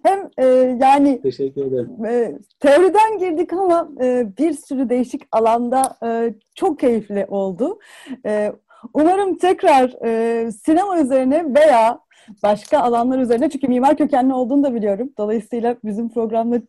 Hem 0.04 0.30
e, 0.38 0.46
yani 0.82 1.22
Teşekkür 1.22 1.66
ederim. 1.66 2.06
E, 2.06 2.38
teoriden 2.60 3.18
girdik 3.18 3.54
ama 3.54 3.90
e, 4.02 4.28
bir 4.38 4.54
sürü 4.54 4.90
değişik 4.90 5.22
alanda 5.32 5.98
e, 6.06 6.34
çok 6.56 6.80
keyifli 6.80 7.26
oldu. 7.30 7.80
E, 8.26 8.52
umarım 8.94 9.38
tekrar 9.38 10.06
e, 10.06 10.52
sinema 10.52 11.00
üzerine 11.00 11.46
veya 11.56 12.00
başka 12.44 12.80
alanlar 12.80 13.20
üzerine 13.20 13.50
çünkü 13.50 13.68
mimar 13.68 13.98
kökenli 13.98 14.34
olduğunu 14.34 14.64
da 14.64 14.76
biliyorum. 14.76 15.10
Dolayısıyla 15.18 15.76
bizim 15.84 16.10
programda 16.10 16.62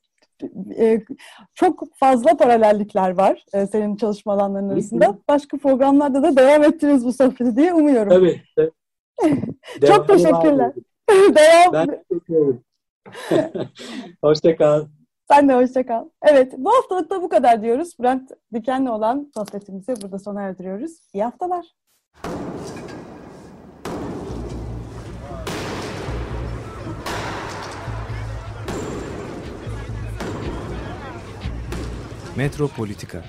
e, 0.79 1.03
çok 1.55 1.95
fazla 1.95 2.37
paralellikler 2.37 3.11
var 3.11 3.45
e, 3.55 3.67
senin 3.67 3.97
çalışma 3.97 4.33
alanlarının 4.33 4.69
arasında. 4.69 5.19
Başka 5.29 5.57
programlarda 5.57 6.23
da 6.23 6.37
devam 6.37 6.65
ettiniz 6.65 7.05
bu 7.05 7.13
sohbeti 7.13 7.57
diye 7.57 7.75
umuyorum. 7.75 8.13
Tabii. 8.13 8.43
çok 9.87 10.09
teşekkürler. 10.09 10.73
devam. 11.11 11.73
Ben 11.73 11.87
teşekkür 11.87 12.35
ederim. 12.35 12.63
hoşça 14.23 14.57
kal. 14.57 14.87
Sen 15.31 15.49
de 15.49 15.55
hoşça 15.55 15.87
kal. 15.87 16.05
Evet, 16.23 16.53
bu 16.59 16.71
haftalık 16.71 17.11
da 17.11 17.23
bu 17.23 17.29
kadar 17.29 17.63
diyoruz. 17.63 17.99
Bülent 18.01 18.31
Diken'le 18.55 18.87
olan 18.87 19.31
sohbetimizi 19.35 19.95
burada 20.03 20.19
sona 20.19 20.43
erdiriyoruz. 20.43 20.93
İyi 21.13 21.25
haftalar. 21.25 21.67
Metropolitika 32.37 33.25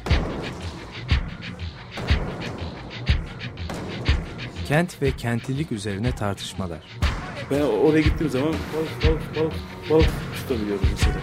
Kent 4.68 5.02
ve 5.02 5.12
kentlilik 5.12 5.72
üzerine 5.72 6.12
tartışmalar. 6.12 6.80
Ben 7.52 7.62
oraya 7.62 8.02
gittiğim 8.02 8.30
zaman 8.32 8.48
balık 8.48 9.04
balık 9.04 9.36
balık 9.36 9.54
balık 9.90 10.10
tutabiliyordum 10.36 10.88
mesela. 10.92 11.16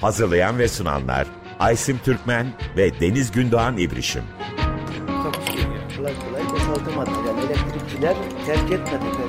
Hazırlayan 0.00 0.58
ve 0.58 0.68
sunanlar 0.68 1.26
Aysim 1.58 1.98
Türkmen 2.04 2.46
ve 2.76 3.00
Deniz 3.00 3.32
Gündoğan 3.32 3.76
İbrişim. 3.76 4.24
Kolay 5.96 6.12
kolay 6.28 6.42
boşaltamadı. 6.52 7.10
Yani 7.26 7.40
elektrikçiler 7.40 8.16
terk 8.46 8.72
etmedi. 8.72 9.19